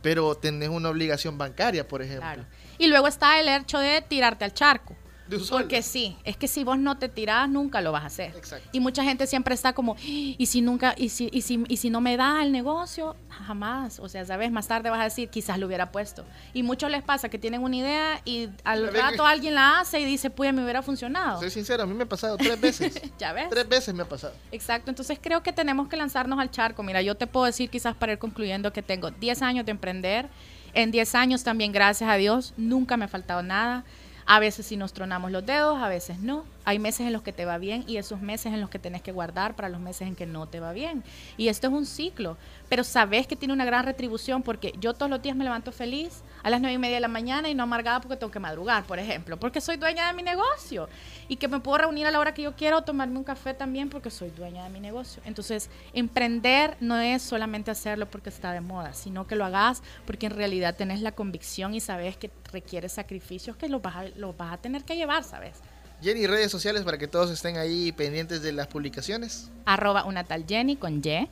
pero 0.00 0.34
tenés 0.34 0.70
una 0.70 0.88
obligación 0.88 1.36
bancaria, 1.36 1.86
por 1.86 2.00
ejemplo. 2.00 2.22
Claro. 2.26 2.46
Y 2.78 2.86
luego 2.88 3.06
está 3.06 3.38
el 3.38 3.48
hecho 3.48 3.78
de 3.78 4.00
tirarte 4.00 4.44
al 4.46 4.54
charco. 4.54 4.96
De. 5.28 5.38
Porque 5.50 5.82
sí, 5.82 6.16
es 6.24 6.36
que 6.36 6.48
si 6.48 6.64
vos 6.64 6.78
no 6.78 6.98
te 6.98 7.08
tirás, 7.08 7.48
nunca 7.48 7.80
lo 7.80 7.92
vas 7.92 8.02
a 8.02 8.06
hacer. 8.06 8.34
Exacto. 8.36 8.68
Y 8.72 8.80
mucha 8.80 9.02
gente 9.04 9.26
siempre 9.26 9.54
está 9.54 9.72
como, 9.72 9.96
y 10.04 10.44
si 10.46 10.60
nunca, 10.60 10.94
y 10.96 11.08
si, 11.08 11.28
y 11.32 11.42
si, 11.42 11.64
y 11.68 11.76
si 11.78 11.90
no 11.90 12.00
me 12.00 12.16
da 12.16 12.42
el 12.42 12.52
negocio, 12.52 13.16
jamás. 13.30 13.98
O 14.00 14.08
sea, 14.08 14.24
sabes, 14.24 14.50
más 14.52 14.68
tarde 14.68 14.90
vas 14.90 15.00
a 15.00 15.04
decir, 15.04 15.28
quizás 15.30 15.58
lo 15.58 15.66
hubiera 15.66 15.90
puesto. 15.92 16.24
Y 16.52 16.62
muchos 16.62 16.90
les 16.90 17.02
pasa 17.02 17.28
que 17.28 17.38
tienen 17.38 17.62
una 17.62 17.76
idea 17.76 18.20
y 18.24 18.48
al 18.64 18.92
rato 18.92 19.22
que- 19.24 19.28
alguien 19.30 19.54
la 19.54 19.80
hace 19.80 20.00
y 20.00 20.04
dice, 20.04 20.30
pues 20.30 20.52
me 20.52 20.62
hubiera 20.62 20.82
funcionado. 20.82 21.40
Soy 21.40 21.50
sincero, 21.50 21.82
a 21.84 21.86
mí 21.86 21.94
me 21.94 22.02
ha 22.04 22.08
pasado 22.08 22.36
tres 22.36 22.60
veces. 22.60 23.00
Ya 23.18 23.32
ves. 23.32 23.48
tres 23.50 23.68
veces 23.68 23.94
me 23.94 24.02
ha 24.02 24.08
pasado. 24.08 24.34
Exacto, 24.50 24.90
entonces 24.90 25.18
creo 25.22 25.42
que 25.42 25.52
tenemos 25.52 25.88
que 25.88 25.96
lanzarnos 25.96 26.38
al 26.38 26.50
charco. 26.50 26.82
Mira, 26.82 27.00
yo 27.02 27.14
te 27.14 27.26
puedo 27.26 27.46
decir 27.46 27.70
quizás 27.70 27.94
para 27.94 28.12
ir 28.12 28.18
concluyendo 28.18 28.72
que 28.72 28.82
tengo 28.82 29.10
10 29.10 29.42
años 29.42 29.64
de 29.64 29.70
emprender. 29.70 30.28
En 30.74 30.90
10 30.90 31.14
años 31.14 31.44
también, 31.44 31.70
gracias 31.70 32.08
a 32.08 32.14
Dios, 32.16 32.54
nunca 32.56 32.96
me 32.96 33.04
ha 33.04 33.08
faltado 33.08 33.42
nada. 33.42 33.84
A 34.26 34.38
veces 34.38 34.66
sí 34.66 34.76
nos 34.76 34.92
tronamos 34.92 35.30
los 35.30 35.44
dedos, 35.44 35.82
a 35.82 35.88
veces 35.88 36.18
no. 36.20 36.44
Hay 36.64 36.78
meses 36.78 37.06
en 37.06 37.12
los 37.12 37.22
que 37.22 37.32
te 37.32 37.44
va 37.44 37.58
bien 37.58 37.84
y 37.86 37.96
esos 37.96 38.20
meses 38.20 38.52
en 38.52 38.60
los 38.60 38.70
que 38.70 38.78
tenés 38.78 39.02
que 39.02 39.12
guardar 39.12 39.56
para 39.56 39.68
los 39.68 39.80
meses 39.80 40.08
en 40.08 40.14
que 40.14 40.26
no 40.26 40.46
te 40.46 40.60
va 40.60 40.72
bien. 40.72 41.02
Y 41.36 41.48
esto 41.48 41.66
es 41.66 41.72
un 41.72 41.86
ciclo, 41.86 42.36
pero 42.68 42.84
sabes 42.84 43.26
que 43.26 43.36
tiene 43.36 43.52
una 43.52 43.64
gran 43.64 43.84
retribución 43.84 44.42
porque 44.42 44.72
yo 44.80 44.94
todos 44.94 45.10
los 45.10 45.20
días 45.22 45.36
me 45.36 45.44
levanto 45.44 45.72
feliz 45.72 46.22
a 46.42 46.50
las 46.50 46.60
nueve 46.60 46.74
y 46.74 46.78
media 46.78 46.96
de 46.96 47.00
la 47.00 47.08
mañana 47.08 47.48
y 47.48 47.54
no 47.54 47.64
amargada 47.64 48.00
porque 48.00 48.16
tengo 48.16 48.32
que 48.32 48.38
madrugar, 48.38 48.84
por 48.84 48.98
ejemplo, 48.98 49.38
porque 49.38 49.60
soy 49.60 49.76
dueña 49.76 50.06
de 50.06 50.12
mi 50.14 50.22
negocio 50.22 50.88
y 51.28 51.36
que 51.36 51.48
me 51.48 51.60
puedo 51.60 51.78
reunir 51.78 52.06
a 52.06 52.10
la 52.10 52.18
hora 52.18 52.34
que 52.34 52.42
yo 52.42 52.54
quiera 52.54 52.76
o 52.76 52.82
tomarme 52.82 53.18
un 53.18 53.24
café 53.24 53.54
también 53.54 53.88
porque 53.88 54.10
soy 54.10 54.30
dueña 54.30 54.64
de 54.64 54.70
mi 54.70 54.80
negocio. 54.80 55.22
Entonces, 55.24 55.70
emprender 55.92 56.76
no 56.80 56.98
es 56.98 57.22
solamente 57.22 57.70
hacerlo 57.70 58.10
porque 58.10 58.28
está 58.28 58.52
de 58.52 58.60
moda, 58.60 58.92
sino 58.92 59.26
que 59.26 59.36
lo 59.36 59.44
hagas 59.44 59.82
porque 60.06 60.26
en 60.26 60.32
realidad 60.32 60.76
tenés 60.76 61.00
la 61.00 61.12
convicción 61.12 61.74
y 61.74 61.80
sabes 61.80 62.16
que 62.16 62.30
requiere 62.52 62.88
sacrificios 62.88 63.56
que 63.56 63.68
los 63.68 63.82
vas 63.82 63.96
a, 63.96 64.04
los 64.16 64.36
vas 64.36 64.52
a 64.52 64.56
tener 64.58 64.84
que 64.84 64.96
llevar, 64.96 65.24
¿sabes? 65.24 65.60
Jenny, 66.02 66.26
redes 66.26 66.50
sociales 66.50 66.82
para 66.82 66.98
que 66.98 67.06
todos 67.06 67.30
estén 67.30 67.58
ahí 67.58 67.92
pendientes 67.92 68.42
de 68.42 68.50
las 68.50 68.66
publicaciones. 68.66 69.50
Arroba 69.64 70.04
una 70.04 70.24
tal 70.24 70.44
Jenny 70.48 70.74
con 70.74 71.00
Y. 71.04 71.28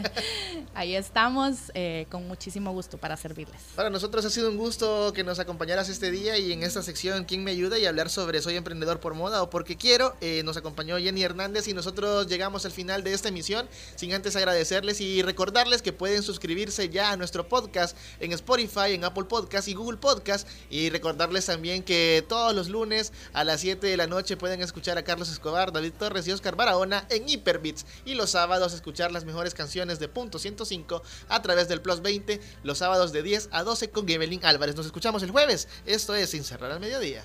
Ahí 0.74 0.96
estamos 0.96 1.70
eh, 1.74 2.06
con 2.10 2.26
muchísimo 2.26 2.72
gusto 2.72 2.98
para 2.98 3.16
servirles. 3.16 3.60
Para 3.76 3.88
nosotros 3.88 4.24
ha 4.24 4.30
sido 4.30 4.50
un 4.50 4.56
gusto 4.56 5.12
que 5.12 5.22
nos 5.22 5.38
acompañaras 5.38 5.88
este 5.88 6.10
día 6.10 6.36
y 6.38 6.52
en 6.52 6.64
esta 6.64 6.82
sección 6.82 7.24
¿Quién 7.24 7.44
me 7.44 7.52
ayuda? 7.52 7.78
y 7.78 7.86
hablar 7.86 8.10
sobre 8.10 8.42
Soy 8.42 8.56
emprendedor 8.56 8.98
por 8.98 9.14
moda 9.14 9.42
o 9.42 9.50
porque 9.50 9.76
quiero. 9.76 10.16
Eh, 10.20 10.42
nos 10.44 10.56
acompañó 10.56 10.98
Jenny 10.98 11.22
Hernández 11.22 11.68
y 11.68 11.74
nosotros 11.74 12.26
llegamos 12.26 12.64
al 12.64 12.72
final 12.72 13.04
de 13.04 13.12
esta 13.12 13.28
emisión 13.28 13.68
sin 13.94 14.12
antes 14.12 14.34
agradecerles 14.34 15.00
y 15.00 15.22
recordarles 15.22 15.82
que 15.82 15.92
pueden 15.92 16.24
suscribirse 16.24 16.88
ya 16.88 17.12
a 17.12 17.16
nuestro 17.16 17.48
podcast 17.48 17.96
en 18.18 18.32
Spotify, 18.32 18.94
en 18.94 19.04
Apple 19.04 19.24
Podcast 19.24 19.68
y 19.68 19.74
Google 19.74 19.98
Podcast 19.98 20.48
y 20.70 20.90
recordarles 20.90 21.46
también 21.46 21.84
que 21.84 22.24
todos 22.28 22.52
los 22.52 22.68
lunes 22.68 23.12
a 23.32 23.44
las 23.44 23.60
7 23.60 23.86
de 23.86 23.99
la 24.00 24.06
noche 24.06 24.38
pueden 24.38 24.62
escuchar 24.62 24.96
a 24.96 25.04
Carlos 25.04 25.30
Escobar, 25.30 25.72
David 25.72 25.92
Torres 25.98 26.26
y 26.26 26.32
Oscar 26.32 26.56
Barahona 26.56 27.04
en 27.10 27.28
Hyperbits 27.28 27.84
y 28.06 28.14
los 28.14 28.30
sábados 28.30 28.72
escuchar 28.72 29.12
las 29.12 29.26
mejores 29.26 29.52
canciones 29.52 29.98
de 29.98 30.08
Punto 30.08 30.38
105 30.38 31.02
a 31.28 31.42
través 31.42 31.68
del 31.68 31.82
Plus 31.82 32.00
20 32.00 32.40
los 32.62 32.78
sábados 32.78 33.12
de 33.12 33.22
10 33.22 33.50
a 33.52 33.62
12 33.62 33.90
con 33.90 34.08
Evelyn 34.08 34.42
Álvarez. 34.46 34.74
Nos 34.74 34.86
escuchamos 34.86 35.22
el 35.22 35.32
jueves. 35.32 35.68
Esto 35.84 36.14
es 36.14 36.30
Sin 36.30 36.44
Cerrar 36.44 36.72
al 36.72 36.80
Mediodía. 36.80 37.24